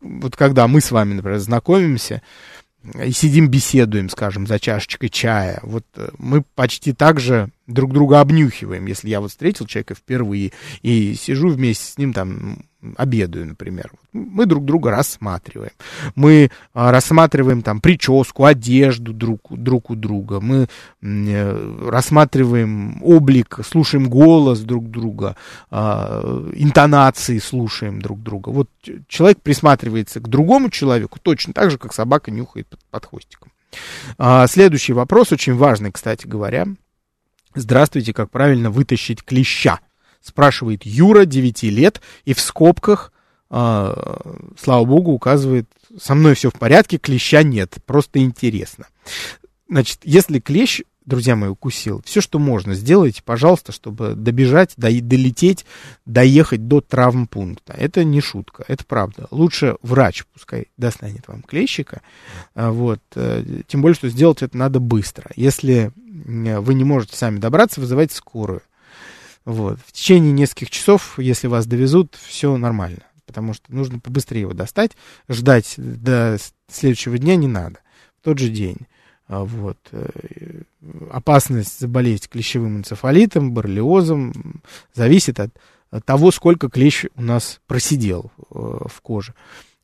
вот 0.00 0.36
когда 0.36 0.68
мы 0.68 0.80
с 0.80 0.90
вами, 0.90 1.14
например, 1.14 1.38
знакомимся, 1.38 2.22
и 3.00 3.12
сидим, 3.12 3.48
беседуем, 3.48 4.08
скажем, 4.08 4.46
за 4.46 4.58
чашечкой 4.58 5.08
чая. 5.08 5.60
Вот 5.62 5.84
э, 5.96 6.08
мы 6.18 6.42
почти 6.54 6.92
так 6.92 7.20
же 7.20 7.50
друг 7.66 7.92
друга 7.92 8.20
обнюхиваем. 8.20 8.86
Если 8.86 9.08
я 9.08 9.20
вот 9.20 9.30
встретил 9.30 9.66
человека 9.66 9.94
впервые 9.94 10.52
и 10.82 11.14
сижу 11.14 11.48
вместе 11.48 11.84
с 11.84 11.98
ним 11.98 12.12
там 12.12 12.64
обедаю, 12.96 13.46
например. 13.46 13.92
Мы 14.12 14.46
друг 14.46 14.64
друга 14.64 14.90
рассматриваем. 14.90 15.72
Мы 16.14 16.50
а, 16.74 16.90
рассматриваем 16.90 17.62
там 17.62 17.80
прическу, 17.80 18.44
одежду 18.44 19.12
друг, 19.12 19.40
друг 19.50 19.90
у 19.90 19.94
друга. 19.94 20.40
Мы 20.40 20.68
э, 21.00 21.88
рассматриваем 21.88 23.02
облик, 23.02 23.60
слушаем 23.64 24.08
голос 24.08 24.60
друг 24.60 24.90
друга, 24.90 25.36
а, 25.70 26.50
интонации 26.54 27.38
слушаем 27.38 28.02
друг 28.02 28.22
друга. 28.22 28.50
Вот 28.50 28.68
человек 29.08 29.40
присматривается 29.40 30.20
к 30.20 30.28
другому 30.28 30.70
человеку 30.70 31.18
точно 31.20 31.52
так 31.52 31.70
же, 31.70 31.78
как 31.78 31.92
собака 31.92 32.30
нюхает 32.30 32.68
под, 32.68 32.80
под 32.90 33.06
хвостиком. 33.06 33.52
А, 34.18 34.46
следующий 34.46 34.92
вопрос, 34.92 35.32
очень 35.32 35.54
важный, 35.54 35.92
кстати 35.92 36.26
говоря. 36.26 36.66
Здравствуйте, 37.54 38.12
как 38.12 38.30
правильно 38.30 38.70
вытащить 38.70 39.22
клеща? 39.22 39.80
Спрашивает 40.22 40.84
Юра, 40.84 41.24
9 41.24 41.62
лет, 41.64 42.00
и 42.24 42.34
в 42.34 42.40
скобках, 42.40 43.12
э, 43.50 43.94
слава 44.60 44.84
богу, 44.84 45.12
указывает, 45.12 45.68
со 46.00 46.14
мной 46.14 46.34
все 46.34 46.50
в 46.50 46.54
порядке, 46.54 46.98
клеща 46.98 47.42
нет, 47.42 47.76
просто 47.86 48.20
интересно. 48.20 48.86
Значит, 49.68 50.00
если 50.04 50.38
клещ, 50.38 50.82
друзья 51.04 51.36
мои, 51.36 51.50
укусил, 51.50 52.02
все, 52.04 52.20
что 52.20 52.38
можно, 52.38 52.74
сделайте, 52.74 53.22
пожалуйста, 53.24 53.72
чтобы 53.72 54.14
добежать, 54.14 54.74
до, 54.76 54.88
долететь, 55.00 55.64
доехать 56.06 56.68
до 56.68 56.80
травмпункта. 56.80 57.74
Это 57.74 58.04
не 58.04 58.20
шутка, 58.20 58.64
это 58.68 58.84
правда. 58.84 59.26
Лучше 59.30 59.76
врач 59.82 60.24
пускай 60.32 60.68
достанет 60.76 61.28
вам 61.28 61.42
клещика, 61.42 62.02
а, 62.54 62.70
вот, 62.70 63.00
э, 63.14 63.62
тем 63.66 63.82
более, 63.82 63.94
что 63.94 64.08
сделать 64.08 64.42
это 64.42 64.56
надо 64.56 64.80
быстро. 64.80 65.30
Если 65.36 65.92
вы 65.96 66.74
не 66.74 66.84
можете 66.84 67.16
сами 67.16 67.38
добраться, 67.38 67.80
вызывайте 67.80 68.14
скорую. 68.14 68.62
Вот. 69.44 69.78
В 69.84 69.92
течение 69.92 70.32
нескольких 70.32 70.70
часов, 70.70 71.18
если 71.18 71.46
вас 71.46 71.66
довезут, 71.66 72.16
все 72.20 72.56
нормально. 72.56 73.02
Потому 73.26 73.54
что 73.54 73.72
нужно 73.72 73.98
побыстрее 73.98 74.42
его 74.42 74.52
достать. 74.52 74.92
Ждать 75.28 75.74
до 75.76 76.38
следующего 76.70 77.18
дня 77.18 77.36
не 77.36 77.48
надо. 77.48 77.78
В 78.20 78.24
тот 78.24 78.38
же 78.38 78.48
день. 78.48 78.78
А, 79.26 79.44
вот. 79.44 79.78
Э, 79.92 80.62
опасность 81.10 81.80
заболеть 81.80 82.28
клещевым 82.28 82.78
энцефалитом, 82.78 83.52
боррелиозом 83.52 84.62
зависит 84.94 85.40
от, 85.40 85.50
того, 86.04 86.30
сколько 86.30 86.70
клещ 86.70 87.06
у 87.16 87.22
нас 87.22 87.60
просидел 87.66 88.32
э, 88.38 88.54
в 88.54 89.00
коже. 89.02 89.34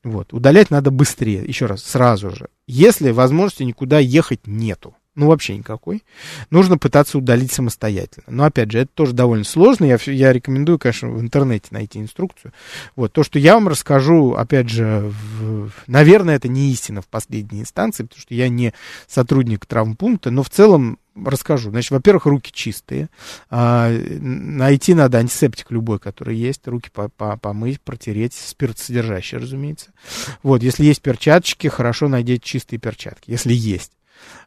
Вот. 0.03 0.33
Удалять 0.33 0.71
надо 0.71 0.91
быстрее, 0.91 1.43
еще 1.43 1.65
раз, 1.65 1.83
сразу 1.83 2.29
же. 2.29 2.49
Если 2.67 3.11
возможности 3.11 3.63
никуда 3.63 3.99
ехать 3.99 4.47
нету 4.47 4.95
ну 5.15 5.27
вообще 5.27 5.57
никакой, 5.57 6.03
нужно 6.49 6.77
пытаться 6.77 7.17
удалить 7.17 7.51
самостоятельно. 7.51 8.25
Но 8.27 8.43
опять 8.45 8.71
же, 8.71 8.79
это 8.79 8.91
тоже 8.93 9.13
довольно 9.13 9.43
сложно. 9.43 9.85
Я, 9.85 9.97
я 10.05 10.31
рекомендую, 10.31 10.79
конечно, 10.79 11.09
в 11.09 11.19
интернете 11.19 11.67
найти 11.71 11.99
инструкцию. 11.99 12.53
Вот 12.95 13.11
то, 13.11 13.23
что 13.23 13.37
я 13.39 13.55
вам 13.55 13.67
расскажу, 13.67 14.33
опять 14.33 14.69
же, 14.69 15.11
в, 15.39 15.71
наверное, 15.87 16.35
это 16.35 16.47
не 16.47 16.71
истина 16.71 17.01
в 17.01 17.07
последней 17.07 17.61
инстанции, 17.61 18.03
потому 18.03 18.21
что 18.21 18.33
я 18.33 18.47
не 18.49 18.73
сотрудник 19.07 19.65
травмпункта, 19.65 20.31
но 20.31 20.43
в 20.43 20.49
целом 20.49 20.99
расскажу. 21.25 21.71
Значит, 21.71 21.91
во-первых, 21.91 22.25
руки 22.25 22.51
чистые. 22.53 23.09
А, 23.49 23.91
найти 23.91 24.93
надо 24.93 25.17
антисептик 25.17 25.71
любой, 25.71 25.99
который 25.99 26.37
есть. 26.37 26.67
Руки 26.67 26.89
по 26.93 27.11
-по 27.17 27.37
помыть, 27.37 27.81
протереть. 27.81 28.33
Спиртсодержащий, 28.33 29.37
разумеется. 29.37 29.91
Вот, 30.43 30.63
если 30.63 30.85
есть 30.85 31.01
перчаточки, 31.01 31.67
хорошо 31.67 32.07
надеть 32.07 32.43
чистые 32.43 32.79
перчатки, 32.79 33.31
если 33.31 33.53
есть. 33.53 33.91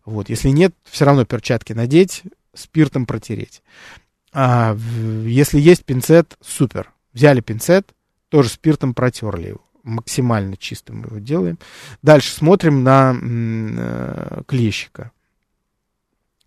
Вот, 0.05 0.29
если 0.29 0.49
нет, 0.49 0.75
все 0.85 1.05
равно 1.05 1.25
перчатки 1.25 1.73
надеть, 1.73 2.23
спиртом 2.55 3.07
протереть. 3.07 3.63
А, 4.33 4.77
если 5.25 5.61
есть 5.61 5.85
пинцет, 5.85 6.37
супер. 6.41 6.93
Взяли 7.13 7.41
пинцет, 7.41 7.95
тоже 8.29 8.49
спиртом 8.49 8.95
протерли 8.95 9.49
его. 9.49 9.61
Максимально 9.83 10.57
чистым 10.57 11.05
его 11.05 11.19
делаем. 11.19 11.59
Дальше 12.03 12.33
смотрим 12.33 12.83
на 12.85 13.15
э, 13.21 14.43
клещика. 14.47 15.11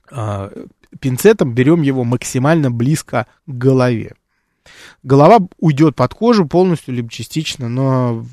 А, 0.10 0.52
пинцетом 1.00 1.54
берем 1.54 1.82
его 1.82 2.04
максимально 2.04 2.72
близко 2.72 3.28
к 3.46 3.52
голове. 3.52 4.16
Голова 5.04 5.48
уйдет 5.60 5.96
под 5.96 6.14
кожу 6.14 6.48
полностью, 6.48 6.96
либо 6.96 7.10
частично, 7.10 7.70
но 7.70 8.26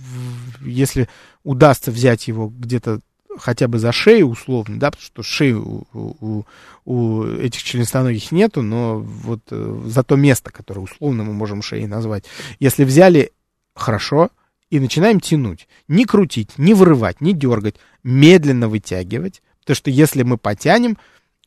если 0.61 1.09
удастся 1.45 1.91
взять 1.91 2.29
его 2.29 2.49
где-то 2.49 3.01
хотя 3.39 3.69
бы 3.69 3.79
за 3.79 3.93
шею 3.93 4.29
условно, 4.29 4.79
да, 4.79 4.91
потому 4.91 5.05
что 5.05 5.23
шеи 5.23 5.53
у, 5.53 5.87
у, 5.93 6.45
у 6.85 7.25
этих 7.25 7.63
членистоногих 7.63 8.33
нету, 8.33 8.63
но 8.63 8.99
вот 8.99 9.41
э, 9.51 9.83
за 9.87 10.03
то 10.03 10.17
место, 10.17 10.51
которое 10.51 10.81
условно 10.81 11.25
мы 11.25 11.33
можем 11.33 11.63
шеей 11.63 11.87
назвать, 11.87 12.25
если 12.61 12.85
взяли 12.85 13.33
хорошо 13.75 14.31
и 14.71 14.81
начинаем 14.81 15.21
тянуть, 15.21 15.69
не 15.89 16.05
крутить, 16.05 16.59
не 16.59 16.75
вырывать, 16.75 17.21
не 17.21 17.33
дергать, 17.33 17.77
медленно 18.03 18.69
вытягивать, 18.69 19.43
потому 19.61 19.77
что 19.77 19.91
если 19.91 20.23
мы 20.23 20.39
потянем, 20.39 20.97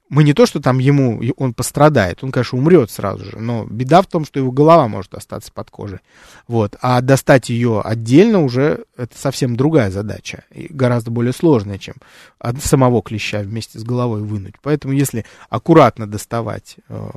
мы 0.10 0.24
не 0.24 0.34
то, 0.34 0.46
что 0.46 0.62
там 0.62 0.78
ему, 0.78 1.22
он 1.38 1.54
пострадает, 1.54 2.24
он, 2.24 2.32
конечно, 2.32 2.58
умрет 2.58 2.92
сразу 2.92 3.26
же, 3.26 3.40
но 3.40 3.66
беда 3.66 4.02
в 4.02 4.08
том, 4.08 4.26
что 4.26 4.40
его 4.40 4.52
голова 4.52 4.88
может 4.88 5.14
остаться 5.16 5.52
под 5.52 5.72
кожей. 5.72 6.00
Вот. 6.48 6.76
А 6.82 7.02
достать 7.02 7.50
ее 7.50 7.82
отдельно 7.82 8.42
уже 8.42 8.86
это 8.98 9.18
совсем 9.18 9.56
другая 9.56 9.90
задача, 9.90 10.44
и 10.54 10.68
гораздо 10.70 11.12
более 11.12 11.34
сложная, 11.34 11.80
чем 11.80 11.96
от 12.38 12.62
самого 12.64 13.02
клеща 13.02 13.42
вместе 13.42 13.80
с 13.80 13.84
головой 13.84 14.22
вынуть. 14.22 14.56
Поэтому, 14.62 14.94
если 14.94 15.26
аккуратно 15.50 16.08
доставать 16.08 16.78
э, 16.88 17.10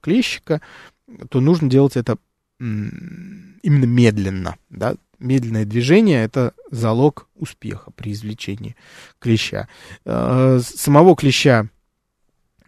клещика, 0.00 0.60
то 1.28 1.40
нужно 1.40 1.70
делать 1.70 1.96
это 1.96 2.16
именно 2.58 3.84
медленно, 3.86 4.56
да, 4.68 4.96
медленное 5.18 5.64
движение– 5.64 6.24
это 6.24 6.52
залог 6.70 7.28
успеха 7.36 7.90
при 7.92 8.12
извлечении 8.12 8.76
клеща. 9.18 9.68
Э, 10.04 10.60
самого 10.62 11.14
клеща 11.14 11.68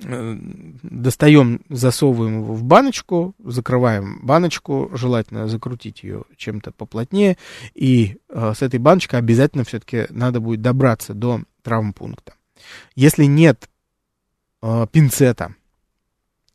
достаем, 0.05 1.61
засовываем 1.69 2.43
его 2.43 2.55
в 2.55 2.63
баночку, 2.65 3.35
закрываем 3.39 4.21
баночку, 4.23 4.91
желательно 4.93 5.49
закрутить 5.49 6.03
ее 6.03 6.25
чем-то 6.37 6.73
поплотнее, 6.73 7.37
и 7.75 8.17
э, 8.29 8.53
с 8.57 8.63
этой 8.63 8.79
баночкой 8.79 9.19
обязательно 9.19 9.65
все-таки 9.65 10.07
надо 10.11 10.41
будет 10.41 10.63
добраться 10.63 11.15
до 11.15 11.43
травмпункта. 11.63 12.35
Если 12.95 13.25
нет 13.25 13.69
э, 14.63 14.87
пинцета, 14.91 15.55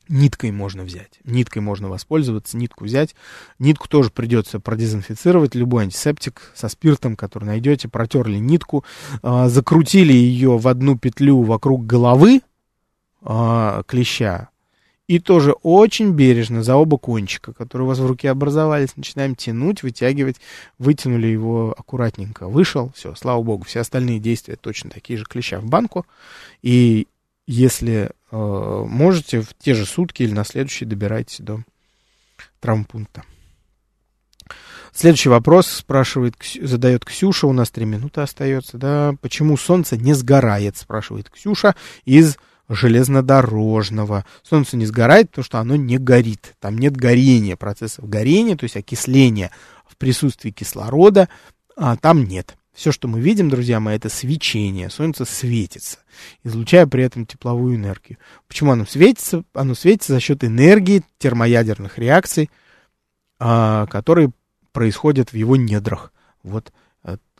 ниткой 0.09 0.51
можно 0.51 0.83
взять, 0.83 1.19
ниткой 1.23 1.61
можно 1.61 1.89
воспользоваться, 1.89 2.57
нитку 2.57 2.85
взять, 2.85 3.15
нитку 3.59 3.87
тоже 3.87 4.09
придется 4.09 4.59
продезинфицировать, 4.59 5.55
любой 5.55 5.83
антисептик 5.83 6.51
со 6.55 6.69
спиртом, 6.69 7.15
который 7.15 7.45
найдете, 7.45 7.87
протерли 7.87 8.37
нитку, 8.37 8.83
э, 9.21 9.47
закрутили 9.47 10.13
ее 10.13 10.57
в 10.57 10.67
одну 10.67 10.97
петлю 10.97 11.41
вокруг 11.41 11.85
головы, 11.85 12.41
а, 13.21 13.83
клеща. 13.83 14.49
И 15.07 15.19
тоже 15.19 15.53
очень 15.63 16.11
бережно 16.11 16.63
за 16.63 16.75
оба 16.75 16.97
кончика, 16.97 17.53
которые 17.53 17.85
у 17.85 17.87
вас 17.87 17.99
в 17.99 18.05
руке 18.05 18.29
образовались, 18.29 18.97
начинаем 18.97 19.35
тянуть, 19.35 19.81
вытягивать. 19.81 20.35
Вытянули 20.79 21.27
его 21.27 21.73
аккуратненько. 21.77 22.47
Вышел, 22.47 22.91
все, 22.93 23.15
слава 23.15 23.41
богу. 23.41 23.63
Все 23.63 23.79
остальные 23.79 24.19
действия 24.19 24.57
точно 24.57 24.89
такие 24.89 25.17
же. 25.17 25.23
Клеща 25.23 25.61
в 25.61 25.65
банку. 25.65 26.05
И 26.61 27.07
если 27.45 28.11
э, 28.31 28.85
можете, 28.85 29.39
в 29.39 29.53
те 29.57 29.73
же 29.73 29.85
сутки 29.85 30.23
или 30.23 30.33
на 30.33 30.43
следующий 30.43 30.83
добирайтесь 30.83 31.39
до 31.39 31.63
травмпункта. 32.59 33.23
Следующий 34.91 35.29
вопрос 35.29 35.67
спрашивает, 35.67 36.35
задает 36.61 37.05
Ксюша, 37.05 37.47
у 37.47 37.53
нас 37.53 37.69
три 37.69 37.85
минуты 37.85 38.21
остается, 38.21 38.77
да, 38.77 39.15
почему 39.21 39.55
солнце 39.55 39.95
не 39.95 40.13
сгорает, 40.13 40.75
спрашивает 40.75 41.29
Ксюша 41.29 41.75
из 42.03 42.37
железнодорожного. 42.69 44.25
Солнце 44.43 44.77
не 44.77 44.85
сгорает, 44.85 45.29
потому 45.29 45.45
что 45.45 45.59
оно 45.59 45.75
не 45.75 45.97
горит. 45.97 46.55
Там 46.59 46.77
нет 46.77 46.95
горения, 46.95 47.55
процессов 47.55 48.07
горения, 48.07 48.55
то 48.55 48.63
есть 48.63 48.77
окисления 48.77 49.51
в 49.85 49.97
присутствии 49.97 50.51
кислорода, 50.51 51.29
а 51.75 51.95
там 51.95 52.23
нет. 52.25 52.57
Все, 52.73 52.91
что 52.91 53.07
мы 53.07 53.19
видим, 53.19 53.49
друзья 53.49 53.79
мои, 53.79 53.95
это 53.95 54.07
свечение. 54.07 54.91
Солнце 54.91 55.25
светится, 55.25 55.97
излучая 56.43 56.85
при 56.85 57.03
этом 57.03 57.25
тепловую 57.25 57.75
энергию. 57.75 58.19
Почему 58.47 58.71
оно 58.71 58.85
светится? 58.85 59.43
Оно 59.53 59.73
светится 59.73 60.13
за 60.13 60.19
счет 60.19 60.43
энергии 60.43 61.03
термоядерных 61.17 61.97
реакций, 61.97 62.51
а, 63.39 63.87
которые 63.87 64.31
происходят 64.73 65.31
в 65.31 65.35
его 65.35 65.55
недрах. 65.55 66.13
Вот. 66.43 66.71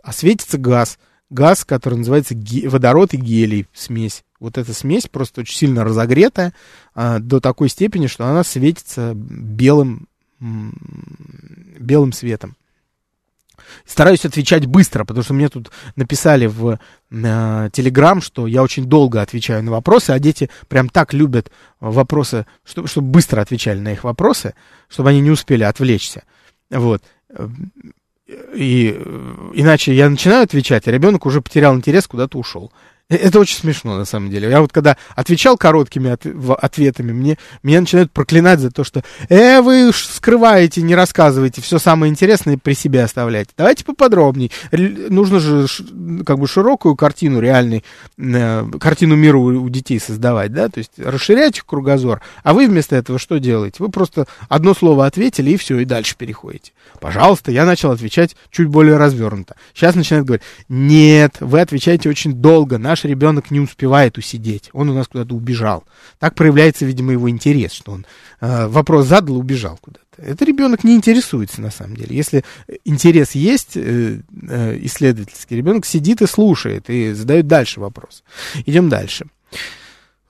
А 0.08 0.14
светится 0.14 0.58
газ. 0.58 0.98
Газ, 1.30 1.66
который 1.66 1.98
называется 2.00 2.36
водород 2.70 3.14
и 3.14 3.18
гелий, 3.18 3.68
смесь 3.74 4.24
вот 4.40 4.58
эта 4.58 4.74
смесь 4.74 5.08
просто 5.08 5.42
очень 5.42 5.56
сильно 5.56 5.84
разогретая 5.84 6.54
а, 6.94 7.20
до 7.20 7.40
такой 7.40 7.70
степени, 7.70 8.08
что 8.08 8.26
она 8.26 8.44
светится 8.44 9.14
белым, 9.16 10.08
белым 10.40 12.14
светом. 12.14 12.56
Стараюсь 13.86 14.24
отвечать 14.24 14.66
быстро, 14.66 15.04
потому 15.04 15.24
что 15.24 15.34
мне 15.34 15.50
тут 15.50 15.72
написали 15.96 16.46
в 16.46 16.80
Телеграм, 17.10 18.22
что 18.22 18.48
я 18.48 18.64
очень 18.64 18.86
долго 18.86 19.22
отвечаю 19.22 19.64
на 19.64 19.72
вопросы, 19.72 20.12
а 20.12 20.20
дети 20.20 20.50
прям 20.68 20.90
так 20.90 21.14
любят 21.14 21.52
вопросы, 21.80 22.46
чтобы, 22.64 22.88
чтобы 22.88 23.08
быстро 23.10 23.42
отвечали 23.42 23.80
на 23.80 23.94
их 23.94 24.04
вопросы, 24.04 24.54
чтобы 24.88 25.10
они 25.10 25.22
не 25.22 25.32
успели 25.32 25.64
отвлечься. 25.64 26.24
Вот. 26.70 27.04
И 28.28 28.90
иначе 29.54 29.94
я 29.94 30.10
начинаю 30.10 30.44
отвечать, 30.44 30.88
а 30.88 30.92
ребенок 30.92 31.26
уже 31.26 31.42
потерял 31.42 31.76
интерес, 31.76 32.08
куда-то 32.08 32.38
ушел. 32.38 32.72
Э, 33.10 33.16
это 33.16 33.40
очень 33.40 33.58
смешно, 33.58 33.98
на 33.98 34.06
самом 34.06 34.30
деле. 34.30 34.50
Я 34.50 34.62
вот 34.62 34.72
когда 34.72 34.98
отвечал 35.16 35.58
короткими 35.58 36.12
от, 36.12 36.26
ответами, 36.62 37.12
мне, 37.12 37.38
меня 37.64 37.82
начинают 37.82 38.12
проклинать 38.12 38.60
за 38.60 38.72
то, 38.72 38.84
что 38.84 39.04
«э, 39.30 39.62
вы 39.62 39.92
скрываете, 39.94 40.82
не 40.82 40.96
рассказываете, 40.96 41.62
все 41.62 41.80
самое 41.80 42.10
интересное 42.12 42.58
при 42.58 42.74
себе 42.74 43.04
оставляете». 43.04 43.52
Давайте 43.58 43.86
поподробнее. 43.86 44.52
Нужно 44.72 45.40
же 45.40 45.68
как 46.26 46.40
бы 46.40 46.48
широкую 46.48 46.96
картину 46.96 47.40
реальной, 47.40 47.84
э, 48.18 48.70
картину 48.80 49.16
мира 49.16 49.38
у, 49.38 49.64
у 49.64 49.70
детей 49.70 50.00
создавать, 50.00 50.52
да, 50.52 50.70
то 50.70 50.80
есть 50.80 50.94
расширять 50.98 51.58
их 51.58 51.66
кругозор, 51.66 52.22
а 52.44 52.54
вы 52.54 52.68
вместо 52.68 52.96
этого 52.96 53.20
что 53.20 53.40
делаете? 53.40 53.78
Вы 53.80 53.90
просто 53.90 54.28
одно 54.50 54.74
слово 54.74 55.06
ответили, 55.06 55.52
и 55.52 55.58
все, 55.58 55.80
и 55.80 55.86
дальше 55.86 56.16
переходите. 56.18 56.74
Пожалуйста, 57.00 57.52
я 57.52 57.66
начал 57.66 57.92
отвечать 57.92 58.36
чуть 58.52 58.68
более 58.68 58.98
развернуто. 58.98 59.56
Сейчас 59.74 59.96
начинают 59.96 60.28
говорить, 60.28 60.46
нет, 60.68 61.38
вы 61.40 61.62
отвечаете 61.62 62.10
очень 62.10 62.34
долго, 62.34 62.78
наш 62.78 62.97
ребенок 63.06 63.52
не 63.52 63.60
успевает 63.60 64.18
усидеть, 64.18 64.70
он 64.74 64.90
у 64.90 64.94
нас 64.94 65.08
куда-то 65.08 65.36
убежал. 65.36 65.84
Так 66.20 66.36
проявляется, 66.36 66.86
видимо, 66.86 67.12
его 67.12 67.30
интерес, 67.30 67.72
что 67.72 67.92
он 67.92 68.06
э, 68.42 68.68
вопрос 68.68 69.08
задал 69.08 69.36
и 69.36 69.40
убежал 69.40 69.78
куда-то. 69.82 70.06
Это 70.18 70.46
ребенок 70.46 70.84
не 70.84 70.96
интересуется 70.96 71.62
на 71.62 71.70
самом 71.70 71.96
деле. 71.96 72.16
Если 72.16 72.44
интерес 72.86 73.32
есть, 73.32 73.76
э, 73.76 74.22
э, 74.50 74.80
исследовательский 74.82 75.58
ребенок 75.58 75.86
сидит 75.86 76.22
и 76.22 76.28
слушает, 76.28 76.90
и 76.90 77.14
задает 77.14 77.48
дальше 77.48 77.80
вопрос. 77.80 78.24
Идем 78.66 78.90
дальше. 78.90 79.28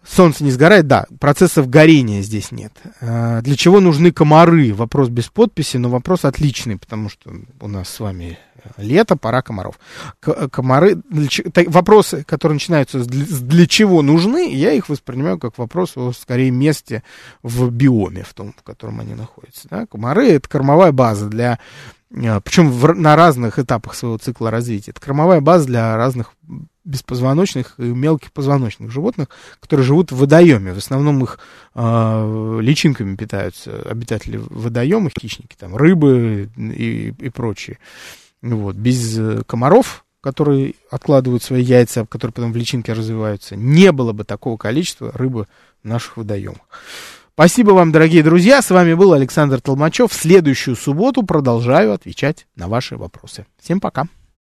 Солнце 0.07 0.43
не 0.43 0.51
сгорает, 0.51 0.87
да, 0.87 1.05
процессов 1.19 1.69
горения 1.69 2.21
здесь 2.21 2.51
нет. 2.51 2.71
А, 3.01 3.41
для 3.41 3.55
чего 3.55 3.79
нужны 3.79 4.11
комары? 4.11 4.73
Вопрос 4.73 5.09
без 5.09 5.25
подписи, 5.25 5.77
но 5.77 5.89
вопрос 5.89 6.25
отличный, 6.25 6.77
потому 6.77 7.09
что 7.09 7.31
у 7.59 7.67
нас 7.67 7.89
с 7.89 7.99
вами 7.99 8.37
лето, 8.77 9.15
пора 9.15 9.41
комаров. 9.41 9.79
Комары, 10.51 10.97
вопросы, 11.67 12.23
которые 12.23 12.55
начинаются 12.55 13.03
с 13.03 13.07
для 13.07 13.67
чего 13.67 14.01
нужны, 14.01 14.53
я 14.53 14.71
их 14.71 14.89
воспринимаю 14.89 15.39
как 15.39 15.57
вопрос 15.57 15.95
о, 15.95 16.11
скорее, 16.11 16.51
месте 16.51 17.03
в 17.43 17.69
биоме, 17.69 18.23
в 18.23 18.33
том, 18.33 18.53
в 18.57 18.63
котором 18.63 18.99
они 18.99 19.13
находятся. 19.13 19.67
Да? 19.69 19.85
Комары— 19.85 20.29
это 20.31 20.49
кормовая 20.49 20.91
база 20.91 21.27
для 21.27 21.59
причем 22.09 22.71
в, 22.71 22.93
на 22.93 23.15
разных 23.15 23.59
этапах 23.59 23.95
своего 23.95 24.17
цикла 24.17 24.49
развития. 24.49 24.91
Это 24.91 25.01
кормовая 25.01 25.41
база 25.41 25.67
для 25.67 25.97
разных 25.97 26.33
беспозвоночных 26.87 27.75
и 27.79 27.83
мелких 27.83 28.31
позвоночных 28.31 28.91
животных, 28.91 29.27
которые 29.59 29.85
живут 29.85 30.11
в 30.11 30.17
водоеме. 30.17 30.73
В 30.73 30.77
основном 30.77 31.21
их 31.23 31.37
э, 31.75 32.59
личинками 32.61 33.15
питаются 33.15 33.81
обитатели 33.81 34.37
водоема, 34.37 35.09
хищники, 35.09 35.55
там, 35.59 35.75
рыбы 35.75 36.49
и, 36.55 37.13
и 37.19 37.29
прочие. 37.29 37.77
Вот. 38.41 38.77
Без 38.77 39.17
э, 39.19 39.43
комаров, 39.45 40.05
которые 40.21 40.75
откладывают 40.89 41.43
свои 41.43 41.61
яйца, 41.61 42.05
которые 42.05 42.33
потом 42.33 42.53
в 42.53 42.57
личинке 42.57 42.93
развиваются, 42.93 43.57
не 43.57 43.91
было 43.91 44.13
бы 44.13 44.23
такого 44.23 44.55
количества 44.55 45.11
рыбы 45.13 45.47
в 45.83 45.87
наших 45.87 46.15
водоемах. 46.15 46.61
Спасибо 47.39 47.69
вам, 47.69 47.91
дорогие 47.91 48.23
друзья. 48.23 48.63
С 48.63 48.71
вами 48.71 48.95
был 48.95 49.13
Александр 49.13 49.61
Толмачев. 49.61 50.11
В 50.11 50.15
следующую 50.15 50.75
субботу 50.75 51.21
продолжаю 51.21 51.93
отвечать 51.93 52.47
на 52.55 52.67
ваши 52.67 52.97
вопросы. 52.97 53.45
Всем 53.61 53.79
пока. 53.79 54.07